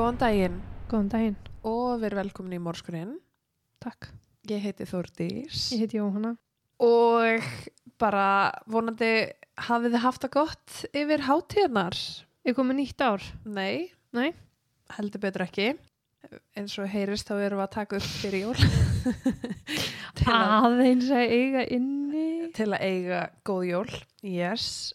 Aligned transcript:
Góðan 0.00 0.16
daginn 0.16 0.54
Góðan 0.88 1.08
daginn, 1.12 1.34
og 1.68 1.98
við 2.00 2.06
erum 2.08 2.18
velkomin 2.22 2.54
í 2.56 2.60
Mórskurinn. 2.64 3.10
takk. 3.84 4.06
Ég 4.48 4.62
heiti 4.64 4.86
Þórdís 4.88 5.66
Ég 5.74 5.82
heiti 5.84 5.98
Jóhanna. 5.98 6.30
og 6.80 7.44
bara 8.00 8.50
vonandi 8.66 9.10
hafið 9.60 9.92
þið 9.92 10.00
haft 10.06 10.22
það 10.24 10.32
gott 10.38 10.78
yfir 10.96 11.20
hátíðnar. 11.26 11.98
Er 12.48 12.54
komið 12.56 12.78
nýtt 12.80 13.04
ár? 13.04 13.20
Nei, 13.44 13.90
Nei. 14.16 14.32
heldur 14.96 15.20
betur 15.20 15.44
ekki. 15.44 15.76
Eins 16.56 16.78
og 16.80 16.88
heyrist 16.88 17.28
þá 17.28 17.36
erum 17.44 17.60
við 17.60 17.66
að 17.68 17.74
taka 17.76 17.96
upp 18.00 18.08
fyrir 18.08 18.40
jól 18.46 18.56
Aðeins 20.32 21.10
að 21.12 21.28
eiga 21.36 21.66
inni. 21.76 22.50
til 22.56 22.72
að 22.72 22.80
eiga 22.88 23.20
góð 23.44 23.68
jól. 23.68 23.90
Yes. 24.24 24.94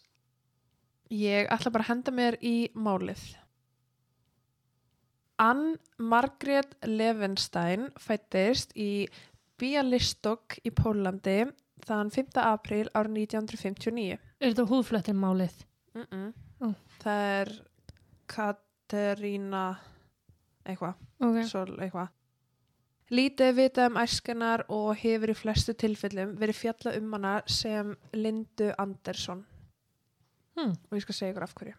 Ég 1.10 1.46
ætla 1.46 1.70
bara 1.70 1.84
að 1.86 1.94
henda 1.94 2.10
mér 2.12 2.36
í 2.42 2.70
málið. 2.74 3.22
Ann 5.38 5.76
Margrét 5.98 6.76
Levenstein 6.86 7.90
fættist 8.00 8.72
í 8.76 9.06
Bialystok 9.60 10.58
í 10.64 10.70
Pólandi 10.72 11.42
þann 11.86 12.10
5. 12.12 12.40
apríl 12.40 12.88
árið 12.96 13.18
1959. 13.26 14.18
Er 14.40 14.52
þetta 14.52 14.66
húðflettin 14.70 15.16
málið? 15.20 15.64
Mm 15.94 16.06
-mm. 16.10 16.32
Ó. 16.60 16.66
Það 17.02 17.22
er 17.40 17.52
Katerína 18.26 19.64
eitthvað, 20.66 20.94
Ok. 21.20 21.42
svo 21.46 21.64
eitthvað. 21.66 22.08
Lítið 23.10 23.52
vitað 23.54 23.86
um 23.86 23.96
æskenar 24.02 24.64
og 24.68 24.96
hefur 24.96 25.30
í 25.30 25.34
flestu 25.34 25.74
tilfellum 25.74 26.36
verið 26.36 26.54
fjalla 26.58 26.96
um 26.98 27.12
hana 27.12 27.42
sem 27.46 27.96
Lindu 28.12 28.72
Andersson 28.78 29.44
Hmm. 30.56 30.70
og 30.90 30.92
ég 30.92 31.00
skal 31.02 31.14
segja 31.14 31.32
ykkur 31.34 31.42
af 31.42 31.54
hverju. 31.54 31.74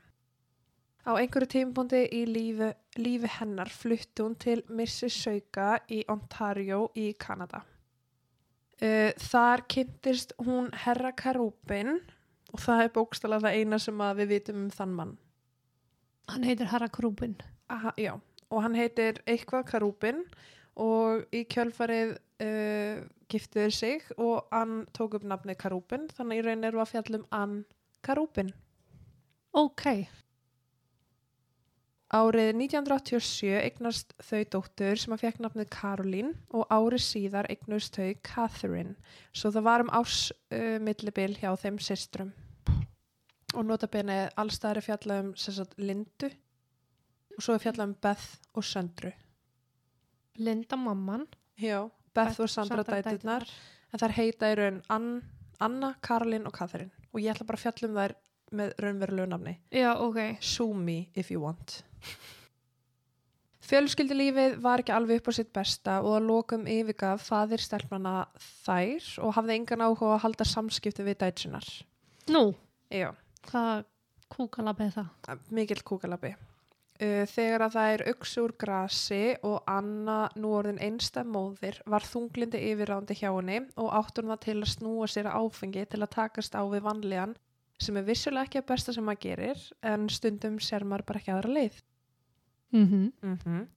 Á 1.07 1.15
einhverju 1.15 1.47
tímapunkti 1.47 2.01
í 2.11 2.25
lífi, 2.27 2.67
lífi 2.99 3.29
hennar 3.37 3.69
flutti 3.71 4.25
hún 4.25 4.33
til 4.43 4.59
Mississauga 4.75 5.77
í 5.87 6.01
Ontario 6.11 6.89
í 6.99 7.13
Kanada. 7.15 7.61
Uh, 8.77 9.15
þar 9.15 9.63
kynntist 9.71 10.35
hún 10.43 10.67
Herra 10.83 11.13
Karúbin 11.15 11.95
og 12.51 12.59
það 12.59 12.83
er 12.83 12.91
bókstala 12.99 13.39
það 13.39 13.55
eina 13.61 13.79
sem 13.79 14.03
við 14.19 14.33
vitum 14.33 14.59
um 14.65 14.67
þann 14.75 14.97
mann. 14.99 15.15
Hann 16.27 16.43
heitir 16.43 16.67
Harra 16.73 16.91
Krúbin. 16.91 17.39
Aha, 17.71 17.95
já, 17.95 18.17
og 18.51 18.63
hann 18.67 18.75
heitir 18.75 19.23
eitthvað 19.23 19.65
Karúbin 19.71 20.21
og 20.75 21.23
í 21.31 21.45
kjölfarið 21.47 22.17
uh, 22.43 23.07
giftiður 23.31 23.79
sig 23.79 24.11
og 24.19 24.51
hann 24.51 24.81
tók 24.91 25.15
upp 25.15 25.23
nafnið 25.23 25.61
Karúbin 25.63 26.11
þannig 26.19 26.43
í 26.43 26.47
raun 26.51 26.67
eru 26.67 26.83
að 26.83 26.97
fjallum 26.97 27.27
Ann 27.31 27.61
Karúbin. 28.03 28.51
Ok. 29.55 29.87
Árið 32.17 32.49
1987 32.55 33.53
eignast 33.59 34.13
þau 34.23 34.41
dóttur 34.55 34.97
sem 34.97 35.13
að 35.13 35.23
fekk 35.25 35.41
nafnið 35.43 35.69
Caroline 35.75 36.33
og 36.55 36.65
árið 36.73 37.03
síðar 37.03 37.49
eignust 37.51 37.97
þau 37.99 38.13
Catherine. 38.25 38.95
Svo 39.35 39.51
það 39.53 39.67
var 39.67 39.83
um 39.83 39.93
árs 39.93 40.19
uh, 40.55 41.37
hjá 41.41 41.51
þeim 41.61 41.79
systrum. 41.83 42.33
Og 43.55 43.63
notabene 43.65 44.27
allstæðari 44.35 44.85
fjalla 44.85 45.21
um 45.23 45.31
sem 45.35 45.55
sagt, 45.55 45.77
Lindu 45.77 46.31
og 47.37 47.43
svo 47.45 47.55
er 47.55 47.61
fjalla 47.61 47.85
um 47.85 47.95
Beth 48.01 48.41
og 48.57 48.65
Söndru. 48.65 49.11
Linda 50.37 50.75
mamman. 50.75 51.27
Já, 51.57 51.89
Beth 52.13 52.41
og 52.41 52.49
Sandra 52.49 52.83
dæturnar. 52.83 53.45
En 53.93 54.01
þær 54.01 54.15
heita 54.17 54.51
í 54.51 54.55
raun 54.57 54.81
Ann, 54.93 55.11
Anna, 55.63 55.93
Caroline 56.03 56.49
og 56.49 56.55
Catherine. 56.57 56.91
Og 57.13 57.21
ég 57.21 57.33
ætla 57.33 57.47
bara 57.47 57.59
að 57.59 57.65
fjalla 57.65 57.89
um 57.89 57.99
þær 58.01 58.15
með 58.57 58.73
raunverulegu 58.83 59.29
nafni. 59.31 59.57
Já, 59.71 59.91
ok. 60.01 60.37
Sue 60.41 60.73
me 60.73 60.99
if 61.15 61.31
you 61.31 61.41
want. 61.43 61.83
Fjölskyldilífið 63.67 64.61
var 64.63 64.79
ekki 64.79 64.93
alveg 64.95 65.19
upp 65.19 65.27
á 65.27 65.33
sitt 65.35 65.49
besta 65.55 65.97
og 65.99 66.13
að 66.21 66.27
lokum 66.29 66.67
yfirgaf 66.71 67.25
faðir 67.27 67.59
stelpnana 67.59 68.13
þær 68.63 69.07
og 69.27 69.33
hafði 69.35 69.57
engan 69.59 69.83
áhuga 69.83 70.13
að 70.15 70.21
halda 70.23 70.47
samskipti 70.47 71.03
við 71.03 71.17
dætsunar. 71.25 71.67
Nú, 72.31 72.53
Já, 72.87 73.09
hvað 73.49 73.83
kúkalabið 74.31 74.93
það? 74.95 75.41
mikill 75.51 75.83
kúkalabi. 75.83 76.31
Uh, 76.97 77.27
Þegar 77.29 77.65
að 77.67 77.75
það 77.75 77.91
er 77.95 78.03
auksu 78.13 78.43
úr 78.45 78.53
grasi 78.57 79.19
og 79.45 79.59
Anna 79.69 80.15
nú 80.39 80.53
orðin 80.57 80.79
einsta 80.81 81.21
móðir 81.27 81.81
var 81.85 82.07
þunglindi 82.07 82.63
yfirrándi 82.71 83.19
hjá 83.19 83.27
henni 83.35 83.59
og 83.75 83.91
áttur 83.99 84.25
það 84.31 84.41
til 84.47 84.57
að 84.61 84.71
snúa 84.71 85.11
sér 85.11 85.29
áfengi 85.29 85.83
til 85.91 86.01
að 86.01 86.13
takast 86.15 86.55
á 86.57 86.63
við 86.65 86.87
vanlíðan 86.87 87.35
sem 87.83 87.99
er 87.99 88.07
vissulega 88.07 88.47
ekki 88.47 88.63
að 88.63 88.69
besta 88.71 88.95
sem 88.95 89.05
maður 89.05 89.21
gerir 89.27 89.67
en 89.85 90.07
stundum 90.09 90.57
sér 90.63 90.87
maður 90.87 91.05
bara 91.11 91.21
ekki 91.21 91.35
aðra 91.35 91.53
leið. 91.59 91.77
Mm 92.71 93.11
Mm 93.21 93.67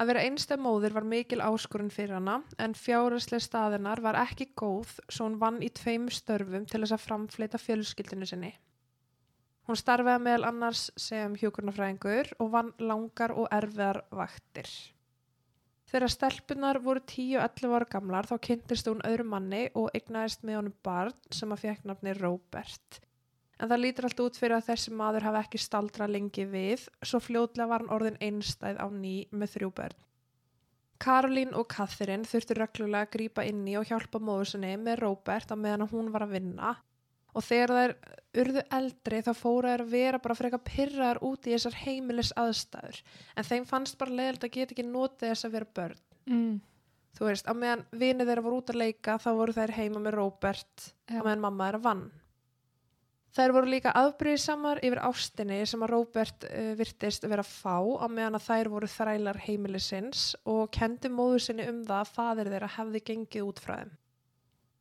Að 0.00 0.06
vera 0.06 0.22
einstæð 0.24 0.60
móðir 0.64 0.94
var 0.96 1.04
mikil 1.04 1.42
áskorun 1.44 1.90
fyrir 1.92 2.14
hana 2.14 2.38
en 2.62 2.72
fjáraslega 2.78 3.42
staðinar 3.44 4.00
var 4.00 4.16
ekki 4.16 4.46
góð 4.56 4.94
svo 5.10 5.26
hún 5.26 5.40
vann 5.42 5.58
í 5.60 5.68
tveim 5.68 6.06
störfum 6.08 6.64
til 6.64 6.80
þess 6.80 6.94
að 6.96 7.04
framfleita 7.04 7.58
fjölskyldinu 7.60 8.28
sinni. 8.30 8.54
Hún 9.68 9.76
starfaði 9.76 10.24
meðal 10.24 10.46
annars 10.48 10.86
sem 10.96 11.34
hjókurnafræðingur 11.42 12.32
og 12.38 12.48
vann 12.54 12.72
langar 12.78 13.34
og 13.36 13.50
erfiðar 13.52 14.00
vaktir. 14.10 14.70
Þegar 15.90 16.14
stelpunar 16.14 16.78
voru 16.80 17.02
10-11 17.02 17.76
ára 17.76 17.90
gamlar 17.92 18.30
þá 18.30 18.36
kynntist 18.46 18.88
hún 18.88 19.04
öðru 19.04 19.26
manni 19.26 19.64
og 19.74 19.90
egnaðist 19.98 20.46
með 20.46 20.60
honum 20.60 20.76
barn 20.86 21.16
sem 21.34 21.52
að 21.52 21.64
fekk 21.66 21.86
nafni 21.90 22.14
Robert. 22.16 23.00
En 23.60 23.68
það 23.68 23.82
lítur 23.84 24.06
allt 24.08 24.22
út 24.24 24.38
fyrir 24.40 24.56
að 24.56 24.68
þessi 24.70 24.92
maður 24.96 25.26
hafi 25.28 25.42
ekki 25.44 25.60
staldra 25.60 26.06
lengi 26.08 26.46
við, 26.48 26.86
svo 27.04 27.20
fljótlega 27.20 27.68
var 27.68 27.84
hann 27.84 27.92
orðin 27.92 28.20
einstæð 28.24 28.80
á 28.80 28.86
ný 28.88 29.16
með 29.30 29.56
þrjú 29.56 29.72
börn. 29.76 29.98
Karolín 31.00 31.54
og 31.56 31.68
Catherine 31.72 32.28
þurftu 32.28 32.56
reglulega 32.56 33.06
að 33.06 33.12
grípa 33.14 33.44
inn 33.48 33.62
í 33.68 33.76
og 33.80 33.88
hjálpa 33.88 34.20
móður 34.20 34.52
sinni 34.52 34.74
með 34.80 35.00
Robert 35.00 35.52
á 35.52 35.56
meðan 35.56 35.88
hún 35.88 36.10
var 36.12 36.26
að 36.26 36.34
vinna 36.36 36.74
og 37.30 37.44
þegar 37.46 37.72
þær 37.76 37.94
urðu 38.42 38.64
eldri 38.76 39.20
þá 39.24 39.30
fóru 39.38 39.70
þær 39.70 39.84
að 39.84 39.92
vera 39.94 40.20
bara 40.22 40.36
frekar 40.38 40.62
pyrraðar 40.66 41.22
út 41.26 41.46
í 41.46 41.54
þessar 41.54 41.78
heimilis 41.84 42.32
aðstæður 42.38 43.00
en 43.36 43.48
þeim 43.48 43.68
fannst 43.70 43.98
bara 44.00 44.16
leiðilegt 44.16 44.46
að 44.48 44.54
geta 44.56 44.76
ekki 44.76 44.86
notið 44.88 45.32
þess 45.32 45.48
að 45.48 45.56
vera 45.56 45.70
börn. 45.78 46.02
mm. 46.26 46.58
Þú 47.10 47.26
veist, 47.26 47.48
á 47.50 47.52
meðan 47.58 47.80
vinið 47.90 48.28
þeirra 48.30 48.42
voru 48.44 48.58
út 48.60 48.70
að 48.70 48.80
leika 48.84 49.16
þá 49.18 49.30
voru 49.34 49.54
þær 49.56 49.72
heima 49.74 50.02
með 50.04 50.14
Robert 50.14 50.84
Já. 51.10 51.18
á 51.18 51.22
meðan 51.26 51.42
mamma 51.42 51.66
þeirra 51.66 51.80
vann. 51.88 52.04
Þær 53.30 53.52
voru 53.54 53.70
líka 53.70 53.92
afbrýðisamar 53.94 54.80
yfir 54.82 55.00
ástinni 55.06 55.60
sem 55.68 55.82
að 55.86 55.92
Robert 55.92 56.46
uh, 56.48 56.72
virtist 56.78 57.26
vera 57.30 57.44
fá 57.46 57.78
á 57.78 58.06
meðan 58.10 58.38
að 58.40 58.46
þær 58.48 58.70
voru 58.72 58.88
þrælar 58.90 59.38
heimilisins 59.44 60.24
og 60.50 60.70
kendi 60.74 61.12
móður 61.14 61.44
sinni 61.44 61.68
um 61.70 61.84
það 61.86 62.00
að 62.00 62.14
fadir 62.16 62.50
þeirra 62.50 62.70
hefði 62.78 63.02
gengið 63.12 63.46
út 63.46 63.62
frá 63.62 63.76
þeim. 63.76 63.92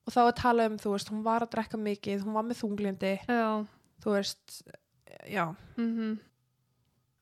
Og 0.10 0.16
þá 0.16 0.22
að 0.24 0.32
tala 0.42 0.66
um, 0.72 0.80
þú 0.82 0.96
veist, 0.96 1.12
hún 1.14 1.22
var 1.28 1.46
að 1.46 1.54
drekka 1.54 1.78
mikið, 1.78 2.26
hún 2.26 2.40
var 2.40 2.48
með 2.50 2.62
þunglindi, 2.64 3.14
Já. 3.30 3.46
þú 4.02 4.16
veist, 4.18 4.58
já. 5.30 5.46
Mm 5.78 6.18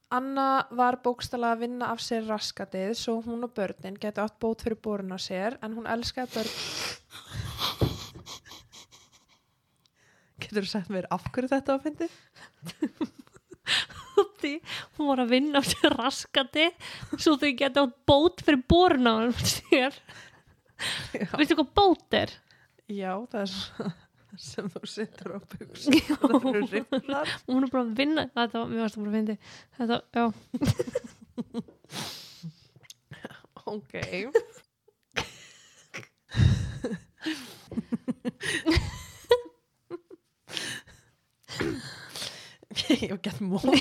Anna 0.08 0.64
var 0.72 1.02
bókstala 1.04 1.50
að 1.52 1.66
vinna 1.66 1.90
af 1.92 2.00
sér 2.00 2.24
raskatið 2.30 2.94
svo 2.96 3.18
hún 3.26 3.44
og 3.44 3.52
börnin 3.58 3.98
geti 4.00 4.22
átt 4.24 4.38
bót 4.40 4.62
fyrir 4.64 4.80
borun 4.80 5.12
á 5.12 5.20
sér 5.20 5.58
en 5.60 5.76
hún 5.76 5.90
elskaði 5.92 6.32
börn 6.32 6.54
Getur 10.48 10.64
þú 10.64 10.72
sagt 10.72 10.92
mér 10.94 11.08
af 11.14 11.28
hverju 11.30 11.52
þetta 11.52 11.76
var 11.76 11.80
að 11.80 11.86
fyndi? 11.88 12.08
Því 14.42 14.54
hún 14.98 15.10
var 15.12 15.20
að 15.22 15.34
vinna 15.36 15.60
á 15.62 15.64
sér 15.68 15.94
raskati 16.00 16.66
svo 17.20 17.36
þau 17.38 17.52
geta 17.60 17.84
átt 17.84 17.98
bót 18.08 18.42
fyrir 18.46 18.64
borun 18.70 19.10
á 19.12 19.14
hann. 19.20 19.34
Veistu 21.36 21.58
hvað 21.58 21.72
bót 21.76 22.18
er? 22.18 22.34
Já, 22.88 23.12
það 23.28 23.42
er 23.44 23.52
svo 23.52 23.92
sem 24.38 24.68
þú 24.70 24.82
sittur 24.90 25.32
á 25.34 25.40
buksum 25.42 25.94
það 26.22 26.46
eru 26.52 26.62
rifnar 26.70 27.28
hún 27.48 27.64
er 27.66 27.72
bara 27.72 27.84
að 27.84 27.94
vinna 27.98 28.24
þetta 28.36 28.58
var, 28.60 28.68
mér 28.70 28.82
varst 28.84 28.98
að 28.98 29.02
bara 29.02 29.12
að 29.12 29.18
fyndi 29.18 29.36
þetta, 29.78 29.98
já, 30.14 30.26
Ok 33.68 33.94
Ég 42.92 43.10
hef 43.10 43.22
gett 43.24 43.40
mókuð 43.42 43.80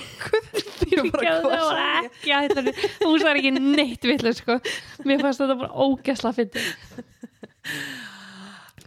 Ég 0.86 1.00
var 1.02 1.10
bara 1.12 1.86
ekki 2.06 2.32
að 2.32 2.48
þetta 2.54 2.74
þú 3.00 3.12
sagði 3.18 3.40
ekki 3.40 3.52
neitt 3.58 4.06
vitlega 4.06 4.38
sko. 4.38 4.58
Mér 5.04 5.24
fannst 5.24 5.42
þetta 5.42 5.56
bara 5.58 5.86
ógæsla 5.86 6.32
fyndi 6.36 6.62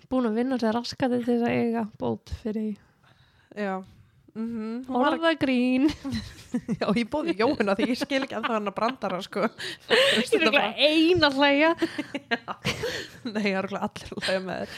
búin 0.09 0.29
að 0.29 0.39
vinna 0.39 0.57
sér 0.57 0.73
raskati 0.73 1.19
til 1.21 1.35
þess 1.35 1.45
að 1.45 1.55
eiga 1.59 1.85
bót 2.01 2.31
fyrir 2.41 2.77
Já. 3.57 3.83
Mm 4.35 4.47
-hmm. 4.47 4.85
Hún 4.87 5.05
orðagrín. 5.05 5.89
Já, 6.79 6.87
ég 6.95 7.09
bóði 7.09 7.35
Jóhanna 7.37 7.75
því 7.75 7.87
ég 7.89 7.97
skil 7.97 8.23
ekki 8.23 8.35
að 8.37 8.45
það 8.45 8.53
hann 8.53 8.67
að 8.67 8.75
brandara 8.75 9.21
sko. 9.21 9.39
ég 9.89 10.33
er 10.33 10.47
ekki 10.47 10.85
eina 10.87 11.29
hlæja. 11.29 11.75
Nei, 13.33 13.43
ég 13.43 13.57
er 13.57 13.67
allir 13.73 14.13
hlæja 14.21 14.39
með. 14.39 14.69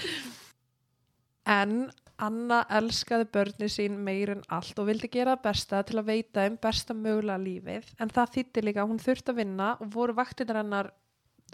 En 1.46 1.92
Anna 2.22 2.62
elskaði 2.78 3.26
börni 3.34 3.70
sín 3.72 3.96
meir 4.06 4.34
en 4.36 4.44
allt 4.54 4.78
og 4.82 4.90
vildi 4.92 5.10
gera 5.12 5.38
besta 5.42 5.82
til 5.88 5.98
að 6.02 6.12
veita 6.12 6.46
um 6.50 6.60
besta 6.62 6.94
mögulega 6.94 7.42
lífið 7.42 7.96
en 8.04 8.12
það 8.14 8.36
þýtti 8.36 8.66
líka 8.66 8.84
að 8.84 8.92
hún 8.92 9.02
þurfti 9.02 9.34
að 9.34 9.40
vinna 9.42 9.72
og 9.80 9.96
voru 9.96 10.18
vaktinir 10.20 10.60
hennar 10.62 10.92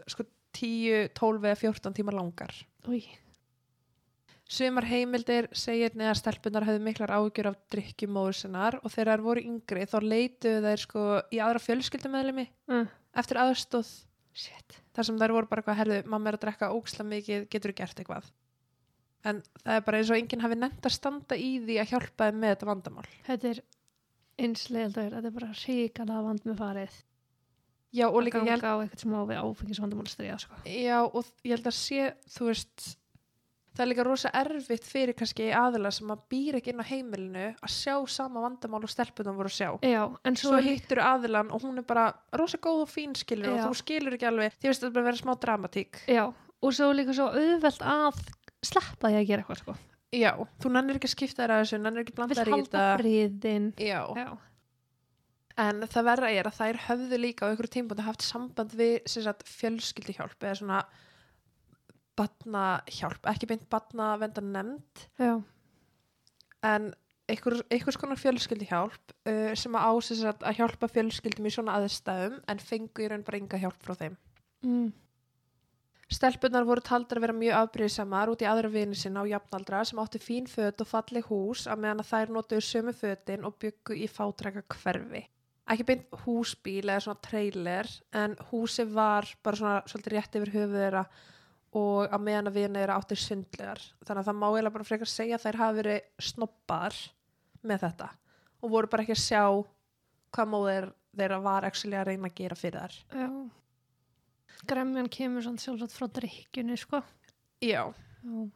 sko 0.07 0.27
10, 0.57 1.13
12 1.15 1.47
eða 1.47 1.61
14 1.61 1.95
tíma 1.95 2.13
langar. 2.15 2.53
Új, 2.89 3.05
Sumar 4.47 4.85
heimildir 4.87 5.49
segir 5.51 5.95
neða 5.99 6.13
stelpunar 6.15 6.63
höfðu 6.63 6.79
miklar 6.85 7.11
ágjur 7.11 7.49
af 7.49 7.57
drikkjumóður 7.73 8.37
sinnar 8.37 8.77
og 8.79 8.93
þegar 8.93 9.09
þær 9.11 9.23
voru 9.25 9.43
yngri 9.43 9.87
þá 9.91 9.97
leituðu 10.05 10.61
þær 10.63 10.83
sko 10.83 11.03
í 11.35 11.41
aðra 11.43 11.63
fjölskyldumæðlimi 11.65 12.45
uh, 12.71 12.85
eftir 13.19 13.41
aðstóð 13.43 13.89
shit. 14.31 14.77
þar 14.95 15.09
sem 15.09 15.19
þær 15.19 15.35
voru 15.35 15.51
bara 15.51 15.63
eitthvað 15.63 15.79
herðu, 15.81 15.97
mamma 16.07 16.31
er 16.31 16.37
að 16.39 16.45
drekka 16.45 16.71
óksla 16.77 17.07
mikið, 17.11 17.49
getur 17.51 17.73
þú 17.73 17.79
gert 17.81 17.99
eitthvað 17.99 18.31
en 19.31 19.41
það 19.63 19.73
er 19.79 19.85
bara 19.87 19.99
eins 20.01 20.11
og 20.13 20.19
enginn 20.21 20.43
hafi 20.45 20.57
nefnt 20.59 20.87
að 20.89 20.95
standa 20.97 21.37
í 21.39 21.49
því 21.65 21.79
að 21.83 21.91
hjálpa 21.93 22.29
þeim 22.29 22.39
með 22.43 22.53
þetta 22.55 22.69
vandamál 22.71 23.07
Þetta 23.27 23.51
er 23.53 23.61
einsleildur, 24.37 25.15
þetta 25.17 25.31
er 25.31 25.35
bara 25.39 25.51
ríkala 25.63 26.21
vand 26.27 26.45
með 26.45 26.59
farið. 26.61 26.97
já 27.97 28.05
og 28.11 28.21
líka 28.21 28.41
að 28.43 28.49
ganga 28.51 28.69
á 28.69 28.77
eitthvað 28.83 29.01
sem 29.01 29.17
á 29.17 29.21
við 29.31 29.41
áfengisvandamál 29.41 30.07
stríða, 30.11 30.37
sko. 30.43 30.55
já, 30.67 30.97
og 31.07 31.25
ég 31.47 31.53
held 31.55 31.69
að 31.71 31.77
sé 31.77 32.09
þú 32.35 32.49
veist 32.51 32.87
það 33.77 33.83
er 33.85 33.89
líka 33.91 34.03
rosa 34.07 34.29
erfitt 34.33 34.85
fyrir 34.89 35.13
kannski 35.17 35.47
aðila 35.53 35.91
sem 35.93 36.09
að 36.13 36.21
býr 36.33 36.57
ekki 36.59 36.71
inn 36.73 36.81
á 36.81 36.89
heimilinu 36.89 37.43
að 37.61 37.73
sjá 37.73 37.93
sama 38.09 38.41
vandamál 38.41 38.81
og 38.83 38.89
stelpunum 38.91 39.37
voru 39.37 39.51
að 39.51 39.57
sjá 39.57 39.69
Já, 39.85 40.03
en 40.25 40.35
svo, 40.37 40.49
svo 40.55 40.61
hittur 40.65 41.01
aðilan 41.05 41.51
og 41.53 41.61
hún 41.65 41.77
er 41.81 41.85
bara 41.87 42.07
rosa 42.37 42.57
góð 42.61 42.83
og 42.87 42.89
fín 42.91 43.13
skilur 43.17 43.53
og 43.53 43.59
Já. 43.61 43.65
þú 43.69 43.77
skilur 43.81 44.17
ekki 44.17 44.29
alveg 44.31 44.57
því 44.57 44.71
veist 44.71 44.81
þetta 44.81 44.89
er 44.91 44.95
bara 44.97 45.05
að 45.05 45.09
vera 45.11 45.21
smá 45.23 45.33
dramatík 45.45 46.01
Já, 46.09 46.23
og 46.33 46.73
svo 46.73 46.89
líka 46.97 47.13
svo 47.17 47.29
auðvelt 47.37 47.85
að 47.85 48.21
sleppa 48.65 49.11
því 49.11 49.19
að 49.21 49.27
gera 49.29 49.43
eitthvað, 49.43 49.61
sko. 49.61 49.75
já, 50.17 50.31
þú 50.63 50.71
nennir 50.73 50.97
ekki 50.99 51.09
að 51.09 51.15
skipta 51.15 51.43
þér 51.43 51.53
að 51.55 51.63
þessu 51.63 51.79
nennir 51.83 52.03
ekki 52.03 52.13
að 52.15 52.19
blanda 52.21 52.37
þér 52.39 52.47
í 52.47 52.55
halda 52.55 52.69
þetta 52.71 52.99
friðin. 53.01 53.67
já. 53.77 54.01
Já. 54.17 54.29
en 55.67 55.81
það 55.89 56.07
verra 56.11 56.31
er 56.31 56.47
að 56.49 56.57
þær 56.61 56.79
höfðu 56.87 57.17
líka 57.21 57.45
á 57.45 57.49
einhverju 57.51 57.73
tímpúndi 57.77 58.05
haft 58.05 58.21
samband 58.25 58.73
við 58.77 58.95
sagt, 59.09 59.43
fjölskyldihjálp 59.57 60.43
eða 60.43 60.55
svona 60.61 60.81
batnahjálp, 62.17 63.27
ekki 63.29 63.49
beint 63.51 63.67
batnavenda 63.69 64.41
nefnd 64.41 65.03
Já. 65.21 65.35
en 66.65 66.87
einhver, 67.29 67.59
einhvers 67.69 67.97
konar 68.01 68.17
fjölskyldihjálp 68.21 69.13
uh, 69.29 69.51
sem 69.59 69.75
að 69.77 69.85
á 69.85 69.91
sem 70.07 70.17
sagt, 70.23 70.45
að 70.47 70.57
hjálpa 70.61 70.89
fjölskyldum 70.89 71.45
í 71.49 71.51
svona 71.53 71.75
aðstæðum 71.77 72.39
en 72.49 72.63
fengu 72.63 73.05
í 73.05 73.09
raun 73.11 73.25
bara 73.27 73.41
enga 73.41 73.59
hjálp 73.61 73.81
frá 73.85 73.93
þeim 73.99 74.17
Mm. 74.65 74.87
Stelpunar 76.07 76.63
voru 76.63 76.79
taldar 76.87 77.19
að 77.19 77.25
vera 77.25 77.35
mjög 77.35 77.57
afbrýðisamar 77.57 78.29
út 78.31 78.43
í 78.43 78.47
aðra 78.47 78.69
vini 78.71 78.95
sinna 78.95 79.25
á 79.27 79.31
jafnaldra 79.31 79.81
sem 79.85 79.99
átti 79.99 80.21
fín 80.23 80.45
föt 80.47 80.79
og 80.79 80.87
falleg 80.87 81.25
hús 81.27 81.65
að 81.67 81.81
meðan 81.83 82.03
að 82.03 82.11
þær 82.13 82.31
notuðu 82.35 82.63
sömu 82.63 82.93
fötin 82.95 83.43
og 83.47 83.57
byggu 83.59 83.97
í 83.97 84.07
fátræka 84.07 84.63
hverfi. 84.71 85.25
Ekki 85.67 85.87
beint 85.89 86.15
húsbíl 86.23 86.85
eða 86.85 87.01
svona 87.03 87.23
trailer 87.27 87.91
en 88.15 88.37
húsi 88.53 88.85
var 88.87 89.27
bara 89.43 89.59
svona 89.59 89.81
svolítið 89.91 90.15
rétt 90.15 90.39
yfir 90.39 90.53
höfuð 90.53 90.79
þeirra 90.79 91.03
og 91.75 92.07
að 92.07 92.25
meðan 92.29 92.51
að 92.53 92.61
vini 92.61 92.79
þeirra 92.79 92.97
átti 93.01 93.19
sundlegar. 93.19 93.83
Þannig 94.07 94.23
að 94.23 94.29
það 94.29 94.39
má 94.39 94.47
eiginlega 94.47 94.75
bara 94.77 94.89
frekar 94.93 95.11
segja 95.11 95.35
að 95.35 95.43
þær 95.43 95.61
hafi 95.65 95.79
verið 95.81 96.27
snobbar 96.29 97.01
með 97.67 97.83
þetta 97.83 98.11
og 98.63 98.71
voru 98.77 98.95
bara 98.95 99.03
ekki 99.03 99.17
að 99.17 99.25
sjá 99.25 99.43
hvað 100.31 100.51
móðir 100.55 100.91
þeirra 101.17 101.43
var 101.43 101.67
að 101.67 102.03
reyna 102.07 102.31
að 102.31 102.37
gera 102.39 102.63
fyrir 102.63 102.79
þær. 102.87 103.01
Já. 103.11 103.29
Gremjan 104.65 105.09
kemur 105.13 105.45
svona 105.45 105.61
sjálfsagt 105.61 105.93
frá 105.93 106.07
drikkjunni, 106.19 106.77
sko. 106.79 107.03
Já. 107.61 107.83
Já. 108.23 108.47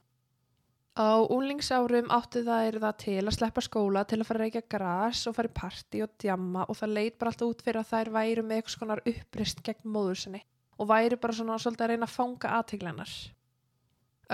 Á 0.92 1.24
úlingsárum 1.24 2.10
átti 2.12 2.42
er 2.44 2.76
það 2.84 2.96
til 3.00 3.22
að 3.24 3.36
sleppa 3.38 3.62
skóla 3.64 4.02
til 4.04 4.18
að 4.20 4.28
fara 4.28 4.42
að 4.42 4.44
reykja 4.44 4.62
gras 4.74 5.22
og 5.30 5.38
fara 5.38 5.48
í 5.48 5.54
partí 5.56 6.02
og 6.04 6.12
djamma 6.20 6.66
og 6.68 6.76
það 6.76 6.96
leit 6.98 7.16
bara 7.18 7.32
alltaf 7.32 7.48
út 7.48 7.62
fyrir 7.64 7.80
að 7.80 7.92
þær 7.94 8.10
væru 8.18 8.44
með 8.44 8.58
eitthvað 8.58 8.76
skonar 8.76 9.04
upprist 9.08 9.62
gegn 9.64 9.94
móður 9.94 10.20
sinni 10.20 10.42
og 10.76 10.90
væri 10.92 11.16
bara 11.16 11.38
svona 11.38 11.56
svolítið 11.64 11.86
að 11.86 11.94
reyna 11.94 12.10
að 12.10 12.16
fanga 12.18 12.52
aðtiglennar. 12.58 13.14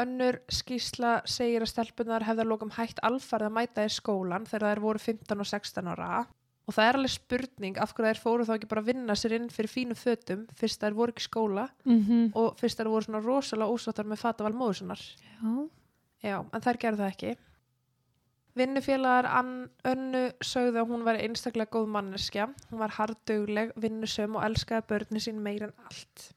Önnur 0.01 0.39
skýsla 0.49 1.13
segir 1.29 1.61
að 1.61 1.71
stelpunar 1.75 2.25
hefða 2.25 2.47
lókum 2.47 2.73
hægt 2.73 3.03
alfarið 3.05 3.51
að 3.51 3.55
mæta 3.59 3.85
í 3.85 3.93
skólan 3.93 4.49
þegar 4.49 4.73
þær 4.73 4.83
voru 4.87 5.03
15 5.05 5.43
og 5.45 5.51
16 5.51 5.93
ára 5.93 6.09
og 6.67 6.75
það 6.75 6.87
er 6.89 6.97
alveg 6.99 7.11
spurning 7.13 7.77
af 7.79 7.93
hverju 7.95 8.09
þær 8.11 8.19
fóru 8.21 8.45
þá 8.47 8.53
ekki 8.57 8.67
bara 8.67 8.81
að 8.83 8.89
vinna 8.91 9.15
sér 9.15 9.35
inn 9.37 9.49
fyrir 9.49 9.71
fínu 9.71 9.95
fötum 9.95 10.45
fyrst 10.59 10.81
þær 10.83 10.93
voru 10.97 11.13
ekki 11.15 11.23
skóla 11.29 11.69
Mm 11.85 12.31
og 12.35 12.57
fyrst 12.59 12.77
þær 12.81 12.89
voru 12.91 13.05
svona 13.07 13.23
rosalega 13.23 13.71
ósáttar 13.71 14.05
með 14.05 14.19
fataval 14.19 14.53
móður 14.53 14.79
sinnar. 14.81 15.01
Já. 15.41 15.69
Já, 16.23 16.37
en 16.53 16.61
þær 16.61 16.77
gerðu 16.81 17.03
það 17.05 17.13
ekki. 17.13 17.35
Vinnufélagar 18.57 19.27
Ann- 19.29 19.69
önnu 19.85 20.23
sögðu 20.41 20.81
að 20.81 20.89
hún 20.89 21.03
var 21.05 21.19
einstaklega 21.21 21.69
góð 21.75 21.87
manneskja. 21.93 22.47
Hún 22.71 22.79
var 22.81 22.89
hardugleg, 22.95 23.71
vinnusöm 23.77 24.35
og 24.35 24.43
elskaði 24.47 24.87
börni 24.89 25.21
sín 25.21 25.37
meir 25.45 25.67
en 25.67 25.73
allt. 25.85 26.31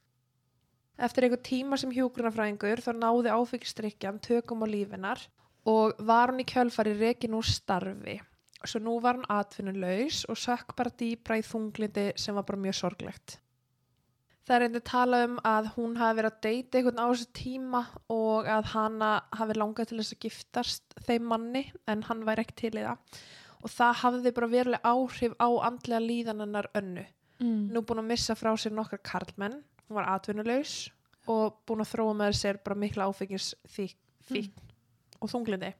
Eftir 1.00 1.24
einhver 1.24 1.40
tíma 1.40 1.78
sem 1.80 1.90
hjúgrunafræðingur 1.96 2.82
þá 2.84 2.92
náði 2.92 3.32
áfengistrykjan 3.32 4.20
tökum 4.20 4.60
á 4.62 4.66
lífinar 4.68 5.22
og 5.64 5.96
var 6.04 6.28
hún 6.28 6.42
í 6.42 6.44
kjölfari 6.44 6.92
rekin 7.00 7.32
úr 7.38 7.48
starfi. 7.48 8.20
Svo 8.64 8.80
nú 8.84 8.98
var 9.00 9.16
hún 9.16 9.28
atvinnulaus 9.32 10.24
og 10.28 10.36
sökk 10.36 10.74
bara 10.76 10.92
dýbra 10.92 11.38
í 11.40 11.44
þunglindi 11.46 12.10
sem 12.20 12.36
var 12.36 12.44
bara 12.48 12.60
mjög 12.60 12.76
sorglegt. 12.76 13.38
Það 14.44 14.56
er 14.56 14.64
einnig 14.66 14.84
talað 14.88 15.24
um 15.28 15.36
að 15.46 15.68
hún 15.76 15.92
hafi 16.00 16.16
verið 16.18 16.32
að 16.32 16.40
deyta 16.44 16.78
einhvern 16.78 17.00
á 17.00 17.06
þessu 17.06 17.26
tíma 17.38 17.80
og 18.10 18.48
að 18.50 18.70
hana 18.72 19.10
hafi 19.38 19.56
langað 19.56 19.90
til 19.90 19.98
þess 20.00 20.16
að 20.16 20.24
giftast 20.24 20.96
þeim 21.06 21.28
manni 21.30 21.62
en 21.86 22.04
hann 22.08 22.24
væri 22.26 22.44
ekki 22.44 22.56
til 22.64 22.72
í 22.74 22.84
það. 22.84 23.20
Og 23.60 23.74
það 23.76 23.98
hafði 24.02 24.32
bara 24.36 24.50
veruleg 24.54 24.88
áhrif 24.90 25.36
á 25.38 25.48
andlega 25.68 26.02
líðanannar 26.02 26.70
önnu. 26.80 27.04
Mm. 27.40 27.68
Nú 27.72 27.84
búin 27.86 28.02
að 28.02 28.10
missa 28.10 28.36
frá 28.36 28.50
sér 28.58 28.74
nokkar 28.76 29.00
karlmenn, 29.04 29.60
hún 29.86 30.00
var 30.00 30.08
atvinnulaus 30.16 30.90
og 31.30 31.60
búin 31.68 31.84
að 31.84 31.92
þróa 31.92 32.16
með 32.18 32.36
sér 32.40 32.60
bara 32.64 32.80
mikla 32.80 33.06
áfengis 33.08 33.52
fík, 33.68 33.96
fík 34.26 34.56
og 35.20 35.30
þunglindi. 35.32 35.72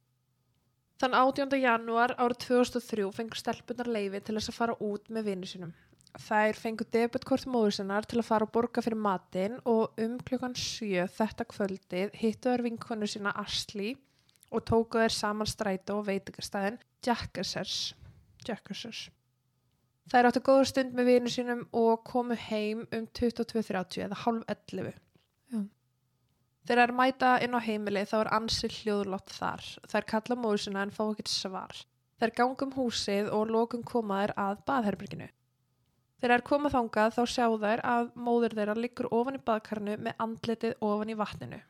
Þann 1.01 1.15
18. 1.17 1.57
janúar 1.57 2.13
árið 2.21 2.43
2003 2.45 3.07
fengur 3.17 3.39
stelpunar 3.41 3.89
leifi 3.89 4.19
til 4.21 4.35
þess 4.37 4.51
að 4.53 4.57
fara 4.59 4.75
út 4.85 5.07
með 5.09 5.31
vinnu 5.31 5.49
sínum. 5.49 5.71
Þær 6.21 6.59
fengur 6.61 6.89
debutkort 6.93 7.47
móður 7.49 7.77
sinnar 7.79 8.05
til 8.11 8.19
að 8.21 8.27
fara 8.29 8.45
og 8.45 8.53
borga 8.53 8.83
fyrir 8.85 9.01
matinn 9.01 9.57
og 9.71 9.97
um 10.05 10.19
klukkan 10.27 10.57
7 10.59 11.07
þetta 11.17 11.47
kvöldið 11.55 12.13
hittu 12.21 12.53
þær 12.53 12.65
vinkonu 12.67 13.09
sína 13.09 13.33
Asli 13.41 13.95
og 14.51 14.67
tóku 14.69 15.01
þær 15.01 15.17
saman 15.17 15.49
strætó 15.49 16.03
og 16.03 16.09
veitingastæðin 16.11 16.77
Jackassers. 17.07 17.95
Jackassers. 18.45 19.07
Þær 20.13 20.29
áttu 20.29 20.45
góður 20.45 20.69
stund 20.69 20.93
með 20.99 21.15
vinu 21.15 21.33
sínum 21.33 21.65
og 21.81 22.05
komu 22.05 22.37
heim 22.51 22.85
um 22.93 23.09
22.30 23.17 24.05
eða 24.05 24.21
halv 24.27 24.45
11. 24.53 24.93
Þegar 26.69 26.91
þær 26.91 26.97
mæta 26.97 27.31
inn 27.45 27.57
á 27.57 27.61
heimili 27.65 28.03
þá 28.09 28.17
er 28.21 28.33
ansi 28.37 28.69
hljóðlott 28.69 29.33
þar. 29.33 29.65
Þær 29.89 30.07
kalla 30.13 30.37
móður 30.37 30.65
sinna 30.65 30.85
en 30.85 30.93
fá 30.95 31.03
ekkert 31.07 31.33
svar. 31.33 31.85
Þær 32.21 32.35
gangum 32.37 32.75
húsið 32.77 33.31
og 33.33 33.49
lokum 33.49 33.85
koma 33.87 34.21
þær 34.23 34.35
að 34.45 34.59
baðherberginu. 34.69 35.31
Þegar 36.21 36.35
þær 36.37 36.47
koma 36.51 36.71
þangað 36.75 37.15
þá 37.17 37.23
sjá 37.33 37.47
þær 37.63 37.83
að 37.89 38.11
móður 38.27 38.57
þeirra 38.59 38.77
liggur 38.77 39.09
ofan 39.17 39.39
í 39.39 39.45
baðkarnu 39.47 39.97
með 40.05 40.21
andlitið 40.27 40.75
ofan 40.85 41.13
í 41.15 41.17
vatninu. 41.17 41.61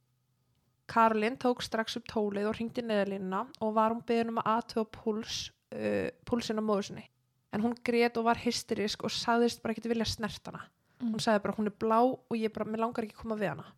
Karolin 0.90 1.38
tók 1.38 1.62
strax 1.62 1.94
upp 2.00 2.08
tólið 2.10 2.48
og 2.50 2.56
ringdi 2.58 2.82
neðalínuna 2.82 3.44
og 3.62 3.76
var 3.76 3.94
hún 3.94 4.02
beðin 4.08 4.32
um 4.32 4.40
að 4.42 4.50
aðtöfa 4.56 4.88
púls, 4.96 5.36
uh, 5.70 6.10
púlsin 6.26 6.58
á 6.58 6.66
móður 6.66 6.88
sinni. 6.88 7.06
En 7.54 7.62
hún 7.62 7.78
grét 7.86 8.18
og 8.18 8.26
var 8.26 8.42
hysterisk 8.42 9.06
og 9.06 9.14
sagðist 9.14 9.62
bara 9.62 9.76
ekki 9.76 9.90
vilja 9.90 10.08
snert 10.10 10.50
hana. 10.50 10.64
Mm. 10.98 11.14
Hún 11.14 11.22
sagði 11.22 11.44
bara 11.46 11.54
hún 11.60 11.70
er 11.70 11.76
blá 11.78 12.00
og 12.02 12.34
ég 12.34 12.50
bara, 12.54 12.66
langar 12.74 13.06
ekki 13.06 13.14
að 13.14 13.22
koma 13.22 13.38
við 13.38 13.52
hana. 13.54 13.70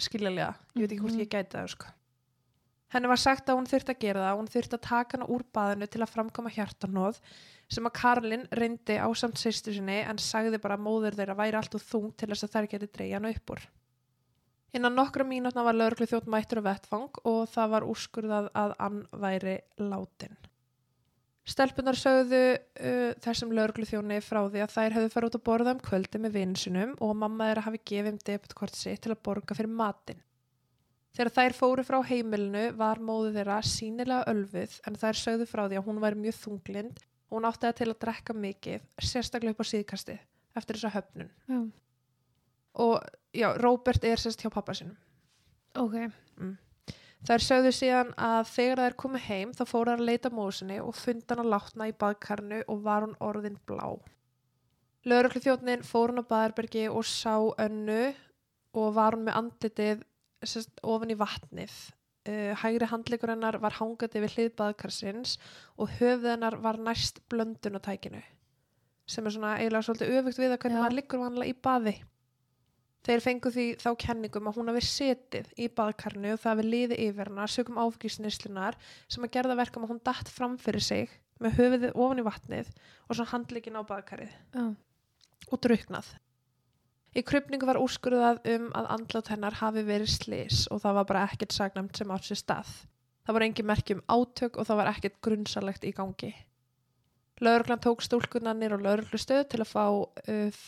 Skiljalega, 0.00 0.54
ég 0.76 0.84
veit 0.84 0.92
ekki 0.92 1.00
hvort 1.04 1.16
Mhm. 1.16 1.20
ég 1.24 1.28
gæti 1.28 1.56
það, 1.58 1.68
sko. 1.74 1.86
Henni 2.90 3.06
var 3.06 3.16
sagt 3.22 3.46
að 3.46 3.54
hún 3.56 3.68
þyrfti 3.70 3.94
að 3.94 4.00
gera 4.00 4.20
það, 4.20 4.38
hún 4.40 4.48
þyrfti 4.50 4.74
að 4.74 4.80
taka 4.82 5.16
hana 5.18 5.26
úr 5.30 5.42
baðinu 5.54 5.86
til 5.90 6.00
að 6.02 6.10
framkoma 6.10 6.50
hjartanóð 6.50 7.20
sem 7.70 7.84
að 7.86 7.92
Karlin 7.92 8.48
reyndi 8.50 8.96
á 8.98 9.06
samt 9.14 9.38
sýstu 9.38 9.72
sinni 9.72 10.00
en 10.02 10.16
sagði 10.18 10.58
bara 10.60 10.76
að 10.76 10.82
móður 10.82 11.14
þeirra 11.14 11.36
væri 11.38 11.54
allt 11.54 11.74
og 11.74 11.80
þung 11.86 12.16
til 12.16 12.28
þess 12.28 12.42
að 12.48 12.50
þær 12.56 12.68
geti 12.72 12.88
dreigja 12.90 13.20
hana 13.20 13.30
upp 13.30 13.46
úr. 13.54 13.60
Innan 14.74 14.94
nokkra 14.94 15.24
mínútna 15.26 15.64
var 15.64 15.74
lögreglu 15.74 16.06
þjótt 16.06 16.26
mættur 16.26 16.62
á 16.62 16.68
vettfang 16.70 17.10
og 17.24 17.48
það 17.50 17.70
var 17.70 17.82
úrskurðað 17.82 18.50
að 18.54 18.74
Ann 18.78 19.06
væri 19.12 19.60
látin. 19.78 20.36
Stelpunar 21.48 21.96
sögðu 21.96 22.40
uh, 22.52 23.12
þessum 23.24 23.52
lögreglu 23.56 23.86
þjóni 23.88 24.18
frá 24.22 24.42
því 24.44 24.64
að 24.64 24.74
þær 24.74 24.96
hefðu 24.96 25.12
farið 25.14 25.30
út 25.30 25.38
að 25.38 25.46
borða 25.48 25.72
um 25.74 25.84
kvöldi 25.86 26.20
með 26.20 26.34
vinsunum 26.36 26.92
og 27.00 27.14
mamma 27.16 27.48
þeirra 27.48 27.64
hafi 27.66 27.80
gefið 27.90 28.10
um 28.12 28.18
debutkort 28.28 28.76
sitt 28.76 29.00
til 29.06 29.14
að 29.14 29.22
borga 29.26 29.56
fyrir 29.56 29.72
matinn. 29.72 30.20
Þegar 31.16 31.32
þær 31.34 31.56
fóru 31.58 31.84
frá 31.86 31.98
heimilinu 32.06 32.66
var 32.78 33.00
móðu 33.02 33.32
þeirra 33.34 33.58
sínilega 33.66 34.28
ölfuð 34.30 34.76
en 34.86 34.98
þær 35.00 35.20
sögðu 35.24 35.48
frá 35.50 35.64
því 35.64 35.80
að 35.80 35.88
hún 35.88 36.02
væri 36.04 36.20
mjög 36.22 36.38
þunglind 36.44 37.00
og 37.02 37.36
hún 37.38 37.48
átti 37.48 37.66
það 37.66 37.76
til 37.80 37.88
að 37.88 38.00
drekka 38.04 38.36
mikið, 38.44 38.86
sérstaklega 39.10 39.56
upp 39.56 39.64
á 39.64 39.70
síðkastið 39.72 40.20
eftir 40.60 40.78
þessa 40.78 40.94
höfnun. 40.94 41.32
Já. 41.50 41.60
Og 42.84 42.96
já, 43.34 43.48
Róbert 43.58 44.04
er 44.06 44.22
sérst 44.22 44.44
hjá 44.44 44.52
pappa 44.52 44.74
sinum. 44.76 44.96
Ok. 45.78 45.96
Þær 47.28 47.44
sögðu 47.44 47.72
síðan 47.76 48.14
að 48.16 48.46
þegar 48.54 48.80
þær 48.84 48.96
komu 49.02 49.20
heim 49.20 49.52
þá 49.52 49.62
fóru 49.68 49.92
þær 49.92 50.00
að 50.00 50.08
leita 50.08 50.30
móðusinni 50.32 50.78
og 50.80 50.96
funda 50.96 51.34
hann 51.34 51.44
að 51.44 51.52
látna 51.52 51.88
í 51.90 51.94
baðkarnu 52.00 52.62
og 52.64 52.82
var 52.86 53.04
hún 53.04 53.16
orðin 53.20 53.58
blá. 53.68 53.86
Lögreglu 55.08 55.42
þjóttnin 55.44 55.84
fór 55.84 56.12
hún 56.12 56.24
á 56.24 56.30
baðarbergi 56.30 56.86
og 56.88 57.04
sá 57.08 57.36
önnu 57.60 58.02
og 58.76 58.92
var 58.96 59.16
hún 59.16 59.26
með 59.28 59.40
andlitið 59.42 60.04
ofan 60.82 61.12
í 61.12 61.18
vatnið. 61.20 61.78
Uh, 62.28 62.52
hægri 62.60 62.88
handleikur 62.88 63.32
hennar 63.32 63.56
var 63.60 63.78
hangandi 63.78 64.20
við 64.20 64.34
hlið 64.36 64.50
baðkarsins 64.58 65.38
og 65.80 65.88
höfð 66.00 66.28
hennar 66.34 66.58
var 66.60 66.76
næst 66.76 67.22
blöndun 67.32 67.80
á 67.80 67.84
tækinu 67.84 68.20
sem 69.10 69.26
er 69.26 69.34
svona 69.34 69.54
eiginlega 69.58 69.86
svolítið 69.86 70.18
öfugt 70.20 70.38
við 70.38 70.52
að 70.54 70.60
hvernig 70.62 70.82
maður 70.82 70.96
liggur 70.98 71.22
vanlega 71.24 71.50
í 71.50 71.56
baði. 71.66 71.94
Þeir 73.06 73.22
fengu 73.24 73.50
því 73.54 73.66
þá 73.80 73.90
kenningum 74.02 74.48
að 74.50 74.56
hún 74.60 74.70
hafi 74.70 74.82
setið 74.84 75.52
í 75.56 75.70
baðkarnu 75.72 76.34
og 76.34 76.40
það 76.42 76.50
hafi 76.52 76.64
liðið 76.66 77.02
yfir 77.06 77.30
hana 77.30 77.46
sögum 77.48 77.78
áfengisnislunar 77.80 78.76
sem 79.08 79.24
að 79.24 79.32
gerða 79.38 79.56
verkum 79.62 79.86
að 79.86 79.94
hún 79.94 80.02
datt 80.04 80.28
fram 80.28 80.58
fyrir 80.60 80.84
sig 80.84 81.14
með 81.40 81.56
höfuðið 81.56 81.96
ofan 81.96 82.20
í 82.20 82.26
vatnið 82.26 82.72
og 82.76 83.14
svona 83.14 83.32
handleikin 83.32 83.80
á 83.80 83.82
baðkarið 83.88 84.34
Já. 84.52 84.66
og 85.48 85.62
druknað. 85.64 86.10
Í 87.16 87.24
krupningu 87.26 87.66
var 87.66 87.80
úrskurðað 87.80 88.44
um 88.52 88.68
að 88.76 88.92
andlát 88.94 89.32
hennar 89.32 89.56
hafi 89.58 89.82
verið 89.88 90.12
slis 90.12 90.66
og 90.70 90.84
það 90.84 91.00
var 91.00 91.08
bara 91.08 91.24
ekkert 91.26 91.56
sagnamt 91.56 91.96
sem 91.96 92.12
átt 92.14 92.28
sér 92.28 92.38
stað. 92.38 92.76
Það 93.24 93.36
var 93.36 93.46
engin 93.48 93.70
merki 93.72 93.96
um 93.96 94.04
átök 94.12 94.60
og 94.60 94.68
það 94.68 94.82
var 94.82 94.92
ekkert 94.92 95.18
grunnsalegt 95.24 95.88
í 95.88 95.96
gangi. 95.96 96.30
Lögreglan 97.40 97.80
tók 97.80 98.02
stúlkunarnir 98.04 98.74
og 98.76 98.82
lögreglustöð 98.84 99.46
til 99.48 99.62
að 99.64 99.70
fá 99.70 99.84
uh, 99.88 100.58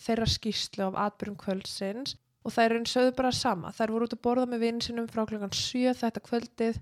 þeirra 0.00 0.28
skýslu 0.32 0.86
af 0.86 1.00
atbyrjum 1.06 1.36
kvöldsins 1.40 2.16
og 2.42 2.54
þær 2.54 2.78
einn 2.78 2.88
sögðu 2.88 3.12
bara 3.18 3.32
sama. 3.36 3.72
Þær 3.76 3.92
voru 3.92 4.08
út 4.08 4.16
að 4.16 4.22
borða 4.24 4.46
með 4.48 4.64
vinn 4.64 4.80
sinum 4.80 5.10
frá 5.10 5.26
klokkan 5.28 5.52
7 5.52 5.92
þetta 6.00 6.22
kvöldið 6.24 6.80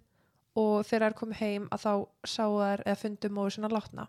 og 0.61 0.87
þegar 0.87 1.09
þær 1.09 1.19
komið 1.19 1.43
heim 1.43 1.67
að 1.75 1.85
þá 1.85 1.93
sáu 2.35 2.57
þær 2.61 2.85
eða 2.87 3.01
fundu 3.03 3.31
móðu 3.35 3.55
sinna 3.57 3.71
látna. 3.75 4.07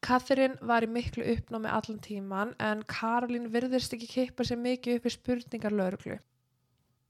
Katrin 0.00 0.56
var 0.64 0.86
í 0.86 0.88
miklu 0.88 1.26
uppnámi 1.34 1.68
allan 1.68 2.00
tíman 2.00 2.54
en 2.64 2.84
Karolín 2.88 3.50
virðist 3.52 3.92
ekki 3.92 4.08
kippa 4.08 4.46
sér 4.48 4.60
mikið 4.62 4.96
upp 4.96 5.08
í 5.10 5.12
spurningar 5.12 5.76
lauruglu. 5.76 6.16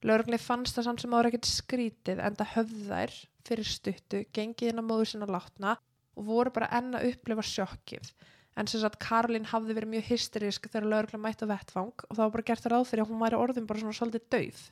Laurugli 0.03 0.41
fannst 0.41 0.75
það 0.75 0.89
samt 0.89 1.05
sem 1.05 1.15
ára 1.15 1.31
ekkert 1.31 1.47
skrítið 1.47 2.23
en 2.25 2.39
það 2.41 2.53
höfðu 2.57 2.89
þær 2.89 3.15
fyrir 3.47 3.71
stuttu 3.71 4.25
gengið 4.35 4.73
inn 4.73 4.83
á 4.83 4.85
móður 4.85 5.13
sinna 5.13 5.31
látna 5.31 5.77
og 6.19 6.27
voru 6.27 6.53
bara 6.55 6.71
enn 6.79 6.95
að 6.99 7.11
upplifa 7.13 7.45
sjokkið. 7.47 8.13
En 8.59 8.67
sem 8.67 8.83
sagt 8.83 8.99
Karolín 9.03 9.47
hafði 9.49 9.77
verið 9.77 9.95
mjög 9.95 10.09
hysterísk 10.11 10.67
þegar 10.69 10.89
laurugla 10.91 11.21
mætti 11.23 11.47
á 11.47 11.53
vettfang 11.53 11.93
og 12.09 12.11
það 12.17 12.25
var 12.25 12.35
bara 12.35 12.49
gert 12.51 12.67
að 12.67 12.75
ráð 12.75 12.89
fyrir 12.91 13.05
að 13.05 13.13
hún 13.13 13.23
væri 13.23 13.39
orðin 13.39 13.69
bara 13.69 13.83
svona 13.83 13.97
svolítið 13.97 14.27
dauð. 14.35 14.65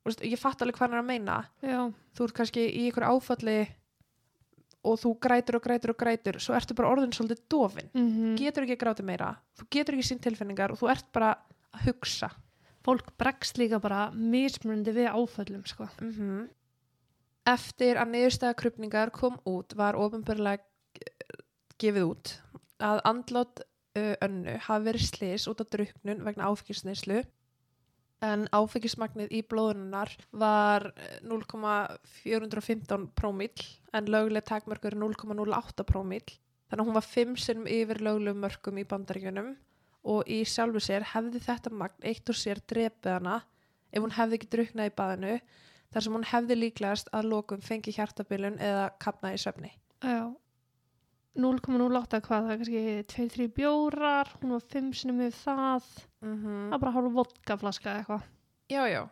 Og 0.00 0.08
veist, 0.08 0.24
ég 0.24 0.40
fatt 0.40 0.62
alveg 0.64 0.78
hvað 0.78 0.88
hann 0.88 0.96
er 0.96 1.02
að 1.02 1.10
meina. 1.10 1.36
Já. 1.60 1.80
Þú 2.16 2.26
ert 2.26 2.36
kannski 2.40 2.64
í 2.64 2.86
ykkur 2.88 3.06
áfalli 3.10 3.58
og 4.86 5.00
þú 5.00 5.12
grætur 5.20 5.58
og 5.58 5.64
grætur 5.64 5.92
og 5.92 5.98
grætur 6.00 6.38
svo 6.40 6.54
ertu 6.56 6.76
bara 6.76 6.92
orðin 6.94 7.12
svolítið 7.12 7.42
dofin 7.52 7.90
Mm 7.94 8.36
getur 8.40 8.64
ekki 8.64 8.78
að 8.78 8.84
gráta 8.84 9.04
meira 9.04 9.34
þú 9.58 9.66
getur 9.76 9.96
ekki 9.96 10.08
sín 10.08 10.22
tilfinningar 10.24 10.72
og 10.72 10.80
þú 10.80 10.88
ert 10.92 11.10
bara 11.12 11.34
að 11.74 11.90
hugsa 11.90 12.30
Fólk 12.80 13.10
bregst 13.20 13.58
líka 13.60 13.76
bara 13.76 14.06
mismunandi 14.16 14.94
við 14.96 15.10
áföllum, 15.12 15.66
sko. 15.68 15.88
mm 16.00 16.48
eftir 17.50 17.96
að 17.96 18.10
niðurstæða 18.12 18.54
krupningar 18.54 19.10
kom 19.10 19.38
út 19.48 19.72
var 19.74 19.96
ofinbörlega 19.98 20.62
gefið 21.80 22.08
út 22.10 22.32
að 22.80 23.02
andlát 23.08 23.62
uh, 23.62 24.14
önnu 24.24 24.56
hafi 24.66 24.88
verið 24.88 25.06
slis 25.08 25.46
út 25.50 25.62
af 25.62 25.70
druknun 25.72 26.24
vegna 26.26 26.50
áfengisneislu 26.50 27.22
en 28.24 28.44
áfengismagnið 28.52 29.32
í 29.32 29.40
blóðunar 29.48 30.12
var 30.36 30.90
eh, 30.92 31.20
0,415 31.24 33.06
prómill 33.16 33.64
en 33.96 34.10
lögleg 34.12 34.44
takmörkur 34.44 34.92
er 34.92 35.00
0,08 35.00 35.86
prómill 35.88 36.26
þannig 36.68 36.82
að 36.82 36.86
hún 36.90 36.98
var 36.98 37.06
fimm 37.06 37.38
sinnum 37.40 37.70
yfir 37.70 38.02
löglegum 38.04 38.44
mörkum 38.44 38.80
í 38.80 38.84
bandaríkjunum 38.90 39.54
og 40.12 40.28
í 40.28 40.42
sjálfu 40.48 40.82
sér 40.84 41.06
hefði 41.14 41.40
þetta 41.44 41.72
magn 41.72 42.06
eitt 42.06 42.28
og 42.28 42.36
sér 42.36 42.60
drepið 42.68 43.16
hana 43.16 43.40
ef 43.90 44.04
hún 44.04 44.14
hefði 44.16 44.38
ekki 44.38 44.52
druknað 44.54 44.92
í 44.92 44.94
baðinu 45.00 45.34
þar 45.90 46.06
sem 46.06 46.16
hún 46.16 46.28
hefði 46.30 46.58
líklegast 46.58 47.10
að 47.16 47.32
lokum 47.32 47.64
fengi 47.64 47.94
hjartabilun 47.96 48.60
eða 48.62 48.86
kapna 49.02 49.32
í 49.34 49.40
svefni. 49.40 49.72
Já. 50.04 50.30
0,08 51.38 52.20
hvað, 52.26 52.46
það 52.46 52.52
er 52.52 52.60
kannski 52.60 52.84
2-3 53.14 53.48
bjórar, 53.54 54.32
hún 54.40 54.54
var 54.56 54.64
5 54.72 54.94
sinum 54.98 55.20
við 55.22 55.36
það, 55.44 55.90
Mm 56.20 56.40
það 56.44 56.74
er 56.74 56.80
bara 56.82 56.94
hálf 56.96 57.12
vodkaflaska 57.14 57.90
eða 57.90 58.00
eitthvað. 58.00 58.24
Já, 58.70 58.82
já. 58.90 59.02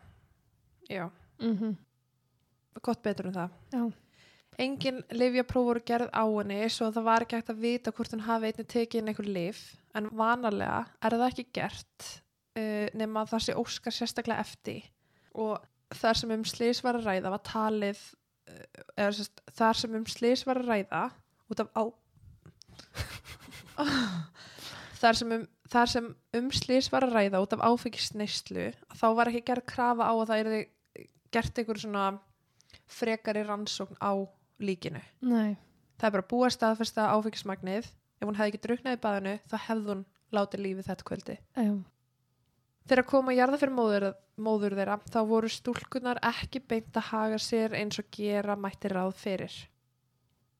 Já, 0.88 1.10
Mm 1.38 1.76
gott 2.84 3.02
betur 3.02 3.28
en 3.30 3.36
það. 3.36 3.56
Já. 3.72 3.82
Engin 4.58 5.02
livjapróf 5.14 5.66
voru 5.68 5.82
gerð 5.86 6.10
á 6.10 6.24
henni 6.26 6.58
svo 6.72 6.88
það 6.94 7.06
var 7.06 7.24
ekki 7.24 7.38
hægt 7.38 7.52
að 7.52 7.60
vita 7.62 7.92
hvort 7.94 8.14
hún 8.14 8.24
hafi 8.26 8.50
einnig 8.50 8.70
tekið 8.72 9.00
inn 9.00 9.10
einhver 9.12 9.28
liv 9.28 9.60
en 9.98 10.08
vanalega 10.18 10.80
er 10.98 11.14
það 11.14 11.26
ekki 11.28 11.44
gert 11.54 12.08
uh, 12.58 12.86
nema 12.98 13.22
að 13.22 13.34
það 13.34 13.44
sé 13.44 13.56
óskar 13.60 13.94
sérstaklega 13.94 14.42
eftir 14.42 14.88
og 15.38 15.62
þar 15.94 16.20
sem 16.20 16.34
um 16.34 16.44
slís 16.48 16.82
var 16.82 16.98
að 16.98 17.06
ræða 17.06 17.32
var 17.36 17.44
talið 17.46 18.02
uh, 18.50 18.64
eða 18.96 19.14
sérst, 19.20 19.44
þar 19.60 19.80
sem 19.82 19.96
um 20.00 20.08
slís 20.10 20.42
var 20.48 20.62
að 20.62 20.72
ræða 20.72 21.04
út 21.48 21.62
af 21.62 21.70
á 21.78 21.82
þar 25.00 25.20
sem 25.20 25.32
um 25.38 25.46
þar 25.68 25.92
sem 25.92 26.08
um 26.38 26.48
slís 26.54 26.88
var 26.92 27.06
að 27.06 27.14
ræða 27.16 27.42
út 27.44 27.54
af 27.56 27.64
áfengisneislu 27.68 28.70
þá 28.96 29.06
var 29.18 29.30
ekki 29.30 29.44
gerð 29.50 29.66
krafa 29.68 30.08
á 30.08 30.14
að 30.14 30.30
það 30.30 30.40
er 30.40 30.66
gert 31.34 31.60
einhver 31.60 31.80
svona 31.82 32.06
frekari 32.88 33.44
rannsókn 33.44 33.98
á 34.00 34.12
líkinu 34.62 35.02
Nei. 35.20 35.56
það 36.00 36.08
er 36.08 36.16
bara 36.16 36.28
búið 36.30 36.48
að 36.48 36.56
staðfesta 36.56 37.10
áfengismagnið 37.14 37.90
ef 37.90 38.24
hún 38.24 38.38
hefði 38.38 38.54
ekki 38.54 38.64
druknað 38.64 38.96
í 38.96 39.02
baðinu 39.04 39.36
þá 39.44 39.56
hefði 39.66 39.92
hún 39.92 40.04
látið 40.34 40.64
lífið 40.64 40.88
þetta 40.88 41.08
kvöldi 41.10 41.36
Já. 41.36 41.72
þegar 42.88 43.08
kom 43.12 43.30
að 43.30 43.38
jarða 43.38 43.60
fyrir 43.62 43.76
móður, 43.76 44.08
móður 44.36 44.78
þeirra 44.80 45.00
þá 45.08 45.20
voru 45.28 45.52
stúlkunar 45.52 46.22
ekki 46.32 46.64
beint 46.64 46.96
að 46.96 47.10
haga 47.12 47.42
sér 47.42 47.76
eins 47.76 48.00
og 48.00 48.08
gera 48.14 48.56
mætti 48.56 48.92
ráð 48.92 49.14
fyrir 49.20 49.58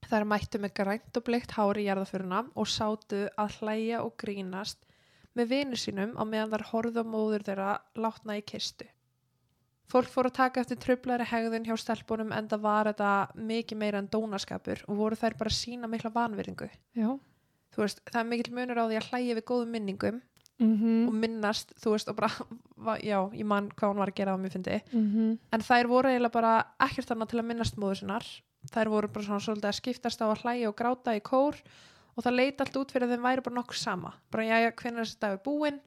þær 0.07 0.29
mættu 0.29 0.61
með 0.63 0.75
grænt 0.81 1.19
og 1.19 1.25
bleikt 1.27 1.57
hár 1.57 1.81
í 1.81 1.89
jarðaföruna 1.89 2.45
og 2.55 2.71
sátu 2.71 3.25
að 3.37 3.59
hlæja 3.59 4.05
og 4.05 4.15
grínast 4.21 4.85
með 5.35 5.51
vinur 5.55 5.81
sínum 5.81 6.15
á 6.15 6.23
meðan 6.23 6.55
þær 6.55 6.69
horfðu 6.71 7.03
á 7.03 7.11
móður 7.15 7.47
þeirra 7.49 7.73
látna 7.99 8.39
í 8.39 8.45
kistu 8.47 8.87
Fólk 9.89 10.11
fór 10.13 10.29
að 10.29 10.37
taka 10.37 10.61
eftir 10.61 10.77
tröflari 10.85 11.25
hegðun 11.25 11.65
hjá 11.65 11.77
stelpunum 11.81 12.33
en 12.37 12.49
það 12.51 12.65
var 12.65 12.91
þetta 12.91 13.43
mikið 13.49 13.79
meira 13.81 14.03
en 14.03 14.11
dónaskapur 14.13 14.83
og 14.85 14.99
voru 14.99 15.17
þær 15.17 15.37
bara 15.39 15.53
sína 15.55 15.89
mikla 15.89 16.11
vanveringu. 16.13 16.69
Já. 16.93 17.15
Þú 17.73 17.81
veist, 17.81 18.03
það 18.11 18.19
er 18.21 18.27
mikill 18.29 18.53
munur 18.59 18.81
á 18.85 18.85
því 18.85 18.99
að 18.99 19.09
hlæja 19.09 19.39
við 19.39 19.49
góðum 19.49 19.73
minningum 19.77 20.21
Mm 20.59 21.07
og 21.07 21.15
minnast, 21.15 21.71
þú 21.79 21.93
veist, 21.93 22.09
og 22.11 22.17
bara, 22.19 22.29
já, 23.11 23.31
ég 23.31 23.47
man 23.47 23.69
hvað 23.71 23.93
hún 23.93 24.01
var 24.03 24.11
að 24.11 24.17
gera 24.19 24.35
á 24.35 24.43
mér 24.43 24.51
fyndi. 24.51 24.83
-hmm. 24.91 25.39
En 25.53 25.61
þær 25.61 25.87
voru 25.87 26.09
eiginlega 26.09 26.33
bara 26.35 26.67
ekkert 26.81 27.11
annað 27.11 27.29
til 27.29 27.39
að 27.39 27.47
minnast 27.47 27.77
móður 27.77 27.95
sinnar. 27.95 28.27
Þær 28.69 28.91
voru 28.93 29.11
bara 29.13 29.29
svona 29.29 29.45
svolítið 29.45 29.71
að 29.71 29.79
skiptast 29.79 30.23
á 30.23 30.27
að 30.27 30.43
hlæja 30.43 30.71
og 30.71 30.77
gráta 30.79 31.15
í 31.17 31.23
kór 31.25 31.57
og 32.19 32.27
það 32.27 32.39
leita 32.41 32.65
allt 32.65 32.81
út 32.81 32.93
fyrir 32.93 33.07
að 33.07 33.15
þeim 33.15 33.29
væri 33.29 33.47
bara 33.47 33.59
nokkuð 33.61 33.81
sama. 33.81 34.13
Bara, 34.33 34.49
já, 34.49 34.57
já, 34.65 34.71
hvernig 34.83 35.01
er 35.01 35.07
þessi 35.07 35.23
dagur 35.23 35.43
búinn? 35.47 35.81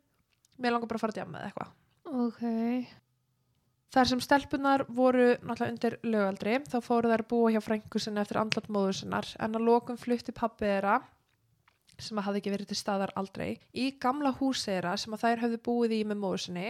Mér 0.62 0.76
langar 0.76 0.90
bara 0.90 1.02
að 1.02 1.06
fara 1.06 1.16
að 1.16 1.20
djama 1.20 1.36
með 1.36 1.48
eitthvað. 1.50 1.78
Ok. 2.12 2.44
Þar 3.92 4.08
sem 4.08 4.22
stelpunar 4.24 4.86
voru 4.88 5.26
náttúrulega 5.44 5.72
undir 5.74 5.96
lögaldri 6.08 6.54
þá 6.72 6.78
fóru 6.86 7.10
þær 7.12 7.24
búa 7.28 7.50
hjá 7.52 7.60
frængu 7.64 8.00
sinni 8.00 8.22
eftir 8.24 8.40
andlat 8.40 8.70
móður 8.72 9.02
sinnar 9.02 9.28
en 9.44 9.58
að 9.60 9.66
lokum 9.68 10.00
flutti 10.00 10.32
pappi 10.36 10.70
þeirra 10.70 11.02
sem 12.00 12.18
að 12.18 12.28
hafði 12.30 12.42
ekki 12.42 12.54
verið 12.54 12.70
til 12.70 12.78
staðar 12.80 13.12
aldrei 13.20 13.50
í 13.76 13.90
gamla 14.02 14.32
hús 14.40 14.64
þeirra 14.64 14.96
sem 14.98 15.12
að 15.12 15.26
þær 15.26 15.44
höfðu 15.44 15.60
búið 15.68 15.96
í 15.98 16.00
með 16.08 16.22
móður 16.24 16.44
sinni 16.46 16.70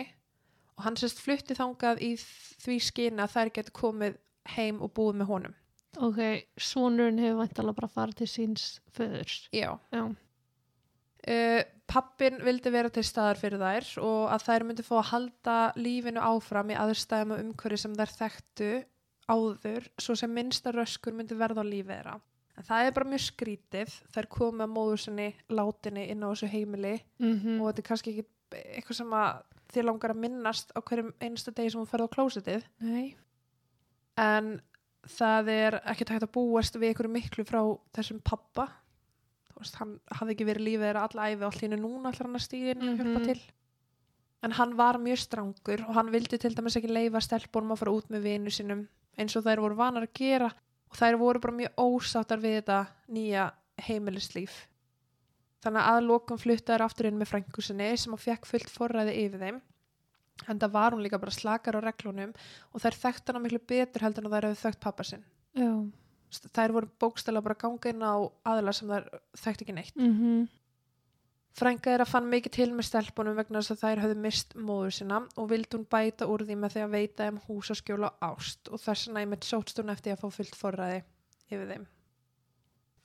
og 0.74 0.86
hann 0.88 0.98
sérst 0.98 1.22
flutti 1.22 1.58
þangað 1.58 2.02
í 2.02 2.12
því 2.18 2.80
skina 2.82 3.28
að 3.28 3.36
þær 3.36 3.54
getur 3.60 3.78
komið 3.78 4.18
heim 4.56 4.82
og 4.82 4.90
búið 4.98 5.22
með 5.22 5.30
honum. 5.30 5.56
Ok, 6.00 6.20
sonurinn 6.56 7.20
hefur 7.20 7.42
væntalega 7.42 7.78
bara 7.82 7.92
farið 7.92 8.22
til 8.22 8.30
síns 8.32 8.66
föðurs. 8.96 9.42
Já. 9.52 9.76
Já. 9.92 10.04
Uh, 11.22 11.62
pappin 11.92 12.40
vildi 12.42 12.72
vera 12.74 12.90
til 12.90 13.04
staðar 13.06 13.38
fyrir 13.38 13.62
þær 13.62 13.90
og 14.02 14.32
að 14.34 14.46
þær 14.48 14.66
myndi 14.66 14.86
fá 14.88 14.96
að 14.98 15.10
halda 15.12 15.58
lífinu 15.78 16.24
áfram 16.24 16.72
í 16.74 16.78
aðurstæðum 16.80 17.36
og 17.36 17.44
umhverju 17.44 17.82
sem 17.84 17.98
þær 18.00 18.14
þekktu 18.16 18.72
áður 19.30 19.90
svo 20.02 20.16
sem 20.18 20.34
minnsta 20.34 20.74
röskur 20.74 21.14
myndi 21.14 21.38
verða 21.38 21.62
á 21.62 21.66
lífið 21.68 21.94
þeirra. 21.94 22.16
En 22.58 22.68
það 22.68 22.88
er 22.88 22.96
bara 22.96 23.12
mjög 23.12 23.24
skrítið 23.28 23.94
þær 24.16 24.30
komið 24.34 24.66
að 24.66 24.74
móður 24.74 25.04
sinni 25.04 25.28
látinni 25.52 26.08
inn 26.12 26.26
á 26.26 26.32
þessu 26.32 26.52
heimili 26.52 26.96
Mm 27.22 27.60
og 27.60 27.68
þetta 27.70 27.84
er 27.84 27.90
kannski 27.92 28.16
ekki 28.16 28.26
eitthvað 28.76 28.98
sem 28.98 29.16
þið 29.72 29.88
langar 29.88 30.14
að 30.16 30.22
minnast 30.26 30.74
á 30.76 30.80
hverjum 30.82 31.14
einsta 31.24 31.54
degi 31.56 31.72
sem 31.72 31.80
hún 31.80 31.90
ferði 31.90 32.08
á 32.12 32.16
klósitið 32.16 32.66
Nei. 32.84 33.16
en 34.20 34.60
það 35.08 35.50
er 35.50 35.80
ekkert 35.86 36.10
hægt 36.16 36.24
að 36.28 36.32
búast 36.36 36.76
við 36.78 36.92
einhverju 36.92 37.12
miklu 37.12 37.44
frá 37.48 37.62
þessum 37.96 38.20
pappa 38.24 38.68
veist, 39.58 39.76
hann 39.78 40.00
hafði 40.18 40.36
ekki 40.36 40.46
verið 40.46 40.66
lífið 40.68 40.86
þeirra 40.88 41.08
alla 41.08 41.26
æfi 41.32 41.46
og 41.48 41.58
hennu 41.62 41.78
núna 41.82 42.10
allar 42.12 42.28
hann 42.28 42.38
að 42.40 42.46
stíða 42.48 42.72
inn 42.76 42.90
og 42.90 42.98
hjálpa 43.00 43.20
Mhm. 43.20 43.26
til 43.26 43.42
en 44.44 44.52
hann 44.58 44.76
var 44.76 44.98
mjög 44.98 45.18
strangur 45.22 45.82
og 45.88 45.94
hann 45.94 46.12
vildi 46.12 46.38
til 46.40 46.56
dæmis 46.56 46.76
ekki 46.78 46.90
leifa 46.90 47.22
stelpunum 47.22 47.72
að 47.76 47.78
fara 47.84 47.92
út 47.92 48.10
með 48.10 48.22
vinu 48.26 48.50
sínum 48.50 48.88
eins 49.18 49.36
og 49.36 49.44
þær 49.46 49.60
voru 49.62 49.76
vanar 49.76 50.04
að 50.08 50.14
gera 50.18 50.52
og 50.92 50.98
þær 50.98 51.18
voru 51.20 51.40
bara 51.40 51.54
mjög 51.54 51.76
ósáttar 51.78 52.42
við 52.42 52.56
þetta 52.62 52.88
nýja 53.10 53.52
heimilislíf. 53.82 54.68
Þannig 55.62 55.86
að 55.92 56.06
lokum 56.08 56.38
fluttaður 56.42 56.82
aftur 56.88 57.06
inn 57.06 57.18
með 57.20 57.30
frængusinni 57.30 57.98
sem 57.98 58.14
að 58.14 58.20
fekk 58.26 58.46
fullt 58.50 58.70
forræði 58.70 59.14
yfir 59.26 59.40
þeim. 59.40 59.62
En 60.50 60.62
það 60.62 60.74
var 60.74 60.96
hún 60.96 61.04
líka 61.06 61.20
bara 61.22 61.34
slakar 61.36 61.78
á 61.78 61.82
reglunum 61.84 62.32
og 62.72 62.82
þær 62.82 62.98
þekkt 63.04 63.30
hana 63.30 63.44
miklu 63.44 63.60
betur 63.72 64.06
heldur 64.08 64.26
en 64.26 64.34
þær 64.34 64.50
hefði 64.50 64.62
þekkt 64.64 64.82
pappa 64.86 65.06
sinn. 65.08 65.28
Já. 65.58 65.72
Þær 66.32 66.74
voru 66.78 66.90
bókstæla 67.04 67.44
bara 67.44 67.58
að 67.58 67.64
ganga 67.66 67.92
inn 67.92 68.08
á 68.08 68.16
aðla 68.48 68.74
sem 68.74 68.90
þær 68.90 69.08
þekkt 69.44 69.66
ekki 69.66 69.78
neitt. 69.78 69.96
Mm 70.00 70.50
Frænga 71.52 71.92
þeirra 71.92 72.08
fann 72.08 72.30
mikið 72.32 72.54
til 72.56 72.70
með 72.72 72.88
stelpunum 72.88 73.36
vegna 73.36 73.60
þess 73.60 73.74
að 73.74 73.82
þær 73.82 74.02
höfðu 74.06 74.20
mist 74.24 74.54
móður 74.56 74.94
sína 74.96 75.18
og 75.36 75.50
vildi 75.52 75.76
hún 75.76 75.88
bæta 75.92 76.28
úr 76.32 76.46
því 76.48 76.56
með 76.62 76.76
því 76.76 76.84
að 76.86 76.94
veita 76.94 77.26
þeim 77.28 77.40
húsaskjóla 77.48 78.12
ást 78.24 78.72
og 78.72 78.80
þess 78.80 79.10
vegna 79.10 79.24
einmitt 79.26 79.48
sótst 79.48 79.82
hún 79.82 79.92
eftir 79.92 80.16
að 80.16 80.22
fá 80.24 80.38
fullt 80.38 80.56
forræði 80.56 81.02
yfir 81.52 81.68
þeim. 81.74 81.84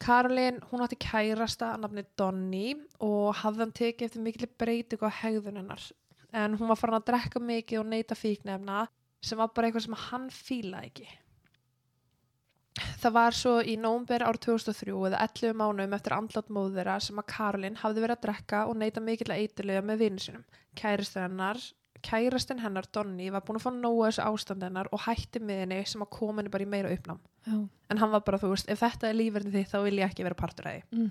Karolín, 0.06 0.60
hún 0.70 0.84
átti 0.84 0.98
kærasta 1.02 1.72
að 1.72 1.82
nafni 1.82 2.04
Donni 2.20 2.66
og 3.02 3.34
hafði 3.40 3.64
hann 3.64 3.76
tekið 3.80 4.06
eftir 4.06 4.26
mikil 4.28 4.50
breytingu 4.60 5.10
á 5.10 5.18
hegðun 5.24 5.58
hennar 5.64 5.86
en 6.32 6.56
hún 6.58 6.70
var 6.70 6.80
farin 6.80 6.98
að 6.98 7.06
drekka 7.10 7.42
mikið 7.42 7.82
og 7.82 7.86
neyta 7.90 8.18
fíknefna 8.18 8.86
sem 9.22 9.38
var 9.38 9.52
bara 9.54 9.68
eitthvað 9.68 9.86
sem 9.86 9.96
hann 10.06 10.26
fílaði 10.32 10.90
ekki. 10.90 11.08
Það 13.00 13.14
var 13.16 13.36
svo 13.36 13.54
í 13.64 13.76
nómber 13.80 14.24
ár 14.26 14.36
2003 14.42 14.92
eða 15.08 15.22
11 15.24 15.56
mánum 15.56 15.94
eftir 15.96 16.14
andlátt 16.16 16.52
móðura 16.52 16.98
sem 17.00 17.16
að 17.20 17.28
Karolin 17.32 17.78
hafði 17.80 18.04
verið 18.04 18.18
að 18.18 18.24
drekka 18.26 18.62
og 18.68 18.76
neyta 18.76 19.00
mikill 19.00 19.32
að 19.32 19.42
eitilega 19.44 19.84
með 19.86 20.02
vinnu 20.04 20.24
sinum. 20.24 20.44
Kærastinn 20.76 22.60
hennar, 22.60 22.84
Donni 22.92 23.30
var 23.32 23.42
búin 23.46 23.56
að 23.58 23.64
fá 23.64 23.70
nóga 23.72 24.10
þessu 24.10 24.26
ástand 24.28 24.62
hennar 24.62 24.90
og 24.92 25.00
hætti 25.06 25.40
með 25.40 25.62
henni 25.64 25.78
sem 25.88 26.04
að 26.04 26.12
koma 26.18 26.42
henni 26.42 26.52
bara 26.52 26.66
í 26.66 26.68
meira 26.68 26.92
uppnám. 26.92 27.22
Já. 27.46 27.56
En 27.90 28.02
hann 28.02 28.12
var 28.12 28.22
bara, 28.26 28.38
þú 28.42 28.52
veist, 28.52 28.68
ef 28.70 28.82
þetta 28.84 29.08
er 29.08 29.16
lífverðin 29.16 29.54
þitt 29.54 29.72
þá 29.72 29.78
vil 29.86 29.96
ég 29.96 30.10
ekki 30.10 30.26
vera 30.26 30.38
partur 30.38 30.68
að 30.68 30.76
því. 30.76 30.84
Mm 30.92 31.08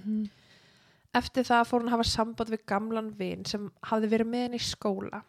Eftir 1.15 1.45
það 1.47 1.67
fór 1.69 1.83
hann 1.83 1.89
að 1.91 1.95
hafa 1.95 2.07
samband 2.11 2.51
við 2.51 2.65
gamlan 2.67 3.13
vin 3.15 3.45
sem 3.47 3.69
hafði 3.87 4.11
verið 4.11 4.31
með 4.31 4.45
henni 4.45 4.59
í 4.59 4.65
skóla. 4.67 5.21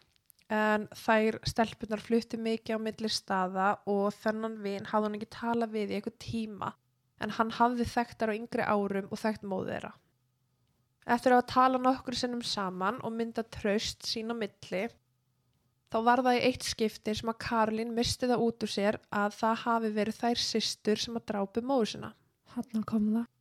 En 0.51 0.87
þær 0.95 1.37
stelpunar 1.47 2.03
flutti 2.03 2.39
mikið 2.39 2.79
á 2.79 2.79
milli 2.79 3.11
staða 3.11 3.69
og 3.91 4.09
þennan 4.15 4.57
vin 4.63 4.87
hafði 4.87 5.07
hann 5.07 5.17
ekki 5.19 5.29
talað 5.35 5.73
við 5.75 5.93
í 5.93 5.97
eitthvað 5.99 6.19
tíma. 6.23 6.73
En 7.23 7.33
hann 7.37 7.53
hafði 7.55 7.87
þekkt 7.87 8.19
þær 8.19 8.33
á 8.35 8.37
yngri 8.39 8.67
árum 8.67 9.07
og 9.11 9.21
þekkt 9.21 9.47
móð 9.47 9.71
þeirra. 9.71 9.93
Eftir 11.07 11.37
að 11.37 11.45
tala 11.53 11.79
nokkur 11.79 12.19
sinnum 12.19 12.43
saman 12.43 12.99
og 12.99 13.13
mynda 13.15 13.45
traust 13.47 14.03
sín 14.03 14.31
á 14.31 14.35
milli, 14.35 14.83
þá 15.87 15.97
var 16.03 16.23
það 16.25 16.39
í 16.39 16.43
eitt 16.49 16.67
skipti 16.67 17.15
sem 17.15 17.31
að 17.31 17.39
Karlín 17.45 17.95
misti 17.95 18.27
það 18.27 18.43
út 18.43 18.67
úr 18.67 18.73
sér 18.73 18.99
að 19.15 19.39
það 19.39 19.63
hafi 19.63 19.93
verið 20.01 20.19
þær 20.19 20.43
systur 20.49 21.03
sem 21.03 21.15
að 21.15 21.27
drápu 21.31 21.63
móður 21.63 21.93
sinna. 21.93 22.11
Hann 22.57 22.83
kom 22.83 23.07
það. 23.15 23.31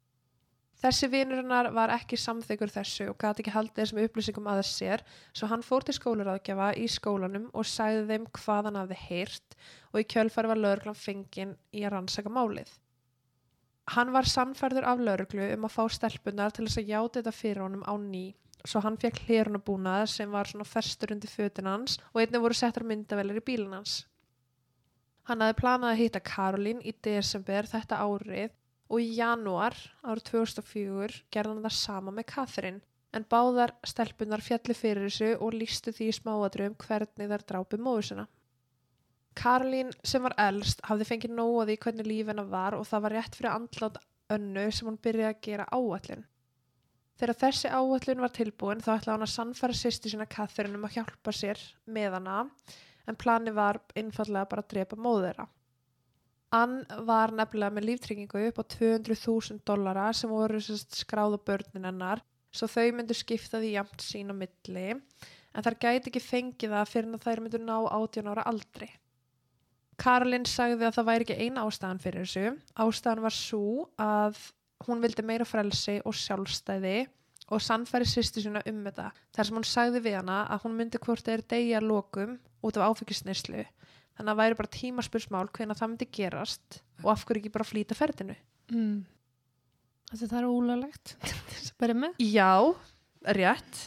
Þessi 0.77 1.09
vinurinnar 1.09 1.71
var 1.73 1.91
ekki 1.95 2.19
samþykkur 2.21 2.71
þessu 2.75 3.07
og 3.09 3.17
gati 3.23 3.41
ekki 3.43 3.53
haldið 3.55 3.79
þessum 3.81 4.01
upplýsingum 4.03 4.49
að 4.53 4.59
sér, 4.69 5.05
svo 5.33 5.49
hann 5.49 5.65
fór 5.65 5.87
til 5.87 5.95
skólaráðgjafa 5.97 6.67
í 6.77 6.89
skólanum 6.93 7.47
og 7.57 7.69
sagði 7.71 8.03
þeim 8.11 8.27
hvað 8.39 8.69
hann 8.69 8.77
hafði 8.83 8.99
heyrt 9.07 9.57
og 9.93 10.03
í 10.03 10.09
kjölfari 10.13 10.51
var 10.51 10.61
lögreglan 10.61 10.99
fenginn 11.01 11.55
í 11.73 11.85
að 11.87 11.95
rannsaka 11.95 12.33
málið. 12.33 12.75
Hann 13.95 14.13
var 14.13 14.29
sannfærður 14.29 14.89
af 14.91 15.01
lögreglu 15.09 15.47
um 15.55 15.65
að 15.65 15.75
fá 15.79 15.87
stelpunar 15.97 16.53
til 16.53 16.67
þess 16.67 16.83
að 16.83 16.93
játa 16.93 17.21
þetta 17.21 17.35
fyrir 17.39 17.63
honum 17.65 17.87
á 17.89 17.95
ný, 18.03 18.25
svo 18.67 18.85
hann 18.85 19.01
fekk 19.01 19.23
hlérunabúnað 19.25 20.05
sem 20.13 20.37
var 20.37 20.51
svona 20.51 20.69
ferstur 20.69 21.17
undir 21.17 21.33
fötin 21.33 21.71
hans 21.71 21.97
og 22.13 22.21
einnig 22.21 22.45
voru 22.45 22.59
settar 22.59 22.85
myndavelir 22.85 23.41
í 23.41 23.47
bílinn 23.49 23.79
hans. 23.79 24.03
Hann 25.25 25.41
hafði 25.41 25.61
planað 25.63 25.95
að 25.95 26.01
hitta 26.03 26.25
Karolín 26.35 26.85
í 26.85 26.93
desember 27.03 27.71
þetta 27.71 28.05
árið 28.05 28.53
og 28.87 29.03
í 29.03 29.09
janúar 29.19 29.77
árið 30.07 30.29
2004 30.31 31.23
gerði 31.35 31.55
hann 31.55 31.65
það 31.67 31.77
sama 31.79 32.15
með 32.15 32.29
Catherine 32.33 32.83
en 33.17 33.27
báðar 33.31 33.73
stelpunar 33.87 34.45
fjalli 34.45 34.77
fyrir 34.77 35.07
þessu 35.09 35.31
og 35.41 35.57
lístu 35.57 35.95
því 35.95 36.11
í 36.11 36.17
smáadröfum 36.19 36.77
hvernig 36.83 37.31
þær 37.33 37.45
drápi 37.49 37.81
móður 37.81 38.09
sinna. 38.11 38.27
Karolín 39.37 39.93
sem 40.05 40.25
var 40.25 40.37
elst 40.41 40.81
hafði 40.89 41.09
fengið 41.11 41.35
nóa 41.37 41.67
því 41.69 41.77
hvernig 41.83 42.09
líf 42.09 42.31
hennar 42.31 42.49
var 42.53 42.77
og 42.77 42.87
það 42.89 43.05
var 43.07 43.17
rétt 43.17 43.37
fyrir 43.37 43.53
andlátt 43.53 44.01
önnu 44.33 44.65
sem 44.73 44.89
hún 44.89 45.01
byrjaði 45.03 45.35
að 45.35 45.43
gera 45.49 45.69
áallin. 45.77 46.25
Þegar 47.17 47.41
þessi 47.43 47.73
áallin 47.73 48.23
var 48.25 48.33
tilbúin 48.37 48.83
þá 48.85 48.91
ætlaði 48.97 49.15
hann 49.15 49.27
að 49.27 49.35
sannfæra 49.35 49.77
sýsti 49.77 50.13
sína 50.13 50.29
Catherine 50.29 50.77
um 50.77 50.89
að 50.89 50.99
hjálpa 50.99 51.33
sér 51.33 51.61
með 51.89 52.19
hana 52.19 52.39
en 53.07 53.19
plani 53.21 53.55
var 53.57 53.81
einfallega 53.97 54.51
bara 54.51 54.65
að 54.65 54.73
drepa 54.75 54.99
móður 55.01 55.45
þeirra. 56.57 56.97
Ann 56.97 57.07
var 57.07 57.35
nefnilega 57.35 57.75
með 57.77 57.89
líftryggingu 57.91 58.47
upp 58.49 58.61
á 58.61 58.65
200.000 58.77 59.61
dollara 59.67 60.13
sem 60.13 60.31
voru 60.31 60.61
skráð 60.61 61.37
á 61.37 61.41
börnin 61.41 61.89
hennar 61.89 62.23
svo 62.57 62.69
þau 62.71 62.93
myndu 62.97 63.17
skipta 63.17 63.61
því 63.61 63.73
jamt 63.75 64.05
sín 64.05 64.33
á 64.33 64.35
milli 64.37 64.87
en 65.57 65.65
þær 65.65 65.79
gæti 65.81 66.11
ekki 66.11 66.23
fengið 66.23 66.77
það 66.77 66.93
fyrir 66.93 67.17
að 67.17 67.27
þær 67.27 67.43
myndu 67.45 67.61
ná 67.63 67.77
18 67.81 68.31
ára 68.33 68.47
aldri. 68.49 68.89
Karolin 69.97 70.45
sagði 70.45 70.85
að 70.85 70.97
það 70.99 71.09
væri 71.09 71.27
ekki 71.27 71.37
eina 71.41 71.65
ástæðan 71.65 72.03
fyrir 72.03 72.27
þessu. 72.27 72.51
Ástæðan 72.85 73.23
var 73.25 73.33
svo 73.33 73.87
að 73.97 74.41
hún 74.87 75.01
vildi 75.01 75.25
meira 75.25 75.47
frelsi 75.49 75.97
og 76.05 76.17
sjálfstæði 76.17 77.07
og 77.47 77.63
sannfæri 77.63 78.09
sýsti 78.11 78.43
sína 78.45 78.61
um 78.69 78.83
þetta. 78.85 79.09
Þar 79.33 79.49
sem 79.49 79.57
hún 79.57 79.69
sagði 79.71 80.03
við 80.05 80.19
hana 80.19 80.43
að 80.53 80.67
hún 80.67 80.77
myndi 80.77 81.01
hvort 81.01 81.25
þeir 81.25 81.47
degja 81.49 81.81
lokum 81.81 82.37
út 82.61 82.77
af 82.77 82.93
áfengisneislu 82.93 83.65
þannig 84.17 84.31
að 84.31 84.33
það 84.33 84.41
væri 84.43 84.59
bara 84.61 84.73
tímaspursmál 84.77 85.45
hvena 85.57 85.77
það 85.77 85.93
myndi 85.93 86.09
gerast 86.19 86.81
og 87.05 87.11
af 87.13 87.25
hverju 87.27 87.43
ekki 87.43 87.53
bara 87.55 87.69
flýta 87.69 87.99
ferðinu. 87.99 88.37
Mm. 88.73 88.97
Þetta 90.11 90.31
það 90.33 90.41
er 90.41 90.49
með. 92.01 92.19
Já, 92.23 92.51
rétt. 93.37 93.81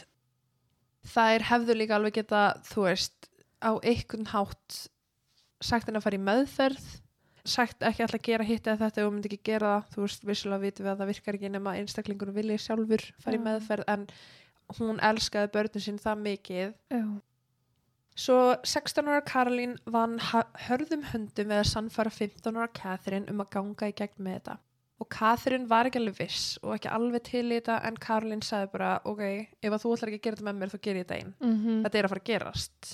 Þær 1.10 1.46
hefðu 1.50 1.76
líka 1.76 1.96
alveg 1.96 2.18
geta, 2.20 2.42
þú 2.68 2.86
veist, 2.86 3.30
á 3.64 3.72
einhvern 3.80 4.28
hátt 4.30 4.80
sagt 5.60 5.88
henni 5.88 6.00
að 6.00 6.06
fara 6.06 6.18
í 6.18 6.24
meðferð, 6.24 6.84
sagt 7.48 7.82
ekki 7.84 8.04
alltaf 8.04 8.20
að 8.20 8.26
gera 8.28 8.46
hitt 8.46 8.68
eða 8.68 8.84
þetta 8.84 9.06
og 9.06 9.14
myndi 9.14 9.30
ekki 9.32 9.50
gera 9.50 9.72
það, 9.72 9.88
þú 9.94 10.04
veist, 10.04 10.26
vissulega 10.28 10.64
vitum 10.64 10.86
við 10.86 10.92
að 10.92 11.00
það 11.00 11.10
virkar 11.10 11.38
ekki 11.38 11.50
nema 11.52 11.74
einstaklingur 11.80 12.32
vilja 12.36 12.60
sjálfur 12.60 13.04
fara 13.24 13.38
í 13.38 13.42
meðferð 13.44 13.90
en 13.94 14.06
hún 14.78 15.00
elskaði 15.10 15.50
börnin 15.56 15.84
sín 15.84 15.98
það 16.00 16.22
mikið 16.26 16.74
Já. 16.92 17.02
Svo 18.18 18.56
16 18.66 19.08
ára 19.08 19.22
Karolín 19.24 19.76
vann 19.86 20.18
hörðum 20.66 21.04
höndum 21.12 21.52
við 21.52 21.60
að 21.60 21.68
sannfara 21.70 22.10
15 22.12 22.58
ára 22.58 22.68
Catherine 22.74 23.30
um 23.30 23.40
að 23.40 23.52
ganga 23.54 23.88
í 23.88 23.94
gegn 23.96 24.24
með 24.24 24.40
þetta. 24.40 24.56
Og 25.00 25.08
Catherine 25.08 25.68
var 25.70 25.88
ekki 25.88 26.00
alveg 26.02 26.18
viss 26.18 26.58
og 26.60 26.74
ekki 26.74 26.90
alveg 26.92 27.22
til 27.24 27.46
í 27.46 27.54
þetta 27.54 27.78
en 27.88 27.96
Karolín 27.96 28.42
sagði 28.44 28.72
bara, 28.74 28.90
ok, 29.08 29.22
ef 29.62 29.76
þú 29.80 29.94
ætlar 29.94 30.10
ekki 30.10 30.20
að 30.20 30.26
gera 30.26 30.36
þetta 30.36 30.48
með 30.50 30.58
mér 30.58 30.72
þá 30.74 30.80
ger 30.86 30.98
ég 30.98 31.06
þetta 31.06 31.20
einn. 31.20 31.32
Mm 31.40 31.54
Þetta 31.86 31.98
er 31.98 32.04
að 32.04 32.12
fara 32.12 32.24
að 32.24 32.28
gerast. 32.28 32.90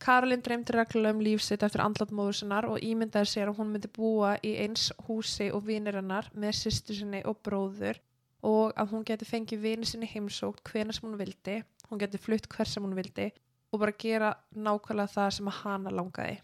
Karolín 0.00 0.42
dreymdi 0.44 0.72
reglulega 0.72 1.16
um 1.16 1.24
lífsitt 1.24 1.62
eftir 1.62 1.80
andlat 1.84 2.12
móður 2.12 2.36
sinnar 2.38 2.68
og 2.68 2.84
ímyndaði 2.84 3.28
sér 3.32 3.50
að 3.50 3.58
hún 3.60 3.72
myndi 3.72 3.88
búa 3.88 4.36
í 4.44 4.54
eins 4.62 4.90
húsi 5.06 5.50
og 5.52 5.66
vinir 5.66 5.96
hennar 5.96 6.28
með 6.32 6.56
sýstu 6.56 6.96
sinni 6.96 7.20
og 7.24 7.40
bróður 7.44 8.00
og 8.40 8.72
að 8.80 8.94
hún 8.94 9.04
geti 9.04 9.28
fengið 9.28 9.60
vini 9.60 9.88
sinni 9.88 10.08
heimsókt 10.08 10.64
hvena 10.64 10.92
sem 10.96 11.04
hún 11.04 11.18
vildi, 11.20 11.58
hún 11.90 12.00
geti 12.00 12.20
flutt 12.20 12.48
hver 12.48 12.68
sem 12.68 12.84
hún 12.84 12.96
vildi 12.96 13.28
og 13.72 13.80
bara 13.80 13.92
gera 13.98 14.30
nákvæmlega 14.56 15.12
það 15.14 15.30
sem 15.36 15.50
að 15.50 15.58
hana 15.64 15.90
langaði. 15.94 16.38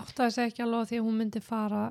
Átti 0.00 0.22
að 0.24 0.34
segja 0.36 0.50
ekki 0.52 0.62
alveg 0.64 0.88
því 0.90 1.00
að 1.00 1.06
hún 1.08 1.18
myndi 1.20 1.40
fara 1.44 1.82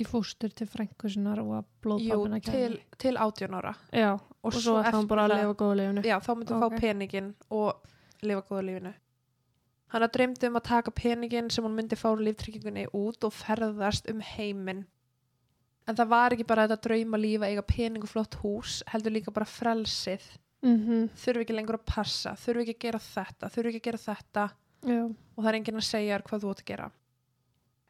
í 0.00 0.04
fóstur 0.06 0.52
til 0.56 0.66
frænkusinnar 0.70 1.40
og 1.42 1.52
að 1.58 1.64
Jú, 1.64 1.80
blóðpapina 1.84 2.40
til, 2.44 2.78
til 3.00 3.16
18 3.16 3.56
ára. 3.58 3.74
Já, 3.92 4.12
og, 4.16 4.52
svo 4.54 4.78
ætti 4.80 4.94
hann 4.96 5.08
bara 5.10 5.26
að 5.26 5.34
lifa 5.36 5.56
góða 5.62 5.78
lifinu. 5.80 6.04
Já, 6.06 6.16
þá 6.24 6.30
myndi 6.36 6.54
hún 6.54 6.62
Ok. 6.66 6.74
fá 6.76 6.80
peningin 6.84 7.30
og 7.50 7.90
lifa 8.22 8.42
góða 8.50 8.66
lífinu. 8.68 8.92
Hanna 9.90 10.06
dreymdi 10.06 10.46
um 10.46 10.56
að 10.60 10.68
taka 10.68 10.90
peningin 10.94 11.50
sem 11.50 11.64
hún 11.66 11.74
myndi 11.74 11.96
fá 11.98 12.08
líftryggingunni 12.14 12.86
út 12.94 13.24
og 13.26 13.32
ferðast 13.34 14.06
um 14.12 14.20
heiminn. 14.22 14.84
En 15.88 15.96
það 15.98 16.08
var 16.12 16.30
ekki 16.36 16.46
bara 16.46 16.68
þetta 16.68 16.82
drauma 16.86 17.18
lífa 17.18 17.48
eiga 17.50 17.62
pening 17.66 18.04
og 18.04 18.08
flott 18.12 18.36
hús, 18.44 18.82
heldur 18.92 19.10
líka 19.16 19.32
bara 19.34 19.48
frelsið. 19.48 20.22
Mm 20.62 21.08
Þurfi 21.16 21.44
ekki 21.44 21.56
lengur 21.56 21.78
að 21.78 21.86
passa, 21.88 22.34
þurfi 22.36 22.66
ekki 22.66 22.76
að 22.76 22.82
gera 22.84 22.98
þetta, 22.98 23.48
þurfi 23.48 23.70
ekki 23.70 23.80
að 23.80 23.86
gera 23.88 24.02
þetta 24.04 24.48
Já, 24.80 25.04
og 25.04 25.38
það 25.44 25.48
er 25.50 25.58
enginn 25.58 25.80
að 25.80 25.86
segja 25.88 26.18
hvað 26.24 26.42
þú 26.42 26.50
átt 26.50 26.60
að 26.60 26.70
gera. 26.70 26.90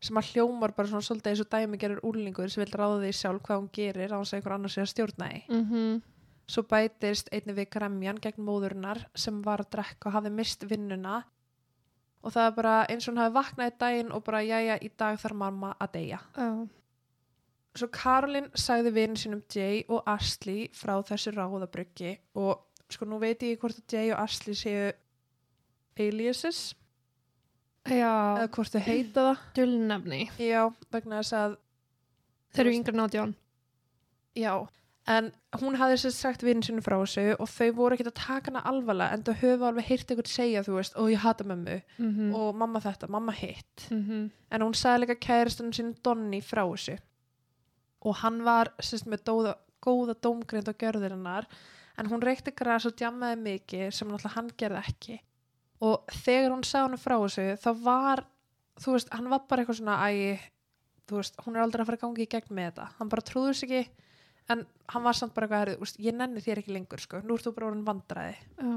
Sem 0.01 0.17
að 0.17 0.31
hljómar 0.33 0.73
bara 0.77 0.89
svona 0.89 1.05
svolítið 1.05 1.31
eins 1.31 1.43
og 1.45 1.51
dæmi 1.53 1.81
gerur 1.81 2.01
úrlingur 2.09 2.51
sem 2.51 2.63
vil 2.65 2.73
ráða 2.73 3.03
því 3.03 3.11
sjálf 3.19 3.43
hvað 3.43 3.61
hún 3.61 3.69
gerir 3.75 4.15
á 4.15 4.19
þess 4.19 4.33
að 4.33 4.39
einhver 4.39 4.55
annars 4.57 4.79
er 4.79 4.87
að 4.87 4.93
stjórna 4.95 5.29
því. 5.31 5.43
mm 5.49 6.01
Svo 6.51 6.65
bætist 6.67 7.29
einnig 7.31 7.55
við 7.55 7.69
gremjan 7.71 8.19
gegn 8.19 8.43
móðurinnar 8.43 9.05
sem 9.15 9.37
var 9.45 9.63
að 9.63 9.69
drekka 9.77 10.09
og 10.09 10.17
hafði 10.17 10.33
mist 10.35 10.65
vinnuna 10.67 11.21
og 12.25 12.35
það 12.35 12.49
er 12.49 12.57
bara 12.57 12.73
eins 12.91 13.07
og 13.07 13.13
hún 13.13 13.21
hafi 13.23 13.35
vaknað 13.37 13.71
í 13.71 13.77
daginn 13.79 14.11
og 14.11 14.25
bara 14.27 14.41
jæja 14.43 14.79
í 14.83 14.91
dag 14.99 15.21
þarf 15.21 15.37
mamma 15.37 15.71
að 15.79 15.93
deyja. 15.95 16.19
já, 16.35 16.49
Svo 17.79 17.87
Karolin 17.95 18.49
sagði 18.59 18.91
vinn 18.93 19.15
sínum 19.17 19.43
Jay 19.55 19.85
og 19.89 20.03
Ashley 20.07 20.69
frá 20.75 20.97
þessu 21.07 21.31
ráðabryggi 21.37 22.17
og 22.35 22.65
sko 22.91 23.07
nú 23.07 23.21
veit 23.23 23.43
ég 23.47 23.59
hvort 23.63 23.79
að 23.79 23.95
Jay 23.95 24.11
og 24.13 24.19
Ashley 24.25 24.55
séu 24.59 24.93
aliases 26.01 26.75
Já, 27.89 28.11
eða 28.37 28.49
hvort 28.55 28.75
þau 28.75 28.83
heita 28.85 29.23
það 29.25 29.45
dulnefni. 29.57 30.19
já, 30.39 30.67
vegna 30.93 31.23
þess 31.23 31.33
að 31.39 31.55
Þeir 32.51 32.67
eru 32.67 32.75
yngri 32.77 32.97
nátján. 32.99 33.33
já, 34.37 34.53
en 35.07 35.31
hún 35.63 35.79
hafði 35.79 35.97
sér 36.03 36.13
sagt 36.15 36.43
vinn 36.45 36.63
sinni 36.63 36.83
frá 36.85 36.99
þessu 37.01 37.25
og 37.41 37.49
þau 37.49 37.71
voru 37.79 37.95
ekki 37.97 38.07
að 38.11 38.19
taka 38.21 38.51
hana 38.51 38.63
alvarlega 38.69 39.15
en 39.17 39.23
þau 39.27 39.35
höfu 39.41 39.69
alveg 39.71 39.89
heyrt 39.89 40.11
ykkur 40.13 40.29
segja 40.29 40.63
þú 40.67 40.77
veist, 40.77 40.97
og 40.99 41.09
ég 41.11 41.23
hata 41.25 41.45
mömmu 41.45 41.81
Mm 41.99 42.11
-hmm. 42.17 42.35
og 42.35 42.55
mamma 42.55 42.81
þetta, 42.81 43.09
mamma 43.09 43.33
hitt 43.33 43.89
mm 43.91 44.31
en 44.51 44.61
hún 44.63 44.75
sagði 44.75 45.01
líka 45.07 45.15
kæristunum 45.15 45.73
sínum 45.73 45.95
Donni 46.05 46.41
frá 46.43 46.67
þessu 46.67 46.99
og 48.01 48.21
hann 48.23 48.41
var 48.47 48.73
sérst 48.81 49.09
með 49.11 49.25
dóða, 49.29 49.55
góða 49.85 50.17
dómgrind 50.25 50.71
á 50.71 50.75
gjörðir 50.75 51.15
hennar 51.17 51.49
en 52.01 52.09
hún 52.11 52.23
reykti 52.25 52.55
græs 52.57 52.87
og 52.89 52.97
djammaði 52.97 53.41
mikið 53.45 53.91
sem 53.93 54.09
náttúrulega 54.09 54.37
hann 54.37 54.53
gerði 54.61 54.83
ekki 54.85 55.19
og 55.85 56.15
þegar 56.23 56.55
hún 56.55 56.65
sagði 56.69 56.89
hann 56.89 57.03
frá 57.03 57.17
þessu 57.17 57.47
þá 57.61 57.71
var, 57.85 58.25
þú 58.81 58.97
veist, 58.97 59.13
hann 59.17 59.31
var 59.33 59.45
bara 59.49 59.65
eitthvað 59.65 59.81
svona 59.81 59.99
æ, 60.09 60.39
þú 61.09 61.21
veist, 61.21 61.41
hún 61.45 61.57
er 61.57 61.65
aldrei 61.65 61.85
að 61.85 61.91
fara 61.91 62.01
að 62.01 62.07
gangi 62.07 62.27
í 62.27 62.31
gegn 62.37 62.57
með 62.57 62.71
þetta, 62.71 62.89
hann 62.99 63.13
bara 63.13 63.27
trúður 63.31 63.59
sig 63.61 63.75
ekki 63.75 64.09
en 64.51 64.65
hann 64.93 65.07
var 65.07 65.17
samt 65.17 65.37
bara 65.37 65.49
eitthvað 65.49 65.85
úst, 65.85 66.01
ég 66.03 66.17
nenni 66.17 66.43
þér 66.45 66.63
ekki 66.63 66.75
lengur 66.77 67.03
sko, 67.03 67.23
nú 67.25 67.37
ert 67.37 67.47
þú 67.47 67.55
bara 67.57 67.71
orðin 67.71 67.87
vandræði 67.89 68.35
Já. 68.61 68.73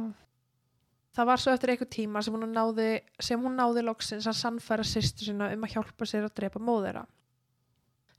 Það 1.14 1.28
var 1.30 1.42
svo 1.42 1.52
eftir 1.54 1.70
einhver 1.70 1.90
tíma 1.94 2.22
sem 2.26 2.34
hún 2.34 2.56
náði, 2.56 2.88
sem 3.22 3.42
hún 3.42 3.54
náði 3.60 3.84
loksins 3.86 4.26
að 4.30 4.40
sannfæra 4.40 4.86
sýstu 4.88 5.28
sína 5.28 5.52
um 5.54 5.66
að 5.68 5.76
hjálpa 5.76 6.08
sér 6.10 6.26
að 6.26 6.34
drepa 6.40 6.62
móðera. 6.64 7.04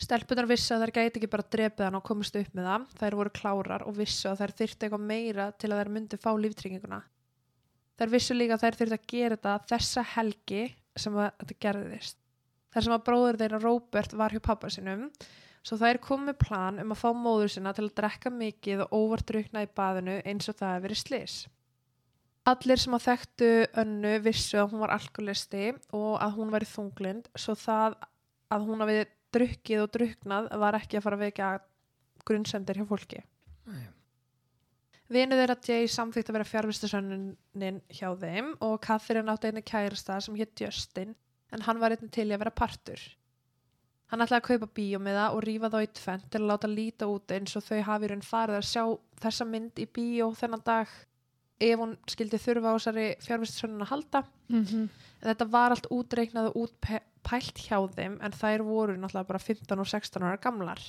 Stelpunar 0.02 0.48
vissu 0.50 0.74
að 0.74 0.85
þær 0.85 0.92
gæti 0.96 1.20
ekki 1.20 1.30
bara 1.30 1.46
drepið 1.54 1.87
hann 1.87 1.98
og 1.98 2.04
komist 2.07 2.37
upp 2.38 2.57
með 2.57 2.66
það. 2.68 2.87
Þær 3.00 3.16
voru 3.20 3.33
klárar 3.38 3.85
og 3.87 3.94
vissu 3.98 4.28
að 4.30 4.40
þær 4.42 4.54
þyrfti 4.61 4.87
eitthvað 4.87 5.07
meira 5.12 5.46
til 5.54 5.70
að 5.70 5.80
þær 5.83 5.92
myndi 5.94 6.18
fá 6.20 6.30
líftrygginguna. 6.35 7.00
Þær 7.94 8.12
vissu 8.16 8.35
líka 8.35 8.57
að 8.57 8.64
þær 8.64 8.78
þyrfti 8.80 8.98
að 8.98 9.09
gera 9.12 9.38
þetta 9.38 9.54
þessa 9.70 10.04
helgi 10.16 10.64
sem 10.98 11.16
þetta 11.22 11.59
gerðist. 11.62 12.18
Þar 12.74 12.87
sem 12.87 12.96
að 12.96 13.07
bróður 13.07 13.38
þeirra 13.38 13.62
Róbert 13.62 14.14
var 14.18 14.35
hjá 14.35 14.42
pappa 14.42 14.70
sinum. 14.72 15.07
Svo 15.64 15.78
þær 15.80 16.00
komið 16.02 16.40
plan 16.42 16.80
um 16.83 16.92
að 16.92 17.00
fá 17.00 17.11
móður 17.16 17.52
sinna 17.54 17.72
til 17.72 17.87
að 17.87 17.94
drekka 18.00 18.33
mikið 18.35 18.83
og 18.85 18.96
óvart 18.98 19.28
drukna 19.30 19.62
í 19.64 19.70
baðinu 19.78 20.18
eins 20.26 20.50
og 20.50 20.59
það 20.59 20.74
hefur 20.74 20.87
verið 20.88 21.00
slis. 21.00 21.37
Allir 22.50 22.80
sem 22.83 22.96
að 22.98 23.07
þekktu 23.07 23.50
önnu 23.80 24.11
vissu 24.26 24.59
að 24.61 24.74
hún 24.74 24.83
var 24.83 24.92
alkoholisti 24.98 25.70
og 25.96 26.18
að 26.18 26.35
hún 26.37 26.50
væri 26.52 26.68
þunglind 26.68 27.30
svo 27.40 27.54
það 27.57 27.96
að 28.52 28.66
hún 28.66 28.85
hafi 28.85 28.98
drukkið 29.35 29.83
og 29.85 29.90
druknað 29.97 30.49
var 30.62 30.79
ekki 30.79 30.99
að 30.99 31.07
fara 31.07 31.18
að 31.18 31.27
vekja 31.27 31.51
grunnsendir 32.25 32.81
hjá 32.81 32.87
fólki. 32.88 33.20
Nei. 33.68 33.85
Vinur 35.12 35.37
þeirra 35.37 35.57
Jay 35.68 35.88
samþýtt 35.90 36.31
að 36.31 36.38
vera 36.38 36.49
fjárvistasönnunin 36.49 37.83
hjá 37.92 38.09
þeim 38.20 38.55
og 38.64 38.79
Catherine 38.85 39.31
átti 39.31 39.51
einu 39.53 39.62
kærasta 39.66 40.16
sem 40.25 40.38
hétt 40.38 40.62
Justin 40.64 41.12
en 41.53 41.64
hann 41.66 41.81
var 41.83 41.94
einnig 41.94 42.12
til 42.14 42.31
að 42.31 42.40
vera 42.40 42.55
partur. 42.55 43.03
Hann 44.11 44.25
ætlaði 44.25 44.40
að 44.40 44.49
kaupa 44.49 44.70
bíómiða 44.79 45.27
og 45.35 45.42
rífa 45.44 45.70
þá 45.73 45.79
í 45.83 45.90
tvent 45.99 46.27
til 46.33 46.40
að 46.40 46.49
láta 46.51 46.70
líta 46.70 47.09
út 47.11 47.35
eins 47.37 47.55
og 47.59 47.64
þau 47.66 47.81
hafi 47.88 48.11
raun 48.11 48.25
farið 48.25 48.59
að 48.61 48.68
sjá 48.70 48.83
þessa 49.25 49.47
mynd 49.49 49.81
í 49.81 49.87
bíó 49.97 50.31
þennan 50.38 50.64
dag 50.64 50.97
ef 51.61 51.79
hún 51.79 51.95
skildi 52.11 52.40
þurfa 52.40 52.75
á 52.75 52.77
þessari 52.77 53.07
fjárvistasönnun 53.23 53.85
að 53.85 53.93
halda. 53.93 54.25
Mm 54.49 54.64
-hmm. 54.64 54.88
Þetta 55.23 55.47
var 55.51 55.71
allt 55.71 55.87
útreiknað 55.90 56.51
og 56.51 56.57
útpælt 56.64 57.59
hjá 57.59 57.79
þeim 57.95 58.19
en 58.21 58.33
þær 58.33 58.62
voru 58.62 58.97
náttúrulega 58.97 59.29
bara 59.29 59.38
15 59.38 59.79
og 59.79 59.87
16 59.87 60.23
ára 60.23 60.37
gamlar. 60.37 60.81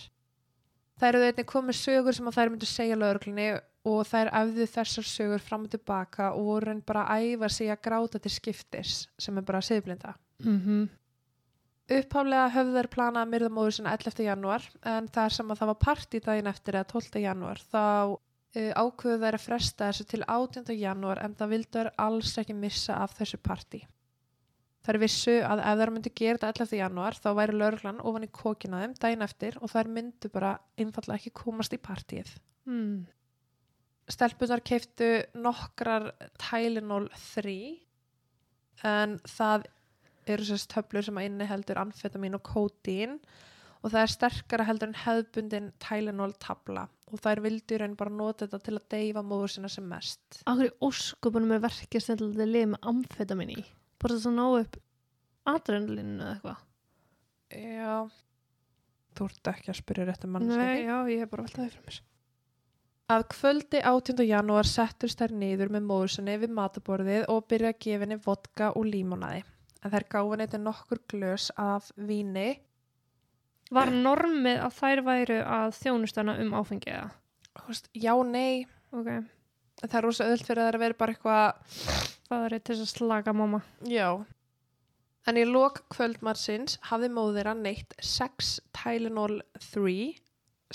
Þær 1.00 1.16
eru 1.16 1.28
einnig 1.28 1.46
komið 1.46 1.76
sögur 1.76 2.16
sem 2.16 2.26
þær 2.26 2.50
myndu 2.50 2.66
segja 2.66 2.96
lögurklunni 2.96 3.60
og 3.86 4.06
þær 4.08 4.32
æfðu 4.32 4.68
þessar 4.74 5.04
sögur 5.04 5.42
fram 5.44 5.66
og 5.68 5.72
tilbaka 5.72 6.34
og 6.34 6.46
voru 6.46 6.72
einn 6.72 6.82
bara 6.82 7.08
að 7.12 7.26
æfa 7.36 7.50
sig 7.50 7.70
að 7.70 7.82
gráta 7.82 8.20
til 8.20 8.32
skiptis 8.32 9.08
sem 9.18 9.38
er 9.38 9.42
bara 9.42 9.62
siðblinda. 9.62 10.16
Mm 10.40 10.62
-hmm. 10.62 10.88
Uppháflega 11.86 12.50
höfðu 12.50 12.80
þær 12.80 12.88
planað 12.88 13.22
að 13.22 13.32
myrða 13.32 13.50
móður 13.50 13.74
sinna 13.76 13.92
11. 13.94 14.24
janúar 14.26 14.64
en 14.84 15.08
það 15.08 15.26
er 15.26 15.30
sem 15.30 15.52
að 15.52 15.60
það 15.60 15.68
var 15.68 15.84
partí 15.86 16.20
daginn 16.20 16.48
eftir 16.48 16.74
eða 16.74 16.88
12. 16.94 17.22
janúar 17.22 17.62
þá 17.72 18.18
uh, 18.56 18.72
ákveðu 18.76 19.20
þær 19.24 19.38
að 19.38 19.44
fresta 19.44 19.90
þessu 19.90 20.08
til 20.12 20.22
18. 20.24 20.72
janúar 20.80 21.22
en 21.24 21.36
það 21.38 21.54
vildu 21.54 21.80
þær 21.80 21.92
alls 22.06 22.34
ekki 22.42 22.56
missa 22.58 22.98
af 23.04 23.16
þessu 23.20 23.40
partí. 23.44 23.82
Þær 24.86 25.00
vissu 25.02 25.36
að 25.42 25.64
ef 25.66 25.80
þær 25.80 25.92
myndi 25.96 26.12
gera 26.14 26.38
þetta 26.42 26.66
11. 26.66 26.80
janúar 26.80 27.18
þá 27.18 27.30
væri 27.40 27.58
lauruglan 27.58 28.04
ofan 28.06 28.28
í 28.28 28.32
kokina 28.34 28.84
þeim 28.84 28.98
daginn 29.02 29.26
eftir 29.26 29.58
og 29.62 29.72
þær 29.74 29.92
myndu 29.96 30.30
bara 30.34 30.52
einfallega 30.78 31.22
ekki 31.22 31.34
komast 31.44 31.74
í 31.74 31.82
partíið. 31.82 32.36
mm. 32.70 33.06
Stelpunar 34.06 34.62
keiftu 34.62 35.08
nokkrar 35.42 36.12
Tylenol 36.38 37.08
3 37.34 37.56
en 38.86 39.16
það 39.26 39.66
eru 40.30 40.46
sérst 40.46 40.70
töflur 40.74 41.06
sem 41.06 41.18
að 41.18 41.28
inni 41.32 41.48
heldur 41.50 41.80
amfetamin 41.82 42.38
og 42.38 42.44
kódín 42.46 43.18
og 43.18 43.55
það 43.94 44.02
er 44.02 44.14
sterkara 44.14 44.66
heldur 44.66 44.92
en 44.92 45.00
hefðbundin 45.04 45.72
Tylenol 45.84 46.34
tabla 46.42 46.88
og 47.12 47.22
þær 47.22 47.42
vildu 47.46 47.76
í 47.76 47.80
raun 47.82 47.98
bara 48.00 48.14
nota 48.14 48.48
þetta 48.48 48.60
til 48.66 48.76
að 48.80 48.88
deyfa 48.96 49.24
móður 49.26 49.54
sinna 49.54 49.70
sem 49.72 49.86
mest. 49.88 50.40
Akkur 50.50 50.70
í 50.70 50.74
óskupunum 50.88 51.54
er 51.56 51.62
verkist 51.64 52.10
til 52.10 52.32
að 52.32 52.50
liða 52.50 52.72
með 52.74 52.90
amfetamin 52.92 53.54
í. 53.54 53.62
Bara 54.02 54.18
þess 54.18 54.30
að 54.32 54.38
ná 54.40 54.46
upp 54.48 54.80
adrenalinu 55.54 56.18
eða 56.18 56.34
eitthvað. 56.34 56.66
Já, 57.56 57.96
þú 59.16 59.30
ert 59.30 59.54
ekki 59.54 59.72
að 59.72 59.80
spyrja 59.80 60.10
réttum 60.10 60.36
mannski. 60.36 60.60
Nei, 60.60 60.84
já, 60.88 60.98
ég 61.14 61.24
er 61.24 61.32
bara 61.32 61.46
veltaði 61.46 61.72
fyrir 61.76 61.88
mér. 61.88 62.04
Að 63.16 63.24
kvöldi 63.36 63.80
18. 63.86 64.22
janúar 64.26 64.66
settust 64.66 65.20
þær 65.22 65.36
niður 65.38 65.76
með 65.76 65.84
móður 65.86 66.16
sinni 66.16 66.40
við 66.42 66.56
mataborðið 66.58 67.28
og 67.30 67.44
byrja 67.52 67.76
að 67.76 67.84
gefa 67.86 68.02
henni 68.02 68.18
vodka 68.26 68.72
og 68.74 68.88
límonaði. 68.90 69.44
En 69.86 69.94
þær 69.94 70.08
gáði 70.10 70.32
henni 70.32 70.48
til 70.50 70.62
nokkur 70.66 71.02
glös 71.14 71.52
af 71.62 71.92
víni 72.02 72.48
Var 73.76 73.92
normið 73.92 74.62
að 74.66 74.76
þær 74.80 75.02
væru 75.10 75.40
að 75.60 75.74
þjónustana 75.82 76.38
um 76.44 76.54
áfengiða? 76.62 77.10
Já, 77.96 78.14
nei, 78.28 78.66
Ok, 78.96 79.08
en 79.12 79.90
það 79.90 79.98
er 80.00 80.06
rosa 80.06 80.28
öll 80.32 80.40
fyrir 80.40 80.62
að 80.62 80.66
það 80.66 80.70
er 80.72 80.78
að 80.78 80.84
vera 80.86 80.98
bara 81.00 81.14
eitthvað, 81.16 81.80
það 82.30 82.46
er 82.48 82.60
til 82.70 82.76
að 82.80 82.90
slaga 82.94 83.34
mamma. 83.36 83.62
já. 83.84 84.10
En 85.26 85.40
í 85.42 85.44
lok 85.50 85.80
kvöldmarsins 85.90 86.76
hafði 86.86 87.08
móðir 87.10 87.48
að 87.50 87.64
neitt 87.66 87.96
6 87.98 88.60
Tylenol 88.78 89.40
3 89.58 89.96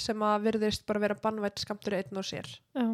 sem 0.00 0.24
að 0.26 0.48
virðist 0.48 0.82
bara 0.88 1.02
vera 1.04 1.14
bannvætt 1.22 1.62
skamtur 1.62 1.94
einn 1.94 2.18
og 2.18 2.26
sér. 2.26 2.48
Já, 2.74 2.88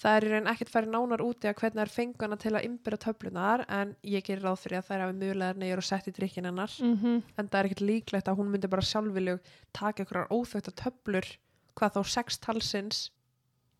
Það 0.00 0.16
er 0.16 0.24
í 0.24 0.30
raun 0.32 0.48
ekkert 0.50 0.72
farið 0.72 0.92
nánar 0.94 1.22
úti 1.22 1.48
að 1.50 1.58
hvernig 1.60 1.78
það 1.78 1.84
er 1.84 1.92
fenguna 1.92 2.36
til 2.40 2.52
að 2.54 2.64
ymbira 2.66 2.98
töflunar 3.02 3.64
en 3.68 3.92
ég 4.08 4.24
gerir 4.24 4.46
ráð 4.46 4.62
fyrir 4.62 4.78
að 4.80 4.86
þær 4.88 5.02
hafi 5.04 5.16
mjögulegar 5.18 5.60
neyjur 5.60 5.82
og 5.82 5.86
sett 5.86 6.08
í 6.08 6.14
drikkin 6.16 6.48
hennar. 6.48 6.72
Mm 6.80 6.96
en 7.36 7.48
það 7.48 7.58
er 7.58 7.68
ekkert 7.68 7.84
líklegt 7.90 8.28
að 8.28 8.38
hún 8.40 8.50
myndi 8.50 8.70
bara 8.72 8.86
sjálfviljug 8.88 9.52
taka 9.72 10.06
ykkur 10.06 10.32
óþögt 10.32 10.72
töflur 10.80 11.28
hvað 11.76 11.94
þá 11.96 12.02
sex 12.14 12.38
talsins 12.38 13.04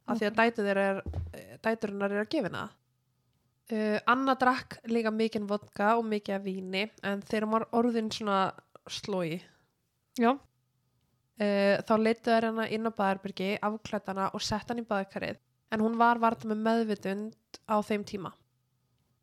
af 0.06 0.18
því 0.18 0.28
að 0.28 0.60
þeirra 0.60 0.86
er 0.90 1.02
dætur 1.62 1.92
hennar 1.94 2.12
er 2.12 2.24
að 2.24 2.30
gefa 2.34 2.48
hennar 2.48 2.70
uh, 3.72 3.98
Anna 4.06 4.34
drakk 4.38 4.78
líka 4.90 5.12
mikinn 5.14 5.48
vodka 5.48 5.96
og 5.98 6.06
mikið 6.08 6.38
af 6.38 6.46
víni 6.46 6.86
en 7.02 7.22
hún 7.22 7.52
var 7.54 7.68
orðin 7.72 8.10
svona 8.10 8.52
slói 8.88 9.40
já, 10.18 10.36
Uh, 11.40 11.80
þá 11.88 11.94
leituð 11.96 12.28
þær 12.28 12.44
hana 12.44 12.64
inn 12.68 12.86
á 12.86 12.92
baðarbyrgi, 12.92 13.54
afklættana 13.64 14.26
og 14.36 14.42
sett 14.44 14.68
hann 14.68 14.82
í 14.82 14.84
baðkarið 14.86 15.38
en 15.72 15.82
hún 15.84 15.98
var 16.00 16.20
varla 16.22 16.52
með 16.52 16.62
meðvitund 16.66 17.60
á 17.68 17.76
þeim 17.84 18.04
tíma. 18.08 18.32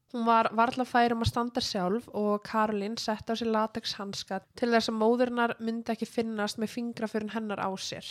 Hún 0.09 0.25
var 0.25 0.49
varla 0.57 0.85
fær 0.89 1.13
um 1.13 1.21
að 1.21 1.29
standa 1.29 1.61
sjálf 1.61 2.07
og 2.17 2.41
Karolín 2.47 2.97
sett 2.97 3.29
á 3.29 3.33
sér 3.37 3.51
latex 3.53 3.93
hanska 3.99 4.39
til 4.57 4.71
þess 4.73 4.89
að 4.89 4.97
móðurnar 5.03 5.53
myndi 5.61 5.93
ekki 5.93 6.07
finnast 6.09 6.57
með 6.57 6.73
fingraförin 6.73 7.33
hennar 7.35 7.61
á 7.61 7.69
sér. 7.77 8.07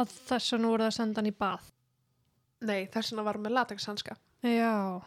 að 0.00 0.14
þess 0.30 0.54
að 0.56 0.62
nú 0.62 0.70
voru 0.72 0.86
það 0.86 0.92
að 0.92 0.96
senda 0.96 1.20
hann 1.20 1.28
í 1.28 1.36
bað. 1.36 1.66
Nei, 2.64 2.86
þess 2.88 3.12
vegna 3.12 3.24
var 3.26 3.36
hún 3.36 3.44
með 3.44 3.56
latex 3.58 3.88
hanska. 3.90 4.16
Já, 4.40 5.00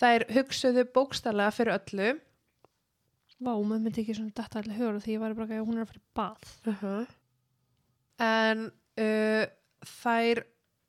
Þær 0.00 0.24
hugsuðu 0.32 0.86
bókstælega 0.94 1.52
fyrir 1.52 1.76
öllu. 1.76 2.12
vá, 3.42 3.52
maður 3.52 3.82
myndi 3.82 4.00
ekki 4.00 4.14
svona 4.16 4.32
detta 4.38 4.60
allir 4.60 4.78
hugur 4.78 5.00
því 5.02 5.16
ég 5.16 5.20
var 5.20 5.34
bara 5.36 5.58
að 5.58 5.66
hún 5.66 5.76
er 5.80 5.84
að 5.84 5.90
fara 5.90 6.00
í 6.00 6.06
bað. 6.16 6.52
Uh 6.70 7.06
En 8.22 8.64
uh, 9.02 9.44
þær, 9.82 10.42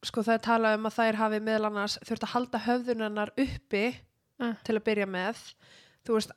sko 0.04 0.24
það 0.26 0.34
er 0.38 0.44
talað 0.48 0.78
um 0.80 0.88
að 0.90 0.96
þær 1.00 1.18
hafi 1.22 1.40
meðal 1.44 1.68
annars 1.70 1.98
þurft 2.06 2.26
að 2.28 2.34
halda 2.38 2.64
höfðunarnar 2.70 3.34
uppi 3.46 3.86
Uh. 4.42 4.56
til 4.66 4.74
að 4.76 4.84
byrja 4.88 5.06
með. 5.08 5.38
Þú 6.04 6.16
veist, 6.18 6.32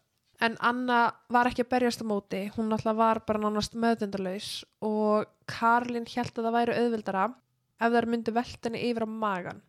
en 0.45 0.55
Anna 0.61 0.99
var 1.33 1.49
ekki 1.49 1.65
að 1.65 1.71
berjast 1.73 2.03
á 2.05 2.07
móti. 2.07 2.43
Hún 2.55 2.69
alltaf 2.77 2.95
var 2.99 3.23
bara 3.27 3.41
nánast 3.41 3.73
meðdendalaus 3.75 4.51
og 4.85 5.25
Karlin 5.49 6.05
held 6.13 6.37
að 6.37 6.45
það 6.45 6.57
væri 6.59 6.77
auðvildara 6.77 7.23
ef 7.81 7.95
þær 7.97 8.07
myndi 8.13 8.35
veltinni 8.37 8.83
yfir 8.91 9.07
á 9.09 9.11
magan. 9.11 9.63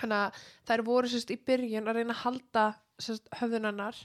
Þannig 0.00 0.22
að 0.22 0.38
þær 0.70 0.84
voru 0.86 1.10
sérst 1.10 1.34
í 1.34 1.38
byrjun 1.50 1.90
að 1.90 1.98
reyna 2.00 2.14
að 2.14 2.22
halda 2.22 2.64
sérst 3.02 3.28
höfðunarnar 3.42 3.98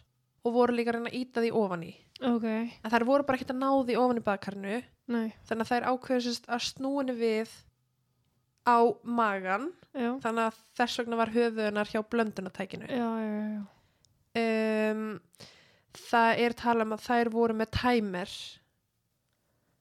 og 0.44 0.54
voru 0.58 0.74
líka 0.76 0.92
að 0.92 0.98
reyna 1.00 1.14
að 1.14 1.20
íta 1.22 1.46
því 1.46 1.54
ofan 1.62 1.86
í. 1.86 1.94
Ok, 2.34 2.46
En 2.84 2.92
þær 2.92 3.06
voru 3.08 3.24
bara 3.30 3.38
ekkert 3.40 3.54
að 3.56 3.62
ná 3.62 3.70
því 3.88 3.96
ofan 4.02 4.20
í 4.20 4.26
baðkarnu 4.26 4.76
nei, 5.14 5.30
þannig 5.48 5.64
að 5.64 5.72
þær 5.72 5.88
ákveður 5.94 6.26
sérst 6.28 6.50
að 6.50 6.66
snúinu 6.66 7.16
við 7.22 7.54
á 8.68 8.80
magan 9.04 9.70
já, 9.94 10.12
þannig 10.24 10.48
að 10.48 10.62
þess 10.80 11.02
vegna 11.02 11.20
var 11.20 11.34
höfuðunar 11.34 11.92
hjá 11.92 12.02
blöndunatækinu 12.12 12.90
um, 14.40 15.06
það 16.10 16.42
er 16.46 16.58
tala 16.58 16.88
um 16.88 16.96
að 16.96 17.06
þær 17.08 17.32
voru 17.34 17.58
með 17.60 17.72
tæmer 17.78 18.34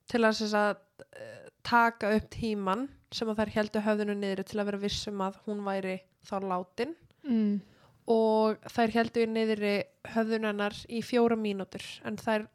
til 0.09 0.23
að, 0.25 0.39
sagt, 0.41 1.03
eh, 1.13 1.49
taka 1.67 2.15
upp 2.17 2.31
tíman 2.33 2.87
sem 3.13 3.29
að 3.29 3.43
þær 3.43 3.55
heldu 3.57 3.83
höfðinu 3.85 4.15
niður 4.17 4.47
til 4.49 4.61
að 4.61 4.71
vera 4.71 4.81
vissum 4.85 5.21
að 5.25 5.37
hún 5.47 5.61
væri 5.67 5.99
þá 6.29 6.37
látin. 6.45 6.95
Mm. 7.29 7.61
og 8.09 8.63
þær 8.73 8.93
heldu 8.95 9.25
niður 9.29 9.61
höfðunennar 10.15 10.77
í 10.89 11.03
fjóra 11.05 11.37
mínútur 11.37 11.85
en 12.09 12.17
þær 12.17 12.47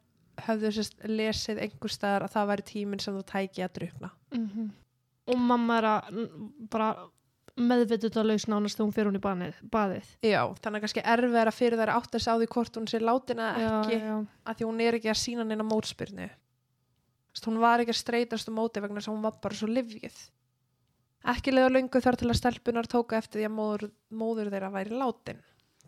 höfðu 0.48 0.72
sérst 0.74 1.04
lesið 1.06 1.60
einhver 1.62 1.92
staðar 1.92 2.24
að 2.26 2.32
það 2.34 2.48
væri 2.50 2.64
tíminn 2.70 3.02
sem 3.04 3.14
þú 3.14 3.22
tæki 3.28 3.62
að 3.62 3.76
drukna 3.78 4.10
Mm 4.34 4.48
og 5.30 5.40
mamma 5.40 5.80
er 5.80 5.88
að 5.90 6.22
bara 6.72 6.88
meðvitið 7.54 8.16
að 8.18 8.30
laus 8.32 8.48
nánast 8.50 8.76
þegar 8.76 8.86
hún 8.86 8.94
fyrir 8.96 9.08
hún 9.10 9.18
í 9.18 9.22
baðið, 9.22 9.58
baðið. 9.70 10.06
Já, 10.26 10.40
þannig 10.58 10.78
að 10.80 10.84
kannski 10.84 11.04
erfið 11.14 11.36
að 11.40 11.54
fyrir 11.54 11.80
þær 11.80 11.92
átt 11.94 12.16
að 12.18 12.24
sá 12.24 12.32
því 12.32 12.48
hvort 12.54 12.78
hún 12.80 12.88
sé 12.90 13.00
látin 13.02 13.42
eða 13.44 13.68
ekki 13.68 13.98
já, 14.00 14.06
já. 14.08 14.16
að 14.42 14.58
því 14.58 14.66
hún 14.70 14.82
er 14.82 14.98
ekki 14.98 15.12
að 15.12 15.20
sína 15.20 15.46
neina 15.46 15.66
mótspyrnu 15.66 16.30
hún 17.42 17.58
var 17.62 17.82
ekki 17.82 17.94
að 17.94 18.00
streytast 18.00 18.50
um 18.50 18.58
móti 18.58 18.82
vegna 18.82 19.00
þess 19.00 19.10
að 19.10 19.16
hún 19.16 19.26
var 19.26 19.38
bara 19.42 19.58
svo 19.58 19.68
livgið 19.70 20.18
ekki 21.34 21.54
leða 21.54 21.72
löngu 21.72 22.02
þar 22.04 22.18
til 22.20 22.28
að 22.30 22.38
stelpunar 22.38 22.88
tóku 22.90 23.16
eftir 23.18 23.40
því 23.40 23.48
að 23.48 23.56
móður, 23.56 23.84
móður 24.10 24.50
þeirra 24.52 24.70
væri 24.74 24.98
látin 25.00 25.42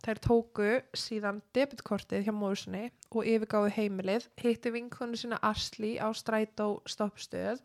þær 0.04 0.20
tóku 0.26 0.70
síðan 0.96 1.42
debitkortið 1.56 2.26
hjá 2.26 2.34
móður 2.34 2.62
sinni 2.62 2.84
og 3.10 3.28
yfirgáðu 3.28 3.72
heimilið 3.76 4.28
hitti 4.42 4.72
vinkonu 4.74 5.18
sinna 5.18 5.38
Asli 5.46 5.96
á 6.02 6.08
strætó 6.16 6.80
stoppstöð 6.88 7.62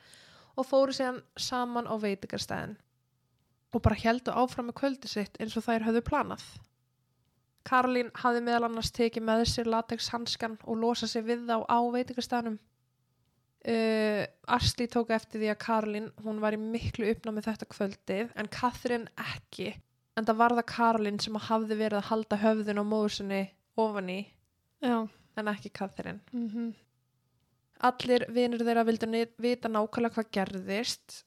og 0.56 0.68
fóru 0.68 0.96
síðan 0.96 1.22
saman 1.38 1.88
á 1.88 1.96
veitingarstæðin 2.02 2.76
og 3.72 3.82
bara 3.86 4.02
heldu 4.02 4.34
áfram 4.36 4.68
með 4.70 4.80
kvöldi 4.82 5.10
sitt 5.12 5.40
eins 5.40 5.56
og 5.58 5.66
þær 5.68 5.88
höfðu 5.88 6.04
planað 6.10 6.46
Karolín 7.68 8.10
hafði 8.18 8.42
meðal 8.46 8.68
annars 8.68 8.92
tekið 8.96 9.26
með 9.28 9.46
sér 9.52 9.70
latex 9.70 10.10
hanskan 10.14 10.58
og 10.66 10.82
losa 10.82 11.10
sig 11.10 11.26
við 11.28 11.46
þá 11.50 11.62
á 11.70 11.80
veitingastæðnum. 11.94 12.58
Uh, 13.62 14.26
Asli 14.50 14.88
tók 14.90 15.12
eftir 15.14 15.44
því 15.44 15.52
að 15.54 15.60
Karolín, 15.62 16.10
hún 16.26 16.42
var 16.42 16.58
í 16.58 16.62
miklu 16.62 17.12
uppnámið 17.12 17.52
þetta 17.52 17.68
kvöldið 17.70 18.32
en 18.34 18.50
Katrin 18.50 19.06
ekki. 19.22 19.76
En 20.18 20.26
það 20.28 20.40
var 20.42 20.56
það 20.58 20.70
Karolín 20.74 21.22
sem 21.22 21.38
hafði 21.38 21.78
verið 21.78 22.00
að 22.00 22.08
halda 22.10 22.40
höfðun 22.42 22.82
á 22.82 22.86
móðusinni 22.86 23.42
ofan 23.80 24.10
í 24.10 24.22
já. 24.82 24.98
en 25.38 25.54
ekki 25.54 25.70
Katrin. 25.70 26.24
Mm 26.34 26.74
Allir 27.82 28.26
vinur 28.30 28.62
þeirra 28.62 28.86
vildu 28.86 29.08
ni- 29.10 29.28
vita 29.42 29.70
nákvæmlega 29.72 30.14
hvað 30.18 30.32
gerðist 30.38 31.24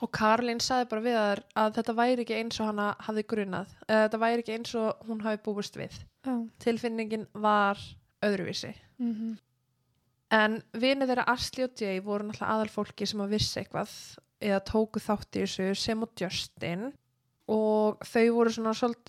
og 0.00 0.12
Karolín 0.14 0.60
sagði 0.62 0.88
bara 0.92 1.02
við 1.02 1.16
þær 1.18 1.40
að 1.58 1.72
þetta 1.78 1.94
væri 1.98 2.22
ekki 2.24 2.36
eins 2.38 2.60
og 2.62 2.68
hana 2.70 2.84
hafði 3.02 3.24
grunað. 3.32 3.72
Þetta 3.88 4.20
væri 4.22 4.44
ekki 4.44 4.54
eins 4.54 4.74
og 4.78 5.00
hún 5.08 5.24
hafi 5.24 5.40
búist 5.42 5.74
við. 5.80 5.96
já. 6.24 6.34
tilfinningin 6.62 7.26
var 7.34 7.78
öðruvísi. 8.22 8.74
Mm 8.98 9.36
En 10.30 10.58
vinið 10.76 11.08
þeirra 11.08 11.24
Asli 11.32 11.64
og 11.64 11.70
Jay 11.80 12.00
voru 12.04 12.26
náttúrulega 12.28 12.52
aðal 12.52 12.68
fólki 12.68 13.06
sem 13.08 13.20
að 13.24 13.30
vissi 13.32 13.60
eitthvað 13.62 13.92
eða 14.44 14.58
tóku 14.60 15.00
þátt 15.00 15.38
í 15.38 15.44
þessu 15.46 15.68
sem 15.74 16.02
og 16.04 16.10
Justin 16.20 16.92
og 17.48 17.96
þau 18.04 18.26
voru 18.36 18.50
svona 18.52 18.74
svolít, 18.76 19.08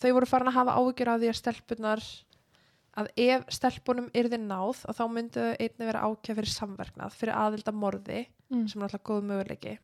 þau 0.00 0.12
voru 0.16 0.26
farin 0.30 0.48
að 0.48 0.56
hafa 0.56 0.76
áhyggjur 0.80 1.10
af 1.12 1.20
því 1.20 1.28
að 1.28 1.36
stelpunar 1.42 2.00
að 2.96 3.10
ef 3.20 3.44
stelpunum 3.52 4.06
yrði 4.16 4.38
náð 4.40 4.84
þá 4.96 5.02
myndu 5.12 5.42
þau 5.42 5.56
einnig 5.60 5.88
vera 5.90 6.04
ákjað 6.06 6.38
fyrir 6.40 6.52
samverknað 6.52 7.18
fyrir 7.18 7.36
aðilda 7.36 7.74
morði 7.76 8.22
mm. 8.24 8.64
sem 8.70 8.80
er 8.80 8.88
alltaf 8.88 9.04
góð 9.06 9.26
möguleiki. 9.30 9.74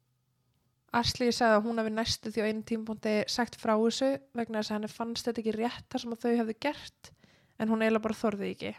Asli 0.93 1.31
sagði 1.33 1.57
að 1.57 1.67
hún 1.67 1.81
hafi 1.81 1.93
næstu 1.93 2.33
því 2.33 2.45
á 2.45 2.49
einu 2.49 2.65
tímpúndi 2.69 3.13
sagt 3.33 3.57
frá 3.61 3.73
þessu 3.81 4.11
vegna 4.37 4.61
þess 4.61 4.73
að 4.73 4.77
henni 4.77 4.91
fannst 4.93 5.29
þetta 5.29 5.41
ekki 5.43 5.55
rétt 5.57 5.87
þar 5.93 6.05
sem 6.05 6.17
þau 6.25 6.33
hefðu 6.41 6.57
gert 6.67 7.13
en 7.61 7.73
hún 7.73 7.85
eiginlega 7.85 8.05
bara 8.05 8.19
þorði 8.19 8.51
ekki. 8.53 8.73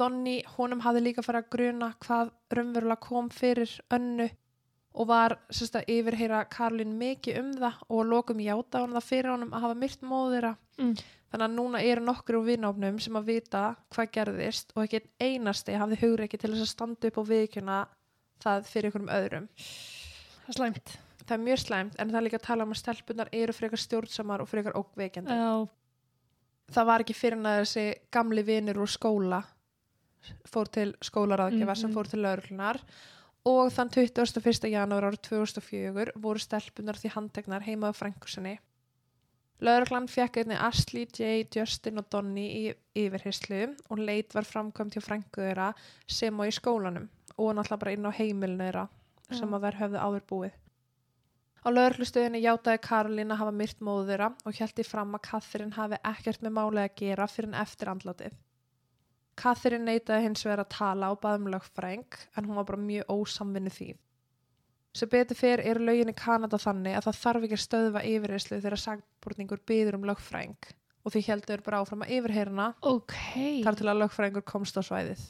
Donni, 0.00 0.36
honum 0.56 0.82
hafði 0.84 1.02
líka 1.04 1.24
farið 1.26 1.42
að 1.42 1.50
gruna 1.54 1.90
hvað 2.04 2.30
raunverulega 2.54 3.04
kom 3.04 3.30
fyrir 3.34 3.72
önnu 3.92 4.28
og 4.90 5.06
var 5.10 5.36
sérst 5.54 5.76
að 5.78 5.90
yfirheyra 5.96 6.44
Karlin 6.50 6.96
mikið 6.98 7.40
um 7.42 7.50
það 7.58 7.82
og 7.88 8.06
lokum 8.10 8.42
játa 8.42 8.82
hann 8.82 8.94
það 8.96 9.06
fyrir 9.06 9.32
honum 9.34 9.52
að 9.54 9.66
hafa 9.66 9.78
myrt 9.82 10.06
móðira. 10.06 10.54
Mm. 10.80 10.94
Þannig 11.30 11.46
að 11.46 11.54
núna 11.54 11.80
eru 11.86 12.02
nokkur 12.02 12.40
úr 12.40 12.46
vináfnum 12.48 12.96
sem 13.00 13.14
að 13.20 13.28
vita 13.30 13.76
hvað 13.94 14.08
gerðist 14.16 14.72
og 14.74 14.82
ekki 14.84 15.00
einasti 15.22 15.76
hafði 15.78 15.98
hugur 16.02 16.24
ekki 16.26 16.40
til 16.42 16.50
þess 16.54 16.64
að 16.66 16.72
standa 16.72 17.06
upp 17.10 17.18
og 17.22 17.28
viðkjöna 17.28 17.76
það 18.42 18.64
fyrir 18.66 18.88
einhverjum 18.90 19.12
öðrum. 19.14 19.46
Það 20.40 20.48
er 20.50 20.58
slæmt. 20.58 20.96
Það 21.20 21.36
er 21.36 21.44
mjög 21.44 21.60
slæmt 21.62 21.94
en 22.02 22.10
það 22.10 22.18
er 22.18 22.26
líka 22.26 22.40
að 22.40 22.46
tala 22.48 22.64
um 22.66 22.72
að 22.74 22.80
stelpunar 22.80 23.28
eru 23.32 23.52
frekar 23.54 23.78
stjórnsamar 23.84 24.42
og 24.42 24.48
frekar 24.50 24.74
ókveikjandi. 24.80 25.36
Já. 25.38 25.68
Það 26.74 26.86
var 26.90 27.04
ekki 27.04 27.14
fyrir 27.14 27.38
að 27.46 27.60
þessi 27.62 27.84
gamli 28.14 28.42
vinur 28.46 28.82
úr 28.82 28.90
skóla 28.90 29.40
fór 30.50 30.68
til 30.68 30.90
skólaráðgjafa 31.00 31.76
sem 31.76 31.90
Mhm. 31.90 31.94
fór 31.96 32.08
til 32.10 32.20
lauruglunar 32.22 32.80
og 33.46 33.70
þann 33.72 33.90
21. 33.90 34.68
janúar 34.68 35.06
árið 35.08 35.22
2004 35.30 36.12
voru 36.16 36.38
stelpunar 36.38 36.98
því 36.98 37.10
handtegnar 37.14 37.62
heima 37.62 37.88
á 37.90 37.94
Lauruglan 39.60 40.06
fekk 40.08 40.40
einni 40.40 40.56
Ashley, 40.56 41.04
Jay, 41.12 41.44
Justin 41.52 42.00
og 42.00 42.06
Donny 42.12 42.46
í 42.48 42.62
yfirheyslu 42.96 43.60
og 43.92 44.00
leit 44.00 44.32
var 44.32 44.48
framkvæmt 44.48 44.96
hjá 44.96 45.02
frængu 45.04 45.42
þeirra 45.42 45.66
sem 46.08 46.40
og 46.40 46.48
í 46.48 46.54
skólanum 46.56 47.10
og 47.36 47.52
náttúrulega 47.58 47.82
bara 47.82 47.92
inn 47.96 48.08
á 48.08 48.12
heimilinu 48.16 48.64
þeirra 48.64 48.86
sem 49.36 49.52
að 49.54 49.66
þær 49.66 49.80
höfðu 49.82 50.00
áður 50.06 50.26
búið. 50.32 50.54
Á 51.60 51.68
lauruglustöðinni 51.68 52.40
játaði 52.40 52.80
Karolín 52.86 53.34
að 53.34 53.42
hafa 53.42 53.56
myrt 53.60 53.82
móður 53.84 54.08
þeirra 54.14 54.28
og 54.48 54.56
hjælti 54.56 54.86
fram 54.88 55.12
að 55.18 55.26
Katrin 55.28 55.74
hafi 55.76 55.98
ekkert 56.08 56.44
með 56.46 56.56
málið 56.56 56.86
að 56.86 56.94
gera 57.02 57.26
fyrir 57.28 57.52
en 57.52 57.60
eftir 57.60 57.92
andlatið. 57.92 58.38
Katrin 59.40 59.84
neitaði 59.84 60.24
hins 60.24 60.44
vegar 60.46 60.64
að 60.64 60.72
tala 60.72 61.10
og 61.12 61.20
baði 61.20 61.42
um 61.42 61.50
lögfræng 61.52 62.16
en 62.32 62.48
hún 62.48 62.56
var 62.56 62.68
bara 62.70 62.80
mjög 62.80 63.12
ósamvinni 63.12 63.72
því. 63.76 63.90
Sem 64.96 65.08
betur 65.10 65.38
fyrir 65.38 65.62
eru 65.70 65.84
lögin 65.86 66.10
í 66.10 66.16
Kanada 66.18 66.58
þannig 66.58 66.96
að 66.98 67.04
það 67.06 67.18
þarf 67.20 67.44
ekki 67.46 67.56
að 67.56 67.64
stöðva 67.64 68.00
yfirheyslu 68.10 68.56
þegar 68.58 68.82
sagbúrningur 68.84 69.60
byður 69.70 69.98
um 70.00 70.06
lögfræng 70.10 70.56
og 71.00 71.14
því 71.14 71.22
heldur 71.28 71.62
bara 71.64 71.78
áfram 71.84 72.02
að 72.04 72.10
yfirheyrna 72.16 72.66
Ok. 72.90 73.14
þar 73.64 73.78
til 73.78 73.86
að 73.88 74.00
lögfræðingur 74.02 74.44
komst 74.50 74.76
á 74.76 74.82
svæðið. 74.82 75.22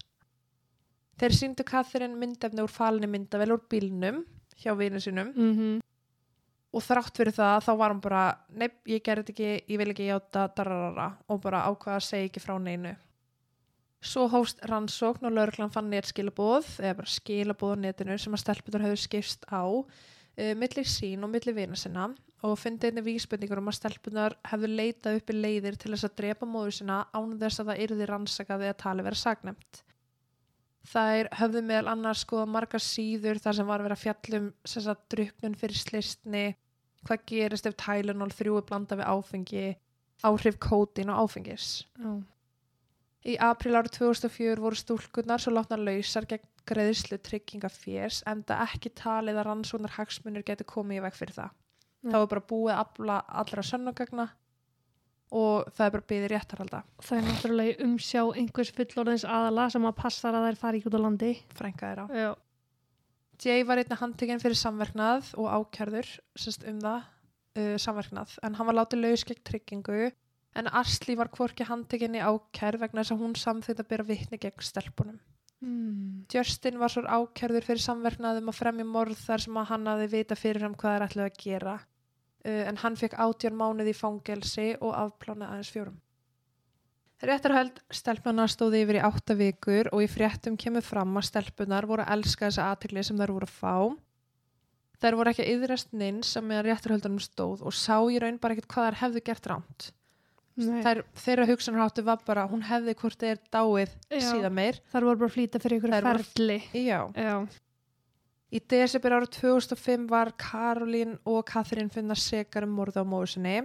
Þeir 1.20 1.37
síndu 1.37 1.66
Katrin 1.68 2.16
myndefni 2.18 2.64
úr 2.64 2.73
falinni 2.73 3.11
myndavel 3.12 3.53
úr 3.53 3.62
bílnum 3.70 4.25
hjá 4.57 4.73
vinu 4.79 5.01
sinum 5.01 5.33
Mm 5.37 5.79
og 6.70 6.85
þrátt 6.87 7.16
fyrir 7.18 7.35
það 7.35 7.64
þá 7.66 7.70
var 7.81 7.90
hann 7.90 8.01
bara 8.01 8.25
nepp, 8.55 8.77
ég 8.87 9.03
gerði 9.03 9.25
þetta 9.27 9.33
ekki, 9.35 9.73
ég 9.73 9.79
vil 9.81 9.90
ekki 9.90 10.05
játa 10.07 10.44
dararara 10.55 11.09
og 11.27 11.40
bara 11.42 11.64
ákvaða 11.66 11.96
að 11.99 12.05
segja 12.07 12.29
ekki 12.29 12.42
frá 12.44 12.53
neinu. 12.62 12.92
Svo 14.01 14.25
hófst 14.33 14.63
rannsókn 14.65 15.29
og 15.29 15.35
lauruglan 15.37 15.73
fann 15.73 15.91
netskilabóð 15.93 16.79
eða 16.81 16.97
bara 17.03 17.13
skilabóð 17.13 17.75
á 17.77 17.83
netinu 17.85 18.17
sem 18.17 18.33
að 18.33 18.43
stelpunar 18.47 18.87
höfðu 18.87 19.01
skipst 19.03 19.45
á 19.53 19.61
uh, 19.69 20.55
milli 20.57 20.85
sín 20.89 21.27
og 21.27 21.33
milli 21.35 21.53
vina 21.53 21.77
sinna 21.77 22.07
og 22.41 22.57
fundi 22.57 22.89
einni 22.89 23.05
vísbendingur 23.05 23.61
um 23.61 23.69
að 23.69 23.77
stelpunar 23.77 24.39
hefðu 24.49 24.71
leitað 24.73 25.21
uppi 25.21 25.37
leiðir 25.37 25.77
til 25.77 25.93
þess 25.93 26.09
að 26.09 26.17
drepa 26.23 26.49
móður 26.49 26.79
sinna 26.79 27.03
án 27.13 27.37
þess 27.43 27.61
að 27.61 27.73
það 27.73 27.85
yrði 27.85 28.09
rannsakað 28.09 28.67
eða 28.71 28.79
tali 28.81 29.05
vera 29.05 29.21
sagnemt. 29.21 29.83
Þær 30.91 31.29
höfðu 31.37 31.63
meðal 31.69 31.93
annars 31.93 32.25
skoða 32.25 32.49
margar 32.49 32.81
síður 32.81 33.43
þar 33.45 33.59
sem 33.59 33.69
var 33.69 33.83
að 33.83 33.91
vera 33.91 34.01
fjallum 34.01 34.49
sem 34.65 34.87
sagt 34.87 35.11
druknun 35.13 35.59
fyrir 35.61 35.77
slistni, 35.77 36.47
hvað 37.05 37.27
gerist 37.29 37.69
ef 37.69 37.77
3 37.77 38.01
er 38.01 38.63
blanda 38.65 38.97
við 38.97 39.11
áfengi, 39.13 39.67
áhrif 40.25 40.57
kótin 40.57 41.13
og 41.13 41.27
áfengis. 41.27 41.85
Já. 42.01 42.17
Í 43.29 43.35
april 43.45 43.77
árið 43.77 43.99
2004 43.99 44.63
voru 44.63 44.79
stúlkunar 44.79 45.43
svo 45.43 45.53
látnar 45.53 45.83
lausar 45.83 46.25
gegn 46.29 46.47
greiðslu 46.69 47.19
tryggingafjers 47.21 48.23
en 48.31 48.45
það 48.49 48.63
ekki 48.65 48.93
talið 48.97 49.41
að 49.41 49.49
rannsóknar 49.49 49.97
hagsmunir 49.99 50.45
geti 50.47 50.65
komið 50.69 51.01
í 51.01 51.03
veg 51.05 51.19
fyrir 51.19 51.37
það. 51.37 51.57
Nei. 52.01 52.13
Það 52.13 52.23
var 52.23 52.31
bara 52.33 52.47
búið 52.53 52.77
afla 52.79 53.19
allra 53.43 53.65
sönnugagna 53.67 54.27
og 55.37 55.69
það 55.77 55.85
er 55.85 55.93
bara 55.95 56.09
byggðið 56.11 56.33
réttarhalda, 56.33 56.81
Það 57.07 57.19
er 57.19 57.27
náttúrulega 57.29 57.73
í 57.75 57.85
umsjá 57.87 58.23
einhvers 58.41 58.73
fullorðins 58.75 59.27
aðala 59.29 59.67
sem 59.71 59.85
að 59.87 59.99
passar 60.01 60.35
að 60.35 60.47
þær 60.49 60.59
fari 60.63 60.81
ekki 60.81 60.91
út 60.91 60.97
á 60.99 61.05
landi. 61.05 61.33
frænka 61.55 61.91
þeirra. 61.91 62.07
Já. 62.17 62.31
Jay 63.41 63.63
var 63.65 63.81
einnig 63.81 64.01
handtekinn 64.01 64.43
fyrir 64.43 64.59
samverknað 64.59 65.31
og 65.41 65.47
ákjærður 65.49 66.09
sérst, 66.37 66.67
um 66.69 66.81
það 66.83 67.05
uh, 67.57 67.77
samverknað 67.81 68.35
en 68.45 68.59
hann 68.59 68.69
var 68.69 68.77
látið 68.81 69.05
laus 69.05 69.25
gegn 69.29 69.45
tryggingu 69.49 70.11
en 70.59 70.71
Asli 70.81 71.17
var 71.19 71.31
hvorki 71.35 71.67
handtekinn 71.69 72.17
í 72.19 72.23
ákjær 72.25 72.81
vegna 72.81 73.05
þess 73.05 73.15
að 73.15 73.23
hún 73.23 73.37
samþýtt 73.39 73.85
að 73.85 73.91
byrja 73.93 74.09
vitni 74.09 74.41
gegn 74.43 74.67
stelpunum. 74.67 75.21
Mm. 75.61 76.25
Justin 76.33 76.79
var 76.81 76.93
svo 76.93 77.05
ákjærður 77.05 77.67
fyrir 77.67 77.85
samverknað 77.85 78.41
um 78.41 78.49
að 78.49 78.61
fremja 78.63 78.87
morð 78.89 79.19
þar 79.21 79.45
sem 79.45 79.59
að 79.61 79.67
hann 79.75 79.89
hafi 79.91 80.07
vita 80.15 80.39
fyrir 80.39 80.65
hann 80.65 80.77
hvað 80.81 80.97
er 80.97 81.07
ætlaði 81.07 81.33
að 81.33 81.41
gera 81.43 81.75
uh, 81.77 82.63
en 82.71 82.81
hann 82.81 82.97
fekk 82.97 83.19
átján 83.21 83.59
mánuð 83.61 83.91
í 83.93 83.97
fangelsi 83.97 84.71
og 84.81 84.95
afplánaði 84.97 85.51
aðeins 85.51 85.75
fjórum. 85.75 85.99
Réttarhöld 87.21 87.83
stelpunar 87.93 88.49
stóði 88.49 88.81
yfir 88.87 88.97
í 88.97 89.05
átta 89.05 89.37
vikur 89.37 89.91
og 89.93 90.01
í 90.01 90.09
fréttum 90.09 90.57
kemur 90.57 90.85
fram 90.85 91.13
að 91.21 91.29
stelpunar 91.29 91.85
voru 91.89 92.07
að 92.07 92.15
elska 92.17 92.49
þessa 92.49 92.71
aðtegli 92.73 93.05
sem 93.05 93.21
þær 93.21 93.35
voru 93.37 93.49
að 93.51 93.59
fá. 93.59 93.75
Þær 95.01 95.17
voru 95.19 95.33
ekki 95.33 95.45
að 95.45 95.51
yðrast 95.53 95.93
neins 95.93 96.33
sem 96.33 96.47
meðan 96.49 96.71
réttarhöldunum 96.71 97.21
stóð 97.21 97.67
og 97.69 97.77
sá 97.77 98.01
í 98.09 98.17
raun 98.21 98.41
bara 98.41 98.57
ekkert 98.57 98.73
hvað 98.73 98.89
þær 98.89 99.01
hefðu 99.03 99.23
gert 99.29 99.51
rámt. 99.53 99.91
Þær, 100.61 101.03
þeirra 101.25 101.49
hugsanarháttu 101.49 102.05
var 102.05 102.20
bara 102.27 102.44
hún 102.51 102.62
hefði 102.66 102.94
hvort 103.01 103.23
er 103.27 103.40
dáið 103.53 103.96
Já. 104.11 104.23
síðan 104.29 104.55
meir 104.57 104.81
þar 104.92 105.07
voru 105.09 105.23
bara 105.23 105.31
að 105.31 105.37
flýta 105.38 105.61
fyrir 105.62 105.81
ykkur 105.81 105.94
Þær 105.96 106.09
ferli 106.11 106.59
Já. 106.77 106.99
já, 107.16 107.35
Í 108.51 108.59
desember 108.66 109.14
árið 109.14 109.37
2005 109.37 110.09
var 110.11 110.33
Karolín 110.40 111.14
og 111.29 111.44
Katrín 111.46 111.90
finna 111.92 112.16
sekar 112.18 112.66
um 112.66 112.73
morða 112.75 113.05
á 113.07 113.07
móður 113.07 113.37
sinni. 113.37 113.61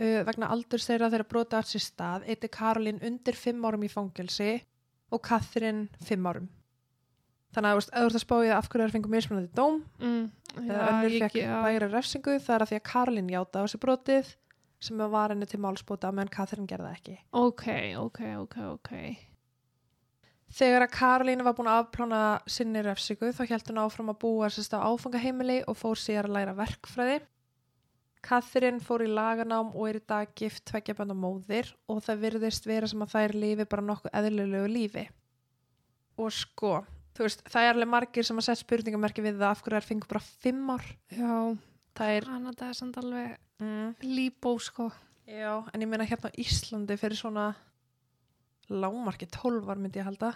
Uh, 0.00 0.22
vegna 0.26 0.48
aldurs 0.50 0.88
þeirra 0.88 1.10
þeirra 1.12 1.26
brota 1.28 1.60
átt 1.60 1.70
sér 1.70 1.84
stað 1.84 2.24
eitti 2.32 2.48
Karolín 2.50 3.02
undir 3.04 3.36
5 3.36 3.60
árum 3.68 3.84
í 3.84 3.90
fangelsi 3.92 4.54
og 5.12 5.20
Katrín 5.28 5.84
5 6.08 6.30
árum. 6.30 6.48
Þannig 7.54 7.70
að 7.70 7.82
þú 7.84 8.06
ert 8.06 8.16
að 8.18 8.24
spája 8.24 8.56
af 8.56 8.70
hverju 8.72 8.86
þær 8.88 8.94
fengum 8.96 9.12
mismunandi 9.14 9.52
dóm 9.54 9.76
mm, 10.00 10.24
eða 10.64 10.88
önnur 10.88 11.18
fekk 11.20 11.36
já. 11.38 11.52
væri 11.68 11.90
refsingu 11.92 12.38
það 12.40 12.56
er 12.56 12.64
að 12.64 12.72
því 12.72 12.80
að 12.80 12.86
Karolín 12.88 13.30
játa 13.30 13.62
á 13.62 13.64
sér 13.70 13.84
brotið 13.84 14.32
sem 14.84 15.04
var 15.14 15.32
henni 15.34 15.48
til 15.50 15.62
málsbóta 15.64 16.12
meðan 16.12 16.32
Katrín 16.34 16.68
gerði 16.70 16.90
það 16.90 16.98
ekki. 16.98 17.16
ok, 17.44 17.68
ok, 18.06 18.20
ok, 18.44 18.58
ok 18.74 18.92
Þegar 20.54 20.84
að 20.84 20.92
Karolín 20.94 21.42
var 21.42 21.54
búin 21.58 21.66
að 21.66 21.80
afplána 21.82 22.18
sinni 22.46 22.82
refsingu 22.84 23.32
þá 23.34 23.40
held 23.48 23.70
hún 23.72 23.80
áfram 23.82 24.12
að 24.12 24.20
búa 24.22 24.50
sérst 24.52 24.76
á 24.76 24.86
áfangaheimili 24.86 25.62
og 25.66 25.78
fór 25.80 25.98
sér 25.98 26.28
að 26.28 26.36
læra 26.36 26.54
verkfræði. 26.54 27.16
Katrín 28.24 28.78
fór 28.80 29.02
í 29.04 29.08
laganám 29.10 29.72
og 29.74 29.88
er 29.88 29.98
í 29.98 30.04
dag 30.06 30.30
gift 30.38 30.62
tveggja 30.70 30.94
bænda 30.96 31.16
móðir 31.18 31.72
og 31.90 32.04
það 32.06 32.22
virðist 32.22 32.68
vera 32.70 32.88
sem 32.88 33.02
að 33.02 33.16
þær 33.16 33.34
lifi 33.42 33.66
bara 33.72 33.86
nokkuð 33.88 34.14
eðlilegu 34.20 34.70
lífi. 34.70 35.04
Og 36.22 36.30
sko, 36.32 36.76
þú 37.18 37.26
veist, 37.26 37.42
það 37.50 37.66
er 37.66 37.74
alveg 37.74 37.90
margir 37.96 38.28
sem 38.28 38.38
að 38.38 38.46
setja 38.46 38.62
spurningamerki 38.62 39.24
við 39.26 39.40
það 39.42 39.50
af 39.50 39.64
hverju 39.64 39.80
þær 39.80 39.88
fengur 39.90 40.12
bara 40.14 40.24
fimm 40.46 40.70
ár. 40.76 40.86
já, 41.10 41.34
Það 41.94 42.16
er, 42.16 42.24
er 42.68 42.78
samt 42.78 42.96
alveg 43.02 43.34
mm, 43.64 43.94
líbó 44.04 44.54
sko. 44.60 44.90
Já, 45.24 45.64
en 45.72 45.80
ég 45.80 45.88
meina 45.88 46.04
hérna 46.04 46.28
á 46.28 46.36
Íslandi 46.36 46.96
fyrir 47.00 47.16
svona 47.16 47.54
lámarki 48.68 49.26
12 49.26 49.70
ár 49.72 49.80
myndi 49.80 50.00
ég 50.02 50.08
halda. 50.08 50.34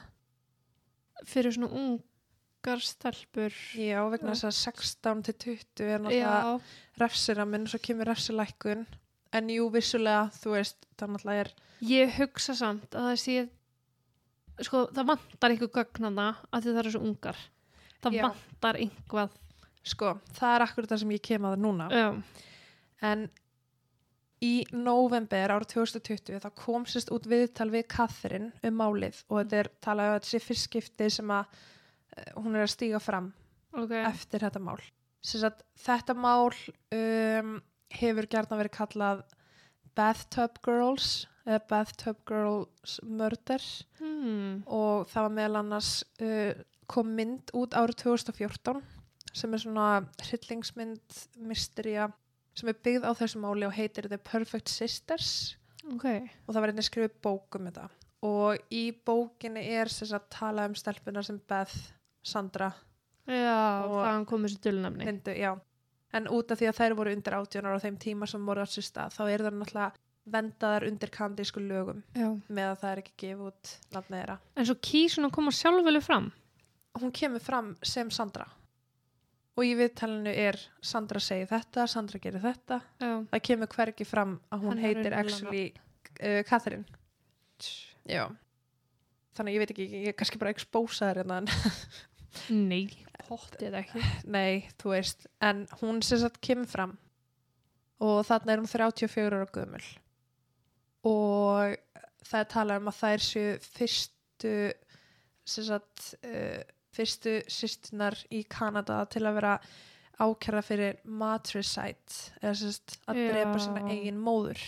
fyrir 1.26 1.52
svona 1.52 1.68
ungar 1.74 2.80
stelpur. 2.80 3.52
Já, 3.74 4.00
vegna 4.12 4.34
þess 4.34 4.46
að 4.48 4.56
16 4.62 5.22
til 5.26 5.34
20 5.34 5.84
er 5.94 6.00
náttúrulega 6.04 6.40
já, 6.40 6.60
refsiramin 7.02 7.66
og 7.66 7.72
svo 7.72 7.80
kemur 7.82 8.06
refsilækkun. 8.06 8.86
En 9.32 9.50
jú, 9.52 9.68
vissulega, 9.74 10.28
þú 10.40 10.54
veist 10.54 10.86
það 10.96 11.10
náttúrulega 11.14 11.44
er, 11.44 11.50
ég 11.84 12.14
hugsa 12.20 12.54
samt 12.56 12.94
að 12.96 13.10
það 13.10 13.18
sé 13.24 13.36
sko, 14.64 14.86
það 14.94 15.10
vantar 15.12 15.54
einhver 15.54 15.72
gögnana 15.74 16.28
að 16.50 16.62
því 16.64 16.72
það 16.72 16.80
eru 16.82 16.94
svo 16.94 17.02
ungar. 17.10 17.42
Það 18.02 18.16
Já. 18.16 18.22
vantar 18.28 18.78
einhvað 18.78 19.36
sko, 19.88 20.14
það 20.38 20.54
er 20.54 20.64
akkur 20.68 20.88
það 20.88 21.02
sem 21.02 21.12
ég 21.16 21.24
kem 21.28 21.44
að 21.48 21.56
það 21.56 21.64
núna. 21.66 21.88
Já, 21.90 22.08
en 23.04 23.28
í 24.44 24.52
november 24.74 25.54
árið 25.54 25.72
2020 25.74 26.42
þá 26.44 26.50
kom 26.58 26.84
sérst 26.86 27.10
út 27.14 27.26
viðtal 27.30 27.68
við 27.72 27.88
Catherine 27.90 28.52
um 28.66 28.76
málið 28.78 29.22
og 29.28 29.40
þetta 29.40 29.62
er 29.62 29.70
talað 29.82 30.10
um 30.10 30.12
að 30.12 30.18
þetta 30.18 30.30
sé 30.30 30.42
fyrst 30.44 30.68
skipti 30.68 31.08
sem 31.10 31.32
að 31.34 31.56
eh, 32.14 32.30
hún 32.36 32.54
er 32.54 32.66
að 32.66 32.74
stíga 32.74 33.00
fram 33.02 33.32
ok. 33.74 33.96
eftir 34.04 34.44
þetta 34.46 34.62
mál. 34.62 34.78
Sérst 35.24 35.48
að 35.48 35.64
þetta 35.82 36.14
mál 36.14 36.52
um, 36.94 37.56
hefur 37.98 38.30
gerðna 38.30 38.60
verið 38.60 38.76
kallað 38.78 39.24
Bathtub 39.98 40.60
Girls 40.62 41.26
eða 41.48 41.64
Bathtub 41.72 42.22
Girls 42.28 42.98
Murder. 43.02 43.64
Hmm. 43.98 44.62
og 44.70 45.08
það 45.10 45.26
var 45.26 45.34
meðal 45.34 45.60
annars 45.64 45.92
uh, 46.22 46.54
kom 46.88 47.10
mynd 47.18 47.50
út 47.58 47.74
árið 47.76 48.04
2014 48.04 48.78
sem 49.36 49.52
er 49.52 49.60
svona 49.60 49.88
hryllingsmynd 50.22 51.18
mysteria 51.44 52.06
sem 52.58 52.70
er 52.72 52.78
byggð 52.84 53.06
á 53.06 53.12
þessu 53.18 53.40
máli 53.42 53.66
og 53.68 53.74
heitir 53.76 54.08
The 54.10 54.18
Perfect 54.18 54.68
Sisters. 54.72 55.30
Ok, 55.88 56.04
og 56.46 56.52
það 56.52 56.60
var 56.60 56.72
einnig 56.72 56.86
skrifið 56.88 57.14
bók 57.24 57.56
um 57.58 57.68
þetta. 57.70 57.86
Og 58.26 58.58
í 58.74 58.82
bókinni 59.06 59.62
er 59.78 59.88
að 60.18 60.26
tala 60.34 60.66
um 60.68 60.74
stelpunar 60.76 61.24
sem 61.24 61.38
Beth, 61.48 61.76
Sandra 62.26 62.72
já, 63.28 63.84
Og- 63.86 64.02
þaðan 64.02 64.26
komið 64.26 64.52
sér 64.54 64.62
já. 65.38 65.52
En 66.12 66.26
út 66.32 66.50
af 66.50 66.58
því 66.58 66.68
að 66.70 66.78
þær 66.80 66.94
voru 66.96 67.12
undir 67.14 67.34
18 67.36 67.64
ára 67.68 67.76
á 67.78 67.84
þeim 67.84 67.98
tíma 68.00 68.26
sem 68.28 68.44
voru 68.46 68.64
á 68.64 68.66
sér 68.66 68.84
stað, 68.88 69.12
þá 69.16 69.22
er 69.28 69.44
það 69.44 69.58
náttúrulega 69.58 69.92
vendaðar 70.28 70.86
undir 70.88 71.10
kandísku 71.10 71.60
lögum 71.60 72.02
já. 72.16 72.28
með 72.48 72.66
að 72.72 72.78
það 72.82 72.90
er 72.92 72.98
ekki 73.02 73.16
gefið 73.22 73.46
út 73.48 73.72
en 74.56 74.66
svo 74.66 74.74
kýs 74.74 75.16
hún 75.18 75.28
að 75.28 75.32
koma 75.36 75.50
sjálfvölu 75.52 76.02
fram. 76.02 76.32
Hún 76.98 77.12
kemur 77.12 77.40
fram 77.40 77.76
sem 77.82 78.10
Sandra 78.10 78.48
og 79.58 79.66
í 79.66 79.72
viðtalinu 79.74 80.30
er 80.46 80.58
Sandra 80.86 81.18
segir 81.22 81.48
þetta, 81.50 81.86
Sandra 81.90 82.20
gerir 82.22 82.44
þetta. 82.44 82.78
já, 83.02 83.10
Það 83.32 83.42
kemur 83.48 83.72
hvergi 83.74 84.06
fram 84.06 84.36
að 84.54 84.62
hún 84.62 84.78
Hennar 84.78 84.86
heitir 84.86 85.16
actually 85.18 85.64
uh, 86.22 86.42
Catherine. 86.46 86.86
Já. 88.06 88.28
Þannig 89.34 89.50
að 89.50 89.56
ég 89.56 89.62
veit 89.64 89.72
ekki, 89.74 89.88
ég 90.04 90.12
er 90.12 90.16
kannski 90.18 90.38
bara 90.40 90.54
expósaður 90.54 91.20
hérna 91.24 91.40
en 91.42 91.50
nei, 92.70 92.86
pottið 93.26 93.76
ekki 93.80 94.02
Nei, 94.30 94.68
þú 94.80 94.94
veist, 94.94 95.26
en 95.44 95.66
hún 95.82 96.00
sem 96.06 96.22
sagt 96.22 96.40
kemur 96.44 96.70
fram 96.70 96.94
og 98.02 98.22
þarna 98.28 98.54
er 98.54 98.62
hún 98.62 98.70
34 98.70 99.26
ára 99.40 99.50
gömul 99.54 99.84
og 101.08 101.76
það 102.28 102.40
er 102.42 102.50
talað 102.52 102.82
um 102.82 102.90
að 102.92 102.98
þær 103.02 103.24
séu 103.26 103.54
fyrstu 103.64 104.54
sem 105.48 105.66
sagt 105.66 106.12
uh, 106.22 106.62
fyrstu 106.98 107.38
sýstunar 107.50 108.18
í 108.34 108.42
Kanada 108.50 109.04
til 109.10 109.24
að 109.24 109.38
vera 109.40 109.54
ákjara 110.18 110.62
fyrir 110.66 110.98
matricide 111.06 112.34
eða 112.42 112.54
sagt 112.58 112.98
að 113.06 113.22
Já. 113.22 113.26
drepa 113.32 113.62
sína 113.62 113.84
eigin 113.86 114.18
móður 114.18 114.62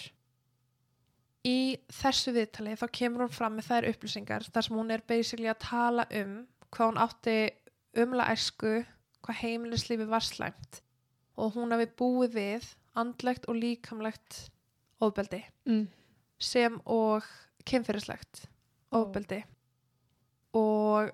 í 1.46 1.80
þessu 1.94 2.34
viðtali 2.36 2.76
þá 2.78 2.86
kemur 2.92 3.24
hún 3.24 3.34
fram 3.34 3.56
með 3.58 3.70
þær 3.70 3.88
upplýsingar 3.94 4.46
þar 4.52 4.66
sem 4.66 4.78
hún 4.78 4.94
er 4.94 5.04
basically 5.08 5.50
að 5.50 5.62
tala 5.64 6.06
um 6.20 6.34
hvað 6.70 6.90
hún 6.90 7.02
átti 7.02 7.36
umla 8.04 8.28
æsku 8.34 8.74
hvað 9.24 9.40
heimilislífi 9.40 10.06
var 10.10 10.24
slæmt 10.24 10.82
og 11.40 11.56
hún 11.56 11.72
hafi 11.74 11.88
búið 11.98 12.36
við 12.36 12.68
andlegt 13.00 13.48
og 13.48 13.58
líkamlegt 13.58 14.42
ofbeldi 15.00 15.40
mm. 15.66 15.86
sem 16.38 16.76
og 16.84 17.26
kynferðislegt 17.68 18.44
ofbeldi 18.96 19.40
og 20.58 21.10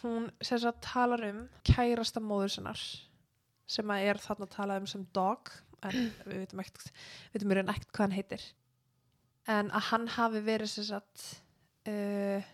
hún 0.00 0.30
sem 0.40 0.60
sagt 0.62 0.82
talar 0.86 1.24
um 1.30 1.42
kærasta 1.66 2.22
móður 2.22 2.54
sinnar 2.56 2.84
sem 3.70 3.92
að 3.92 4.06
er 4.10 4.20
þarna 4.22 4.48
að 4.48 4.54
tala 4.54 4.78
um 4.80 4.88
sem 4.90 5.04
dog 5.16 5.52
en 5.86 5.98
við 6.26 6.40
veitum 6.42 6.62
ekkert 6.62 6.88
við 6.90 7.44
veitum 7.44 7.54
en 7.62 7.74
ekkert 7.74 7.92
hvað 7.92 8.06
hann 8.06 8.16
heitir. 8.18 8.46
En 9.50 9.70
að 9.74 9.86
hann 9.90 10.08
hafi 10.16 10.42
verið 10.46 10.72
sem 10.74 10.86
sagt 10.90 11.26
uh, 11.90 12.50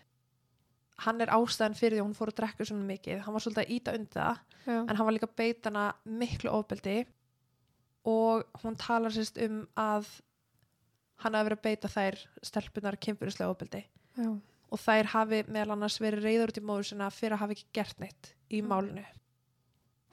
hann 1.05 1.21
er 1.21 1.33
ástæðan 1.35 1.77
fyrir 1.77 1.97
því 1.97 2.01
að 2.01 2.07
hún 2.07 2.17
fór 2.17 2.31
að 2.31 2.39
drekka 2.39 2.67
svona 2.67 2.87
mikið. 2.87 3.21
Hann 3.25 3.35
var 3.35 3.43
svolítið 3.43 3.63
að 3.63 3.73
íta 3.75 3.95
undir 3.97 4.17
það 4.17 4.39
já, 4.65 4.77
en 4.79 4.95
hann 4.95 5.05
var 5.09 5.15
líka 5.17 5.29
að 5.29 5.37
beita 5.41 5.71
hana 5.71 5.85
miklu 6.23 6.53
ofbeldi. 6.53 6.97
Og 8.07 8.61
hún 8.63 8.77
talar 8.79 9.13
sérst 9.13 9.37
um 9.43 9.65
að 9.77 10.07
hann 11.23 11.35
hafi 11.35 11.49
verið 11.49 11.59
að 11.59 11.65
beita 11.67 11.91
þær 11.91 12.19
stelpunar 12.45 12.97
kynfyrirslega 13.03 13.51
ofbeldi. 13.51 13.83
Já, 14.17 14.29
og 14.71 14.79
þær 14.79 15.05
hafi 15.13 15.43
meðal 15.47 15.75
annars 15.77 15.99
verið 16.03 16.23
reyður 16.27 16.51
út 16.53 16.57
í 16.59 16.65
móður 16.65 16.87
sinna 16.89 17.09
fyrir 17.13 17.35
að 17.37 17.43
hafa 17.43 17.55
ekki 17.57 17.67
gert 17.73 17.99
neitt 18.03 18.33
í 18.51 18.61
Mm. 18.61 18.67
málinu. 18.71 19.05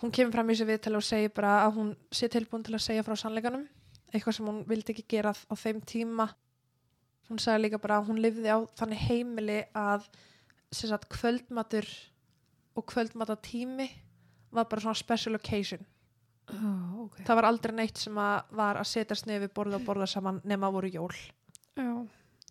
Hún 0.02 0.10
kemur 0.12 0.32
fram 0.32 0.50
í 0.50 0.54
þessu 0.54 0.66
viðtali 0.68 0.96
og 0.96 1.02
segir 1.06 1.32
bara 1.34 1.52
að 1.66 1.74
hún 1.78 1.96
sé 2.12 2.28
tilbúin 2.28 2.64
til 2.64 2.74
að 2.74 2.82
segja 2.82 3.02
frá 3.07 3.14
sannleikanum. 3.16 3.66
Eitthvað 4.12 4.34
sem 4.34 4.46
hún 4.46 4.64
vildi 4.68 4.92
ekki 4.92 5.05
gera 5.09 5.32
á 5.32 5.55
þeim 5.55 5.80
tíma. 5.84 6.28
Hún 7.30 7.38
sagði 7.40 7.62
líka 7.64 7.80
bara 7.80 7.98
að 8.00 8.07
hún 8.11 8.20
lifði 8.20 8.50
á 8.52 8.59
þannig 8.76 8.98
heimili 9.09 9.64
að 9.74 10.07
sagt 10.74 11.09
kvöldmatur 11.09 11.86
og 12.76 12.84
kvöldmatatími 12.86 13.88
var 14.52 14.64
bara 14.66 14.80
svona 14.80 14.94
special 14.98 15.34
occasion. 15.36 15.86
Já, 16.50 17.00
ok. 17.00 17.16
Það 17.24 17.34
var 17.38 17.44
aldrei 17.48 17.72
neitt 17.74 17.96
sem 17.98 18.14
að 18.20 18.42
var 18.50 18.76
að 18.76 18.90
setjast 18.90 19.26
nefið 19.26 19.52
borða 19.55 19.78
og 19.78 19.86
borða 19.86 20.07
saman 20.11 20.40
nema 20.44 20.70
voru 20.70 20.90
jól. 20.92 21.14
Já, 21.78 22.07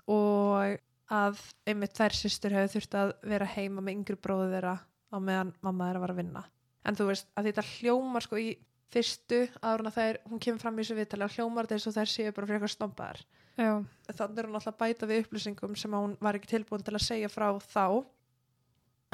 og 0.08 0.80
að 1.12 1.40
einmitt 1.68 1.98
þær 1.98 2.16
systur 2.18 2.56
hefur 2.56 2.74
þurft 2.76 2.98
að 3.00 3.14
vera 3.34 3.48
heima 3.56 3.82
með 3.82 3.98
yngri 3.98 4.20
bróðu 4.20 4.52
þeirra 4.54 4.76
á 4.80 5.18
meðan 5.20 5.54
mamma 5.62 5.90
þeirra 5.90 6.04
var 6.04 6.14
að 6.14 6.22
vinna. 6.22 6.44
En 6.84 6.98
þú 7.00 7.10
veist 7.12 7.30
að 7.36 7.50
þetta 7.50 7.68
hljómar 7.74 8.26
sko 8.26 8.40
í 8.40 8.50
fyrstu 8.94 9.46
áður 9.62 9.84
en 9.84 9.90
að 9.90 9.98
þær, 9.98 10.20
hún 10.30 10.42
kemur 10.44 10.62
fram 10.62 10.78
í 10.78 10.84
þessu 10.84 10.98
viðtali 11.00 11.26
og 11.26 11.38
hljómar 11.38 11.70
þess 11.70 11.90
og 11.90 11.96
þær 11.98 12.12
séu 12.12 12.34
bara 12.34 12.48
fyrir 12.50 12.60
eitthvað 12.60 12.76
stombaðar 12.76 13.24
já, 13.58 13.74
þannig 14.10 14.42
er 14.42 14.50
hún 14.50 14.58
alltaf 14.58 14.78
bæta 14.80 15.10
við 15.10 15.24
upplýsingum 15.24 15.78
sem 15.78 15.94
hún 15.94 16.16
var 16.24 16.38
ekki 16.38 16.52
tilbúin 16.54 16.84
til 16.86 16.96
að 16.96 17.06
segja 17.06 17.30
frá 17.32 17.48
þá. 17.62 18.04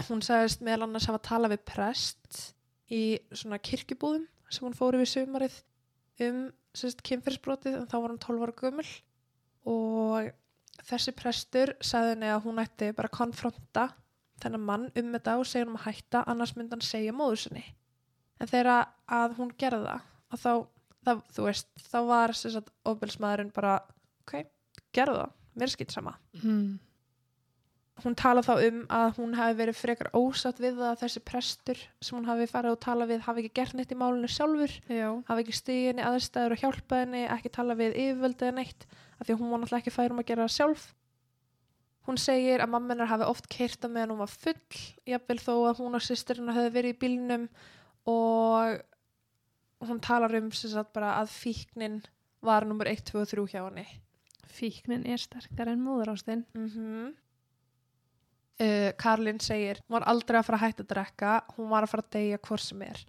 Hún 0.07 0.23
sagðist 0.23 0.63
meðal 0.63 0.87
annars 0.87 1.09
hafa 1.09 1.21
talað 1.27 1.55
við 1.57 1.65
prest 1.67 2.41
í 2.89 3.03
svona 3.35 3.59
kirkjubúðum 3.59 4.27
sem 4.49 4.65
hún 4.65 4.77
fór 4.77 4.97
yfir 4.97 5.11
sumarið 5.11 5.59
um 6.25 6.45
kynferðsbrotið 6.79 7.81
en 7.81 7.89
þá 7.89 7.97
var 7.99 8.13
hún 8.13 8.21
12 8.23 8.45
ára 8.45 8.55
gömul. 8.61 8.87
Og 9.67 10.29
þessi 10.87 11.13
prestur 11.17 11.73
sagði 11.83 12.15
henni 12.15 12.31
að 12.33 12.43
hún 12.47 12.61
ætti 12.63 12.91
bara 12.95 13.09
að 13.11 13.17
konfronta 13.17 13.89
þennan 14.39 14.65
mann 14.65 14.87
um 14.95 15.13
þetta 15.15 15.37
og 15.39 15.47
segja 15.47 15.65
hann 15.65 15.73
um 15.73 15.79
að 15.79 15.87
hætta 15.89 16.23
annars 16.31 16.55
myndi 16.55 16.75
hann 16.77 16.85
segja 16.85 17.15
móður 17.15 17.43
sinni 17.43 17.65
en 18.39 18.51
þegar 18.51 18.89
að 19.19 19.35
hún 19.39 19.51
gerði 19.59 19.81
það 19.85 20.05
að 20.29 20.43
þá, 20.43 20.53
það, 21.05 21.23
þú 21.35 21.47
veist, 21.47 21.71
þá 21.89 21.99
var 22.09 22.35
ofbelsmaðurinn 22.91 23.55
bara 23.55 23.73
ok, 24.23 24.35
gerðu 24.95 25.17
það, 25.23 25.33
mér 25.59 25.73
skilt 25.73 25.95
sama 25.95 26.15
mm. 26.39 26.69
Hún 28.03 28.15
tala 28.17 28.41
þá 28.45 28.53
um 28.67 28.79
að 28.93 29.17
hún 29.17 29.33
hafi 29.37 29.55
verið 29.59 29.77
frekar 29.79 30.09
ósatt 30.17 30.59
við 30.61 30.79
að 30.83 31.01
þessi 31.01 31.21
prestur 31.25 31.79
sem 32.01 32.17
hún 32.17 32.27
hafi 32.29 32.47
farið 32.49 32.75
og 32.75 32.81
tala 32.85 33.07
við 33.09 33.23
hafi 33.25 33.43
ekki 33.43 33.57
gert 33.59 33.75
neitt 33.77 33.93
í 33.93 33.97
málinu 33.99 34.29
sjálfur 34.31 34.73
já, 34.87 35.09
hafi 35.27 35.43
ekki 35.43 35.55
stigið 35.57 35.87
henni 35.91 36.05
aðstæður 36.07 36.55
og 36.55 36.63
hjálpað 36.63 37.03
henni 37.03 37.23
ekki 37.35 37.51
tala 37.55 37.77
við 37.79 37.97
yfirvöldið 38.03 38.49
eða 38.49 38.57
neitt 38.59 38.85
af 39.19 39.27
því 39.27 39.35
að 39.35 39.41
hún 39.41 39.53
var 39.53 39.61
náttúrulega 39.63 39.83
ekki 39.83 39.95
færum 39.95 40.21
að 40.21 40.29
gera 40.29 40.45
það 40.47 40.55
sjálf. 40.55 40.85
Hún 42.09 42.19
segir 42.21 42.63
að 42.63 42.71
mamma 42.73 42.93
hennar 42.95 43.11
hafi 43.11 43.25
oft 43.29 43.49
keirta 43.51 43.89
meðan 43.91 44.15
hún 44.15 44.23
var 44.23 44.31
full 44.33 44.83
jafnvel 45.09 45.39
þó 45.43 45.53
að 45.69 45.81
hún 45.83 45.97
og 45.99 46.05
sýstirinn 46.05 46.53
hefði 46.55 46.75
verið 46.77 46.95
í 46.95 46.99
bílnum 47.03 47.47
og 48.09 49.89
hún 49.89 50.03
talar 50.03 50.33
um 50.39 50.51
sem 50.55 50.71
sagt 50.73 50.93
bara 50.95 51.17
að 51.19 51.33
fíknin 51.35 51.99
var 52.45 52.65
nummer 52.65 52.87
1, 52.89 53.03
2 53.11 53.19
og 53.19 53.33
3 53.33 53.47
hjá 53.51 53.61
henni. 53.61 53.85
Fíknin 54.49 55.05
er 55.05 55.21
sterkar 55.21 55.69
en 55.69 55.83
móður 55.83 56.15
ástinn 56.15 56.47
mm 56.55 56.69
uh, 58.63 58.91
Karlin 58.99 59.39
segir 59.43 59.81
hún 59.85 59.97
var 59.97 60.07
aldrei 60.11 60.39
að 60.39 60.47
fara 60.49 60.59
að 60.59 60.65
hætta 60.67 60.85
að 60.85 60.91
drekka 60.93 61.33
hún 61.57 61.69
var 61.71 61.85
að 61.85 61.93
fara 61.93 62.05
að 62.05 62.13
deyja 62.15 62.41
hvort 62.47 62.65
sem 62.65 62.85
er. 62.85 63.03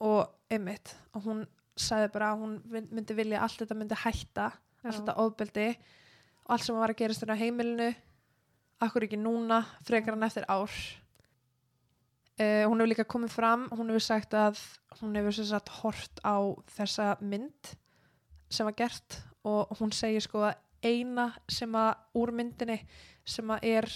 Og 0.00 0.52
einmitt 0.52 0.94
og 1.14 1.26
hún 1.26 1.44
sagði 1.80 2.12
bara 2.14 2.32
að 2.34 2.44
hún 2.44 2.84
myndi 2.90 3.16
vilja 3.16 3.42
allt 3.44 3.60
þetta 3.62 3.78
myndi 3.78 3.98
hætta 4.02 4.50
allt 4.80 5.02
þetta 5.02 5.18
ofbeldi 5.20 5.68
og 6.44 6.54
allt 6.54 6.66
sem 6.66 6.78
var 6.80 6.92
að 6.92 7.00
gerast 7.02 7.22
þarna 7.22 7.36
á 7.36 7.42
heimilinu. 7.42 7.90
Akkur 8.80 9.04
ekki 9.04 9.18
núna, 9.20 9.60
frekar 9.84 10.16
hann 10.16 10.24
eftir 10.24 10.46
ár. 10.48 10.72
Uh, 12.40 12.64
hún 12.64 12.80
hefur 12.80 12.88
líka 12.88 13.04
komið 13.04 13.34
fram 13.34 13.66
hún 13.76 13.90
hefur 13.92 14.06
sagt 14.06 14.32
að 14.32 14.56
hún 15.02 15.18
hefur 15.18 15.34
sem 15.36 15.50
sagt 15.50 15.68
hort 15.82 16.22
á 16.24 16.40
þessa 16.72 17.10
mynd 17.20 17.74
sem 18.48 18.64
var 18.64 18.78
gert 18.78 19.18
og 19.44 19.74
hún 19.76 19.92
segir 19.92 20.24
sko 20.24 20.46
að 20.48 20.56
eina 20.80 21.26
sem 21.52 21.74
að 21.76 21.90
úr 22.16 22.32
myndinni 22.32 22.78
sem 23.28 23.52
að 23.52 23.66
er 23.68 23.90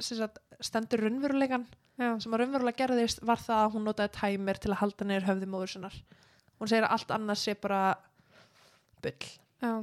sagt, 0.00 0.38
stendur 0.62 1.02
raunverulegan 1.04 1.66
já, 2.00 2.10
sem 2.22 2.32
að 2.32 2.42
raunverulega 2.42 2.80
gerðist 2.84 3.22
var 3.26 3.40
það 3.42 3.64
að 3.64 3.72
hún 3.76 3.88
notaði 3.88 4.14
tæmir 4.16 4.60
til 4.62 4.72
að 4.72 4.80
halda 4.82 5.08
niður 5.08 5.28
höfði 5.30 5.48
móður 5.52 5.74
sinnar. 5.74 5.98
Hún 6.58 6.70
segir 6.70 6.86
að 6.86 6.94
allt 6.96 7.12
annað 7.16 7.42
sé 7.42 7.56
bara 7.58 7.82
bull. 9.02 9.28
Já. 9.62 9.74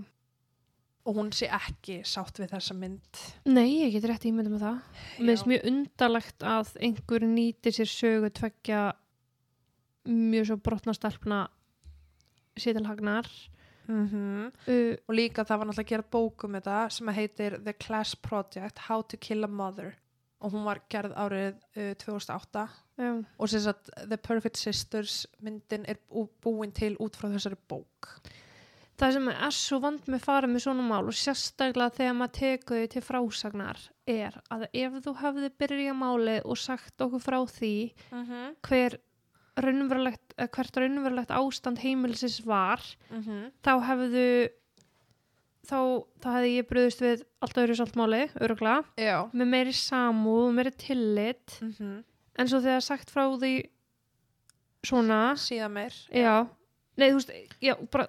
Og 1.10 1.16
hún 1.18 1.30
sé 1.34 1.49
ekki 1.55 1.99
sátt 2.05 2.39
við 2.41 2.51
þessa 2.53 2.76
mynd. 2.78 3.22
Nei, 3.49 3.86
ég 3.86 3.93
get 3.95 4.07
rétt 4.10 4.28
ímyndum 4.30 4.57
með 4.57 4.66
það. 4.66 4.82
Mér 5.20 5.32
finnst 5.34 5.49
mjög 5.49 5.70
undarlegt 5.72 6.45
að 6.45 6.74
einhver 6.88 7.26
nýtir 7.28 7.76
sér 7.76 7.89
sögu 7.91 8.32
tveggja 8.39 8.82
mjög 10.10 10.49
svo 10.49 10.60
brotna 10.64 10.95
stelpna 10.95 11.39
sétilhagnar. 12.60 13.30
Mm 13.90 14.52
Uh, 14.68 14.96
og 15.08 15.16
líka 15.16 15.44
það 15.44 15.58
var 15.58 15.68
náttúrulega 15.68 15.88
að 15.88 15.90
gera 15.90 16.12
bók 16.12 16.44
um 16.44 16.54
þetta 16.54 16.90
sem 16.92 17.08
heitir 17.08 17.58
The 17.64 17.74
Class 17.74 18.16
Project 18.16 18.80
How 18.88 19.02
to 19.02 19.18
Kill 19.18 19.44
a 19.44 19.48
Mother. 19.48 19.96
Og 20.42 20.54
hún 20.54 20.64
var 20.64 20.80
gerð 20.90 21.14
árið 21.20 21.56
uh, 21.76 21.94
2008 22.00 22.68
já, 22.98 23.26
og 23.40 23.50
sem 23.50 23.60
sagt 23.60 23.90
The 24.10 24.18
Perfect 24.18 24.58
Sisters 24.58 25.26
myndin 25.42 25.86
er 25.86 25.98
bú- 26.10 26.30
búin 26.44 26.72
til 26.72 26.96
út 27.00 27.16
frá 27.16 27.28
þessari 27.30 27.58
bók. 27.68 28.22
Það 29.00 29.14
sem 29.16 29.28
er 29.32 29.52
svo 29.56 29.80
vand 29.80 30.08
með 30.12 30.24
fara 30.26 30.48
með 30.48 30.64
svona 30.66 30.84
mál 30.84 31.08
og 31.08 31.16
sérstaklega 31.16 31.96
þegar 31.96 32.16
maður 32.20 32.34
tekur 32.40 32.82
þau 32.82 32.88
til 32.94 33.02
frásagnar 33.02 33.84
er 34.06 34.42
að 34.52 34.66
ef 34.74 34.98
þú 35.06 35.14
hafði 35.22 35.52
byrjað 35.62 35.96
máli 35.96 36.42
og 36.44 36.58
sagt 36.60 37.06
okkur 37.06 37.24
frá 37.24 37.40
því 37.48 37.94
mm 38.12 38.26
-hmm. 38.26 38.56
hver 38.68 39.00
raunverulegt, 39.66 40.34
eh, 40.38 40.47
hvert 40.47 40.78
raunverulegt 40.78 41.30
ástand 41.32 41.80
heimilisins 41.84 42.39
var 42.45 42.80
þá 43.66 43.72
hefðu 43.88 44.49
þá, 45.70 45.80
þá 46.22 46.28
hefði 46.34 46.53
ég 46.55 46.68
bröðist 46.70 47.01
við 47.03 47.24
allt 47.41 47.57
öðru 47.62 47.76
saltmáli, 47.78 48.22
öruglega 48.41 48.84
já. 48.97 49.30
Með 49.34 49.47
meiri 49.53 49.74
samúð 49.74 50.47
og 50.47 50.53
meiri 50.57 50.72
tillit. 50.72 51.60
Mm 51.62 51.74
-hmm. 51.78 52.03
en 52.39 52.47
svo 52.47 52.60
þegar 52.64 52.82
sagt 52.82 53.10
frá 53.12 53.26
því 53.38 53.70
svona 54.86 55.36
síðan 55.36 55.72
meir. 55.76 55.93
Já, 56.14 56.47
nei 56.97 57.12
veist 57.14 57.32
já, 57.62 57.76
bara 57.91 58.07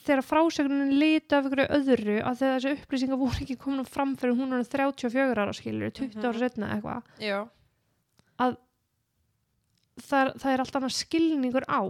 þegar 0.00 0.22
frásögnin 0.24 0.94
líti 0.98 1.34
af 1.36 1.44
ykkur 1.44 1.66
öðru 1.68 2.22
að 2.24 2.38
þegar 2.40 2.60
þessi 2.60 2.76
upplýsingar 2.84 3.18
voru 3.20 3.42
ekki 3.42 3.56
komin 3.58 3.84
fram 3.84 4.16
fyrir 4.16 4.36
hún 4.38 4.52
er 4.56 4.64
34 4.64 5.36
ára 5.36 5.52
skilur 5.52 5.90
20 5.90 6.22
ára 6.24 6.32
Mhm. 6.32 6.38
setna 6.38 6.70
eitthvað. 6.74 7.02
Já, 7.20 7.48
það, 10.06 10.32
það 10.42 10.52
er 10.52 10.62
allt 10.64 10.78
annað 10.78 10.96
skilningur 10.96 11.66
á. 11.70 11.82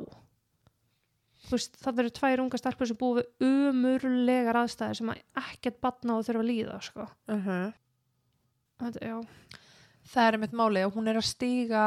Veist, 1.50 1.78
það 1.80 2.02
eru 2.02 2.12
tvær 2.14 2.42
unga 2.44 2.60
stelpur 2.60 2.88
sem 2.90 2.98
búið 3.00 3.24
umurlegar 3.42 4.60
aðstæðir 4.60 5.00
sem 5.00 5.12
að 5.12 5.22
ekkert 5.40 5.80
batna 5.82 6.18
og 6.18 6.26
þurfa 6.26 6.44
að 6.44 6.50
líða 6.50 6.76
sko. 6.84 7.06
Þetta, 8.80 9.10
já, 9.10 9.16
það 10.12 10.28
er 10.28 10.40
mitt 10.44 10.56
máli 10.56 10.84
og 10.86 10.94
hún 10.96 11.10
er 11.10 11.20
að 11.20 11.28
stíga 11.30 11.84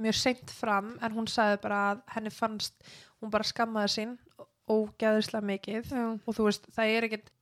mjög 0.00 0.16
seint 0.16 0.52
fram 0.54 0.94
en 1.02 1.16
hún 1.16 1.28
sagði 1.28 1.58
bara 1.64 1.80
að 1.90 2.04
henni 2.14 2.32
fannst 2.32 2.92
hún 3.20 3.32
bara 3.32 3.44
skammaði 3.44 3.92
sín 3.92 4.14
ógeðislega 4.70 5.48
mikið 5.50 5.90
já, 5.92 6.06
og 6.16 6.36
þú 6.36 6.46
veist, 6.46 6.68
það 6.72 6.94
er 6.94 7.08
ekkert 7.08 7.32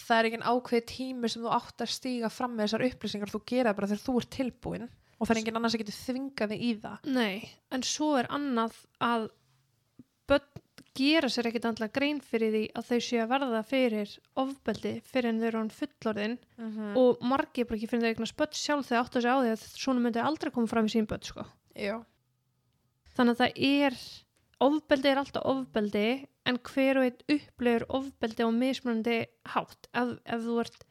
það 0.00 0.16
er 0.18 0.28
ekki 0.28 0.40
ákveð 0.46 0.86
tími 0.88 1.30
sem 1.30 1.44
þú 1.44 1.52
átt 1.56 1.84
að 1.84 1.92
stíga 1.92 2.30
fram 2.32 2.54
með 2.54 2.68
þessar 2.68 2.86
upplýsingar. 2.88 3.32
Þú 3.32 3.40
gera 3.50 3.74
bara 3.76 3.90
þegar 3.90 4.04
þú 4.04 4.16
ert 4.20 4.32
tilbúin 4.36 4.88
og 5.20 5.28
það 5.28 5.34
er 5.34 5.42
enginn 5.42 5.60
annars 5.60 5.76
að 5.76 5.84
geta 5.84 5.98
þvingað 5.98 6.54
þig 6.54 6.64
í 6.64 6.72
það 6.80 7.12
nei 7.18 7.36
en 7.76 7.86
svo 7.86 8.14
er 8.20 8.30
annað 8.32 8.80
að 9.04 9.28
börn 10.30 10.64
gera 10.96 11.30
sér 11.30 11.48
ekkert 11.50 11.68
andla 11.70 11.88
grein 11.92 12.18
fyrir 12.24 12.52
því 12.54 12.62
að 12.76 12.88
þau 12.88 13.00
séu 13.06 13.20
að 13.22 13.30
verða 13.30 13.60
fyrir 13.66 14.14
ofbeldi 14.42 14.94
fyrir 15.06 15.30
en 15.30 15.38
þau 15.40 15.46
eru 15.50 15.60
hann 15.60 15.74
fullorðin 15.74 16.36
mm 16.38 16.70
-hmm. 16.70 16.96
og 17.02 17.22
margir 17.32 17.68
bara 17.68 17.78
ekki 17.78 17.90
fyrir 17.90 18.02
þau 18.04 18.12
eignast 18.14 18.36
börn 18.40 18.56
sjálf 18.58 18.88
þegar 18.88 19.04
áttu 19.04 19.20
að 19.20 19.24
segja 19.26 19.36
á 19.36 19.42
því 19.42 19.52
að 19.54 19.66
svona 19.84 20.04
myndi 20.04 20.24
aldrei 20.24 20.50
koma 20.50 20.72
fram 20.72 20.90
í 20.90 20.94
sín 20.94 21.06
börn 21.06 21.22
sko. 21.22 21.46
þannig 23.14 23.32
að 23.34 23.40
það 23.42 23.52
er 23.70 23.94
ofbeldi 24.60 25.08
er 25.08 25.18
alltaf 25.22 25.46
ofbeldi 25.46 26.06
en 26.46 26.58
hver 26.58 27.00
og 27.00 27.04
einn 27.04 27.36
upplifur 27.36 27.86
ofbeldi 27.88 28.42
á 28.44 28.50
mismunandi 28.50 29.18
hátt 29.54 29.88
ef, 29.94 30.18
ef 30.24 30.40
þú 30.42 30.60
ert 30.60 30.84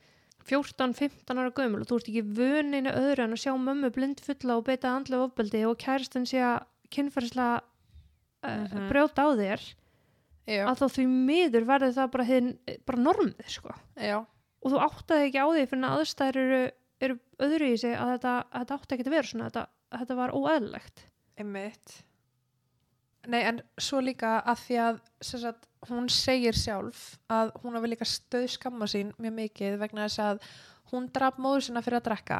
14-15 0.47 1.37
ára 1.39 1.51
gömul 1.53 1.81
og 1.83 1.89
þú 1.89 1.97
ert 1.99 2.09
ekki 2.11 2.23
vöninu 2.39 2.93
öðru 2.95 3.25
en 3.25 3.35
að 3.35 3.41
sjá 3.43 3.51
mömmu 3.59 3.89
blind 3.95 4.21
fulla 4.23 4.55
og 4.57 4.65
beita 4.69 4.93
andlega 4.95 5.27
ofbeldi 5.27 5.65
og 5.67 5.77
kærastan 5.81 6.25
sé 6.29 6.39
að 6.41 6.63
kynferðislega 6.95 7.59
uh, 7.59 8.67
Mhm. 8.69 8.87
brjóta 8.89 9.27
á 9.27 9.29
þér 9.35 9.61
já, 10.47 10.63
að 10.65 10.79
þá 10.79 10.85
því 10.95 11.05
miður 11.11 11.65
verður 11.69 11.93
það 11.99 12.11
bara, 12.15 12.23
hinn, 12.25 12.51
bara 12.87 12.97
normið 13.03 13.47
sko. 13.51 13.73
og 14.63 14.71
þú 14.73 14.79
áttaði 14.87 15.27
ekki 15.29 15.43
á 15.43 15.47
því 15.53 15.65
fyrir 15.69 15.85
að 15.85 15.99
aðstæður 15.99 16.39
eru, 16.43 16.61
eru 17.01 17.19
öðru 17.39 17.67
í 17.73 17.77
sig 17.77 17.93
að 17.95 18.13
þetta, 18.15 18.33
að 18.51 18.59
þetta 18.63 18.77
átti 18.79 18.95
ekki 18.97 19.05
að 19.07 19.13
vera 19.17 19.27
svona 19.29 19.45
að 19.45 19.51
þetta, 19.51 19.67
að 19.91 19.99
þetta 20.03 20.15
var 20.19 20.33
óeðlegt 20.39 21.03
einmitt 21.39 21.93
Nei, 23.29 23.41
en 23.45 23.59
svo 23.77 23.99
líka 24.01 24.39
að 24.41 24.61
því 24.65 24.77
að 24.85 24.99
sagt, 25.21 25.67
hún 25.89 26.07
segir 26.09 26.57
sjálf 26.57 27.03
að 27.29 27.51
hún 27.63 27.77
hafi 27.77 27.91
líka 27.91 28.07
stöð 28.09 28.47
skamma 28.55 28.87
sín 28.89 29.11
mjög 29.21 29.35
mikið 29.37 29.77
vegna 29.83 30.07
þess 30.07 30.19
að 30.25 30.41
hún 30.91 31.07
draf 31.13 31.37
móður 31.37 31.67
sinna 31.67 31.83
fyrir 31.85 31.99
að 32.01 32.07
drekka. 32.09 32.39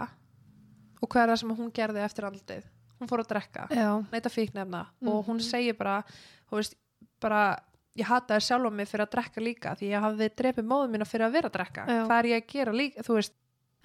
Og 1.00 1.08
hvað 1.08 1.24
er 1.24 1.32
það 1.34 1.40
sem 1.44 1.56
hún 1.62 1.72
gerði 1.78 2.02
eftir 2.04 2.26
aldrei 2.28 2.60
hún 3.00 3.08
fór 3.08 3.22
að 3.24 3.30
drekka, 3.32 3.68
Já, 3.72 3.90
neita 4.12 4.28
fíknefna 4.30 4.82
og 5.08 5.22
hún 5.30 5.38
Mhm. 5.40 5.46
segir 5.46 5.78
bara, 5.78 6.04
veist, 6.52 6.76
bara 7.22 7.60
ég 7.96 8.06
hataði 8.06 8.42
sjálf 8.44 8.68
á 8.68 8.72
mig 8.76 8.88
fyrir 8.90 9.06
að 9.08 9.12
drekka 9.14 9.40
líka 9.42 9.76
því 9.80 9.92
ég 9.94 10.02
hafði 10.04 10.28
drepið 10.36 10.66
móður 10.68 10.90
mína 10.92 11.06
fyrir 11.08 11.28
að 11.30 11.32
vera 11.32 11.50
að 11.50 11.54
drekka. 11.56 11.86
Já. 11.88 12.04
hvað 12.08 12.20
er 12.20 12.26
ég 12.34 12.44
að 12.44 12.48
gera 12.52 12.72
líka, 12.74 13.04
þú 13.04 13.14
veist? 13.16 13.34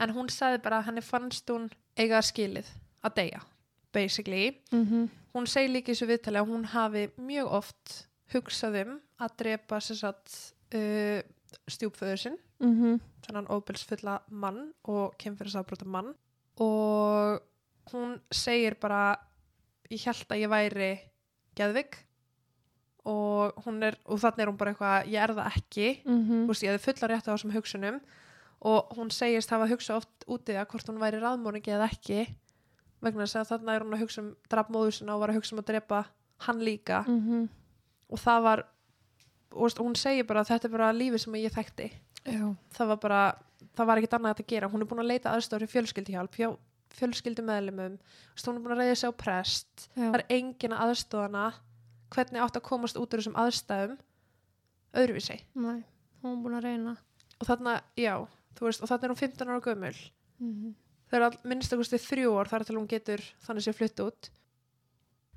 En 0.00 0.10
hún 0.10 0.26
sagði 0.28 0.62
bara 0.62 0.78
að 0.80 0.86
henni 0.86 1.00
fannst 1.02 1.46
hún 1.46 1.70
eiga 1.96 2.18
skilið 2.18 2.66
að 3.04 3.14
deyja 3.14 3.40
basically. 3.94 4.58
Mm 4.72 5.10
hún 5.34 5.46
segir 5.50 5.72
líka 5.74 5.90
í 5.90 5.94
þessu 5.94 6.06
viðtali 6.06 6.38
að 6.38 6.50
hún 6.50 6.64
hafi 6.70 7.08
mjög 7.18 7.48
oft 7.58 7.94
hugsað 8.30 8.76
um 8.84 8.92
að 9.18 9.32
drepa 9.42 9.80
sagt 9.82 10.36
uh, 10.74 11.20
stjúpföður 11.66 12.20
sinn. 12.20 12.38
-hmm. 12.74 13.00
þannig 13.26 13.50
óbilsfulla 13.50 14.20
mann 14.30 14.72
og 14.84 15.16
kynferðisafbrota 15.18 15.84
mann. 15.84 16.14
Og 16.56 17.40
hún 17.92 18.20
segir 18.30 18.78
bara 18.80 19.16
ég 19.90 20.04
held 20.06 20.30
að 20.30 20.40
ég 20.40 20.50
væri 20.50 21.00
geðvik 21.56 21.98
og 23.04 23.52
er 23.82 23.98
og 24.06 24.20
þannig 24.20 24.40
er 24.40 24.48
hún 24.48 24.56
bara 24.56 24.70
eitthvað, 24.70 25.08
ég 25.12 25.22
er 25.22 25.34
það 25.34 25.56
ekki. 25.56 26.02
Mm 26.04 26.22
þú 26.44 26.46
veist, 26.46 26.62
ég 26.62 26.70
hefði 26.72 26.84
fulla 26.84 27.08
rétt 27.08 27.28
á 27.28 27.34
þessum 27.34 27.52
hugsunum. 27.52 28.00
Og 28.60 28.96
hún 28.96 29.10
segist 29.10 29.50
hafa 29.50 29.68
hugsað 29.68 29.96
oft 29.96 30.24
úti 30.26 30.56
að 30.56 30.68
hvort 30.68 30.88
hún 30.88 31.00
væri 31.00 31.20
ráðmóringi 31.20 31.74
eða 31.74 31.90
ekki 31.92 32.36
vegna 33.04 33.26
þess 33.26 33.40
að 33.40 33.50
þarna 33.52 33.74
er 33.74 33.84
hún 33.84 33.96
að 33.96 34.04
hugsa 34.04 34.22
um 34.22 34.30
drafmóður 34.50 34.96
sinna 34.98 35.16
og 35.16 35.24
var 35.24 35.32
að 35.32 35.40
hugsa 35.40 35.54
um 35.54 35.62
að 35.62 35.70
drepa 35.72 36.04
hann 36.46 36.64
líka. 36.64 37.04
-hmm. 37.08 37.48
og 38.10 38.18
það 38.18 38.42
var 38.42 38.64
og 39.54 39.78
hún 39.78 39.96
segir 39.96 40.26
bara 40.26 40.40
að 40.40 40.50
þetta 40.52 40.68
er 40.68 40.72
bara 40.72 40.92
lífið 40.92 41.18
sem 41.18 41.34
ég 41.34 41.54
þekkti. 41.54 41.90
Já. 42.24 42.54
það 42.72 42.86
var 42.88 42.96
bara, 42.96 43.22
það 43.76 43.86
var 43.86 43.98
ekkert 43.98 44.16
annað 44.16 44.40
að 44.40 44.46
gera. 44.46 44.68
Hún 44.68 44.80
er 44.80 44.88
búin 44.88 45.02
að 45.04 45.10
leita 45.12 45.34
aðstofur 45.34 45.66
í 45.66 45.72
fjölskyldihjálp 45.72 46.38
hjá 46.38 46.48
fjölskyldumeðlumum 46.94 47.98
veist, 47.98 48.46
hún 48.46 48.56
er 48.56 48.62
búin 48.64 48.74
að 48.76 48.82
reyða 48.82 48.98
sig 49.00 49.10
á 49.10 49.14
prest. 49.18 49.88
Já. 49.94 50.10
það 50.10 50.18
er 50.20 50.26
engin 50.36 50.72
að 50.72 50.84
aðstofana 50.88 51.46
hvernig 52.14 52.44
átt 52.44 52.58
að 52.58 52.66
komast 52.68 52.96
út 53.00 53.14
úr 53.14 53.22
þessum 53.22 53.38
aðstæðum 53.40 53.98
öðruvísi? 54.94 55.40
Nei. 55.54 55.82
hún 56.22 56.36
er 56.36 56.42
búin 56.44 56.58
að 56.58 56.68
reyna. 56.68 56.96
Og 57.40 57.48
þarna, 57.48 57.80
já, 57.98 58.14
þú 58.54 58.68
veist, 58.68 58.82
og 58.82 58.90
þarna 58.90 59.08
er 59.08 59.14
hún 59.14 59.22
15 59.22 59.50
ára 59.50 59.64
gömul. 59.64 59.96
Mm 60.38 60.54
þau 60.54 60.83
eru 61.14 61.28
all, 61.28 61.38
minnst 61.44 61.72
að 61.72 61.82
kosti 61.82 62.00
þrjú 62.02 62.32
ár 62.38 62.50
þar 62.50 62.66
til 62.68 62.78
hún 62.78 62.90
getur 62.90 63.22
þannig 63.46 63.66
sé 63.66 63.74
flutt 63.76 64.02
út 64.04 64.30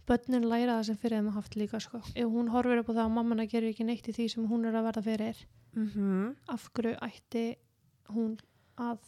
börnin 0.08 0.48
læra 0.48 0.78
það 0.78 0.88
sem 0.88 1.00
fyrir 1.02 1.20
þeim 1.20 1.30
að 1.32 1.38
haft 1.42 1.56
líka 1.60 1.80
sko. 1.84 2.02
ef 2.16 2.32
hún 2.32 2.52
horfir 2.54 2.82
upp 2.82 2.92
á 2.92 2.98
það 2.98 3.06
að 3.06 3.16
mammana 3.18 3.48
gerir 3.52 3.74
ekki 3.74 3.88
neitt 3.88 4.08
í 4.08 4.16
því 4.16 4.28
sem 4.34 4.50
hún 4.50 4.68
er 4.68 4.78
að 4.78 4.88
verða 4.90 5.04
fyrir 5.08 5.42
mm 5.76 5.88
-hmm. 5.94 6.36
af 6.48 6.70
hverju 6.74 6.96
ætti 7.10 7.46
hún 8.16 8.38
að 8.78 9.00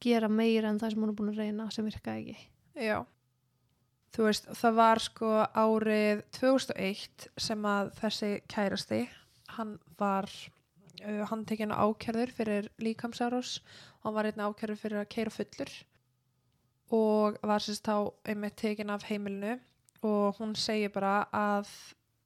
gera 0.00 0.28
meira 0.28 0.68
en 0.68 0.78
það 0.78 0.90
sem 0.90 1.02
hún 1.02 1.12
er 1.12 1.18
búin 1.18 1.32
að 1.32 1.42
reyna 1.42 1.70
sem 1.70 1.84
virkaði 1.84 2.20
ekki 2.20 2.86
já 2.88 3.04
þú 4.14 4.28
veist, 4.28 4.46
það 4.46 4.74
var 4.78 4.98
sko 4.98 5.30
árið 5.54 6.22
2001 6.38 7.28
sem 7.36 7.64
að 7.64 7.92
þessi 8.00 8.30
kærasti 8.48 9.08
hann 9.56 9.78
var 9.98 10.30
uh, 11.02 11.24
hann 11.30 11.44
tekinn 11.48 11.72
ákjörður 11.74 12.32
fyrir 12.36 12.68
líkamsárós 12.82 13.58
hann 14.04 14.14
var 14.14 14.28
einnig 14.28 14.44
ákjörður 14.46 14.80
fyrir 14.80 15.00
að 15.02 15.10
keira 15.16 15.30
fullur 15.34 15.72
og 16.94 17.38
var 17.42 17.62
sérst 17.64 17.86
þá 17.88 18.12
einmitt 18.28 18.56
tekinn 18.60 18.92
af 18.92 19.06
heimilinu 19.08 19.56
og 20.04 20.36
hún 20.38 20.52
segir 20.58 20.92
bara 20.92 21.24
að 21.32 21.70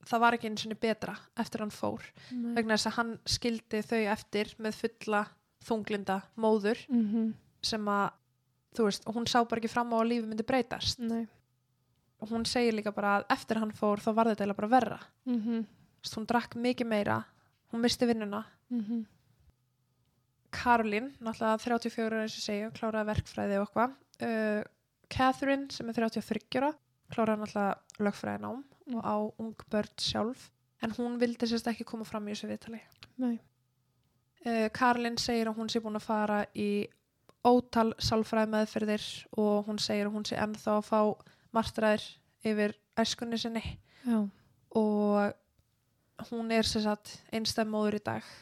það 0.08 0.22
var 0.24 0.36
ekki 0.36 0.48
eins 0.50 0.66
og 0.66 0.78
betra 0.82 1.14
eftir 1.38 1.62
hann 1.62 1.74
fór 1.74 2.02
Nei. 2.32 2.54
vegna 2.58 2.76
þess 2.76 2.90
að 2.90 2.96
hann 2.98 3.12
skildi 3.28 3.82
þau 3.86 4.00
eftir 4.14 4.54
með 4.58 4.78
fulla 4.82 5.24
þunglinda 5.68 6.20
móður 6.36 6.84
Mhm. 6.88 7.34
sem 7.62 7.84
að 7.90 8.10
þú 8.76 8.84
veist, 8.84 9.04
hún 9.06 9.26
sá 9.26 9.42
bara 9.48 9.58
ekki 9.60 9.70
fram 9.72 9.90
á 9.92 9.96
að 9.98 10.08
lífi 10.10 10.26
myndi 10.28 10.44
breytast 10.46 10.98
Nei. 11.00 11.26
og 12.20 12.28
hún 12.30 12.44
segir 12.46 12.74
líka 12.74 12.92
bara 12.94 13.18
að 13.20 13.26
eftir 13.30 13.58
hann 13.58 13.72
fór 13.72 13.98
þá 13.98 14.12
var 14.14 14.26
þetta 14.26 14.54
bara 14.56 14.68
verra. 14.68 14.98
Þú 15.26 15.64
veist, 16.02 16.14
hún 16.16 16.26
drakk 16.26 16.54
mikið 16.56 16.86
meira 16.86 17.24
hún 17.72 17.80
misti 17.82 18.06
vinnuna 18.06 18.44
Mhm. 18.70 19.06
Karolín, 20.50 21.12
náttúrulega 21.20 21.58
34 21.60 22.08
ára 22.08 22.22
eins 22.24 22.36
og 22.38 22.44
segja, 22.44 22.70
kláraði 22.72 23.08
verkfræði 23.10 23.58
og 23.60 23.66
eitthvað 23.66 23.96
uh, 24.24 24.62
Catherine 25.12 25.68
sem 25.72 25.88
er 25.88 25.98
33 25.98 26.60
ára 26.60 26.70
kláraði 27.12 27.42
náttúrulega 27.42 28.04
lögfræði 28.04 28.42
nám 28.44 28.62
og 28.94 29.02
á 29.04 29.16
ung 29.40 29.66
börn 29.70 29.92
sjálf 30.00 30.48
en 30.82 30.94
hún 30.96 31.18
vildi 31.20 31.48
sérst 31.48 31.68
ekki 31.68 31.84
koma 31.84 32.06
fram 32.08 32.28
í 32.28 32.32
þessu 32.32 32.48
viðtali 32.48 32.80
Nei. 33.20 33.36
uh, 34.46 34.68
Karolín 34.72 35.18
segir 35.20 35.50
að 35.50 35.60
hún 35.60 35.68
sé 35.72 35.82
búin 35.84 36.00
að 36.00 36.08
fara 36.08 36.40
í 36.56 36.88
ótal 37.44 37.92
sálfræði 38.02 38.52
meðferðir 38.54 39.04
og 39.38 39.68
hún 39.68 39.78
segir 39.82 40.08
að 40.08 40.16
hún 40.16 40.26
sé 40.28 40.40
ennþá 40.40 40.78
að 40.78 40.88
fá 40.88 41.00
marstræðir 41.54 42.08
yfir 42.48 42.74
æskunni 42.98 43.38
sinni 43.40 43.64
Já. 44.04 44.24
og 44.74 46.28
hún 46.32 46.50
er 46.52 46.66
sem 46.66 46.82
sagt 46.82 47.18
einstæð 47.32 47.70
móður 47.70 48.00
í 48.00 48.04
dag 48.04 48.34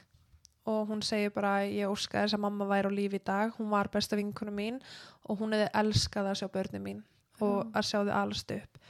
og 0.66 0.88
hún 0.90 1.02
segir 1.06 1.32
bara 1.34 1.60
ég 1.64 1.90
óska 1.90 2.24
þess 2.24 2.36
að 2.36 2.42
mamma 2.42 2.66
væri 2.68 2.90
á 2.90 2.98
lífi 2.98 3.20
í 3.20 3.26
dag, 3.26 3.52
hún 3.58 3.70
var 3.70 3.90
besta 3.92 4.18
vinkuna 4.18 4.54
mín 4.54 4.80
og 5.26 5.38
hún 5.40 5.54
hefði 5.54 5.68
elskað 5.82 6.30
að 6.32 6.40
sjá 6.40 6.48
börni 6.52 6.82
mín 6.82 7.04
og 7.40 7.70
að 7.76 7.86
sjá 7.86 8.00
þau 8.00 8.16
alast 8.16 8.50
upp. 8.56 8.80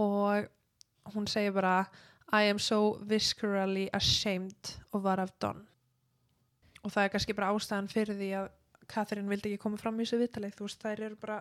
Og 0.00 1.14
hún 1.14 1.28
segir 1.30 1.54
bara 1.54 1.84
I 2.32 2.50
am 2.50 2.58
so 2.58 2.98
viscerally 3.06 3.88
ashamed 3.92 4.74
of 4.92 5.04
what 5.04 5.18
I've 5.18 5.36
done. 5.38 5.66
Og 6.82 6.92
það 6.92 7.04
er 7.04 7.12
kannski 7.14 7.36
bara 7.36 7.52
ástæðan 7.54 7.90
fyrir 7.92 8.18
því 8.18 8.30
að 8.40 8.48
Catherine 8.88 9.30
vildi 9.30 9.52
ekki 9.52 9.62
koma 9.62 9.80
fram 9.80 10.00
í 10.00 10.04
þessu 10.04 10.20
viðtalið, 10.20 10.56
þú 10.58 10.66
veist, 10.66 10.82
þær 10.82 11.04
eru 11.06 11.20
bara 11.20 11.38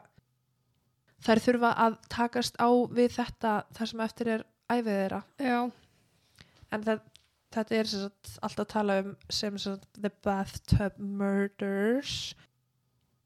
þær 1.23 1.41
þurfa 1.43 1.71
að 1.85 1.97
takast 2.11 2.59
á 2.59 2.69
við 2.91 3.15
þetta 3.17 3.53
þar 3.75 3.91
sem 3.91 4.03
eftir 4.05 4.31
er 4.35 4.45
æfið 4.71 4.99
þeirra. 4.99 5.21
Já. 5.39 5.59
en 6.73 6.85
það, 6.87 7.01
þetta 7.53 7.75
er 7.79 7.89
sem 7.89 8.03
sagt, 8.07 8.31
alltaf 8.41 8.65
að 8.65 8.71
tala 8.73 8.97
um 9.03 9.15
sem 9.29 9.57
sagt, 9.61 9.87
The 10.01 10.11
Bathtub 10.25 10.97
Murders 10.99 12.33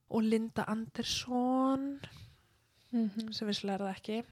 og 0.09 0.23
Linda 0.23 0.63
Anderson 0.67 1.99
Mhm. 2.93 3.33
sem 3.35 3.47
visslega 3.47 3.73
er 3.75 3.83
það 3.83 3.95
ekki. 3.95 4.23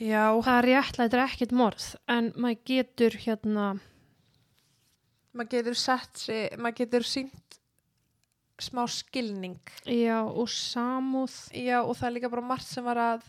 Já, 0.00 0.42
Það 0.42 0.58
er 0.62 0.68
réttlætt 0.70 1.14
ekkert 1.20 1.52
morð 1.52 1.96
en 2.08 2.32
maður 2.32 2.62
getur 2.64 3.10
hérna 3.26 3.80
maður 5.34 5.50
getur 5.52 5.74
sett 5.76 6.16
sig, 6.18 6.56
maður 6.58 6.76
getur 6.80 7.04
sínt 7.04 7.58
smá 8.58 8.86
skilning. 8.88 9.58
Já 9.84 10.22
og 10.24 10.48
samúð. 10.48 11.34
Já 11.52 11.82
og 11.84 11.94
það 11.96 12.06
er 12.08 12.14
líka 12.16 12.30
bara 12.32 12.46
margt 12.46 12.64
sem 12.66 12.84
var 12.84 12.96
að 12.96 13.22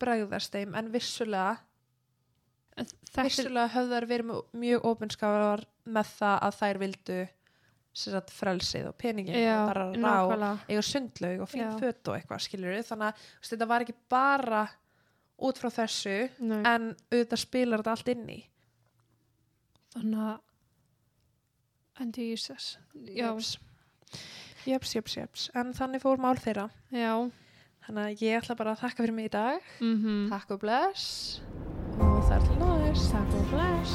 bregðast 0.00 0.52
þeim 0.56 0.74
en 0.74 0.88
vissulega 0.92 1.58
er, 3.22 3.28
vissulega 3.28 3.68
höfðar 3.74 4.06
verið 4.10 4.30
mjög- 4.64 4.84
opinskáðar 4.90 5.64
með 5.86 6.06
það 6.18 6.38
að 6.48 6.58
þær 6.60 6.78
vildu 6.84 7.18
sagt, 7.94 8.30
frelsið 8.34 8.88
og 8.88 8.96
peningin 8.98 9.36
já, 9.38 9.60
og 9.62 9.68
bara 9.70 9.84
rá 9.92 9.98
nákvæmlega. 10.02 10.58
eiga 10.68 10.82
sundlaug 10.82 11.40
og 11.44 11.48
fín 11.52 11.62
Já. 11.62 11.78
föt 11.78 12.08
og 12.10 12.16
eitthvað 12.18 12.40
skilur 12.42 12.80
þannig 12.82 13.06
að 13.06 13.14
veist, 13.38 13.52
þetta 13.52 13.68
var 13.70 13.80
ekki 13.84 13.94
bara 14.10 14.62
út 15.38 15.58
frá 15.58 15.70
þessu 15.70 16.16
Nei. 16.40 16.62
en 16.66 16.88
auðvitað 17.12 17.38
spilar 17.44 17.78
þetta 17.84 17.90
allt 17.94 18.08
inn 18.08 18.26
í. 18.34 18.40
Þannig 19.94 20.18
að 20.26 20.40
en 22.02 22.12
Jesus 22.16 22.78
jeps, 23.14 23.58
jeps, 24.66 25.14
jeps 25.16 25.50
en 25.54 25.72
þannig 25.72 26.02
fór 26.02 26.18
mál 26.18 26.34
þeirra. 26.42 26.68
Já. 26.90 27.30
Þannig 27.86 28.04
að 28.08 28.22
ég 28.24 28.40
ætla 28.42 28.56
bara 28.56 28.72
að 28.74 28.80
þakka 28.82 29.04
fyrir 29.04 29.14
mig 29.14 29.26
í 29.28 29.34
dag. 29.36 29.60
Mm 29.80 30.28
takk 30.32 30.50
og 30.56 30.60
bless 30.64 31.40
Þar 32.34 32.42
til 32.48 32.54
náður, 32.58 32.96
takk 33.12 33.34
og 33.38 33.44
bless. 33.52 33.92